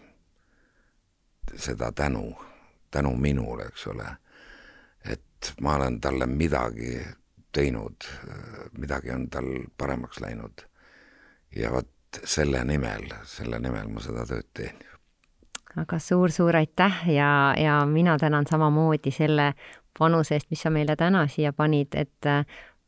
seda 1.56 1.92
tänu, 1.92 2.30
tänu 2.92 3.16
minule, 3.18 3.68
eks 3.70 3.88
ole. 3.88 4.08
et 5.06 5.54
ma 5.62 5.76
olen 5.76 6.00
talle 6.02 6.26
midagi 6.26 6.98
teinud, 7.54 8.08
midagi 8.78 9.12
on 9.12 9.30
tal 9.30 9.50
paremaks 9.78 10.20
läinud. 10.20 10.66
ja 11.56 11.72
vot 11.72 11.95
selle 12.24 12.64
nimel, 12.64 13.08
selle 13.24 13.60
nimel 13.60 13.88
ma 13.92 14.04
seda 14.04 14.26
tööd 14.30 14.48
teen. 14.54 14.84
aga 15.76 16.00
suur-suur 16.00 16.56
aitäh 16.56 17.02
ja, 17.12 17.54
ja 17.60 17.82
mina 17.86 18.18
tänan 18.18 18.48
samamoodi 18.48 19.12
selle 19.12 19.54
panuse 20.00 20.36
eest, 20.36 20.50
mis 20.50 20.62
sa 20.62 20.72
meile 20.72 20.96
täna 20.96 21.26
siia 21.32 21.54
panid, 21.54 21.96
et 21.96 22.28
äh, 22.28 22.46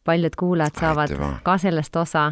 paljud 0.07 0.36
kuulajad 0.39 0.80
saavad 0.80 1.11
Aitüma. 1.11 1.32
ka 1.43 1.57
sellest 1.57 1.95
osa 1.95 2.25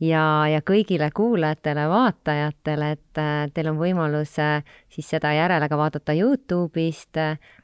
ja, 0.00 0.22
ja 0.50 0.60
kõigile 0.66 1.10
kuulajatele, 1.14 1.88
vaatajatele, 1.90 2.90
et 2.98 3.22
äh, 3.22 3.34
teil 3.54 3.70
on 3.72 3.80
võimalus 3.80 4.38
äh, 4.42 4.62
siis 4.92 5.10
seda 5.10 5.32
järele 5.36 5.68
ka 5.68 5.78
vaadata 5.78 6.14
Youtube'ist 6.16 7.22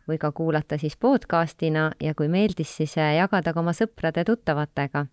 või 0.08 0.18
ka 0.18 0.32
kuulata 0.32 0.78
siis 0.78 0.96
podcastina 0.96 1.90
ja 2.00 2.14
kui 2.14 2.28
meeldis, 2.28 2.76
siis 2.76 2.96
jagada 2.96 3.54
ka 3.54 3.60
oma 3.60 3.74
sõprade-tuttavatega. 3.76 5.06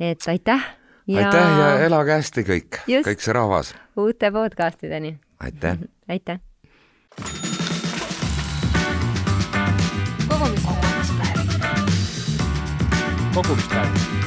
et 0.00 0.28
aitäh 0.28 0.79
ja... 1.10 1.26
aitäh 1.26 1.58
ja 1.58 1.70
elage 1.86 2.16
hästi 2.18 2.46
kõik, 2.46 2.80
kõik 3.06 3.24
see 3.24 3.34
rahvas. 3.36 3.74
uute 3.96 4.30
podcastideni. 4.34 5.18
aitäh 5.40 5.78
aitäh. 6.12 6.40
kogumispäev. 10.28 11.46
kogumispäev 13.34 14.19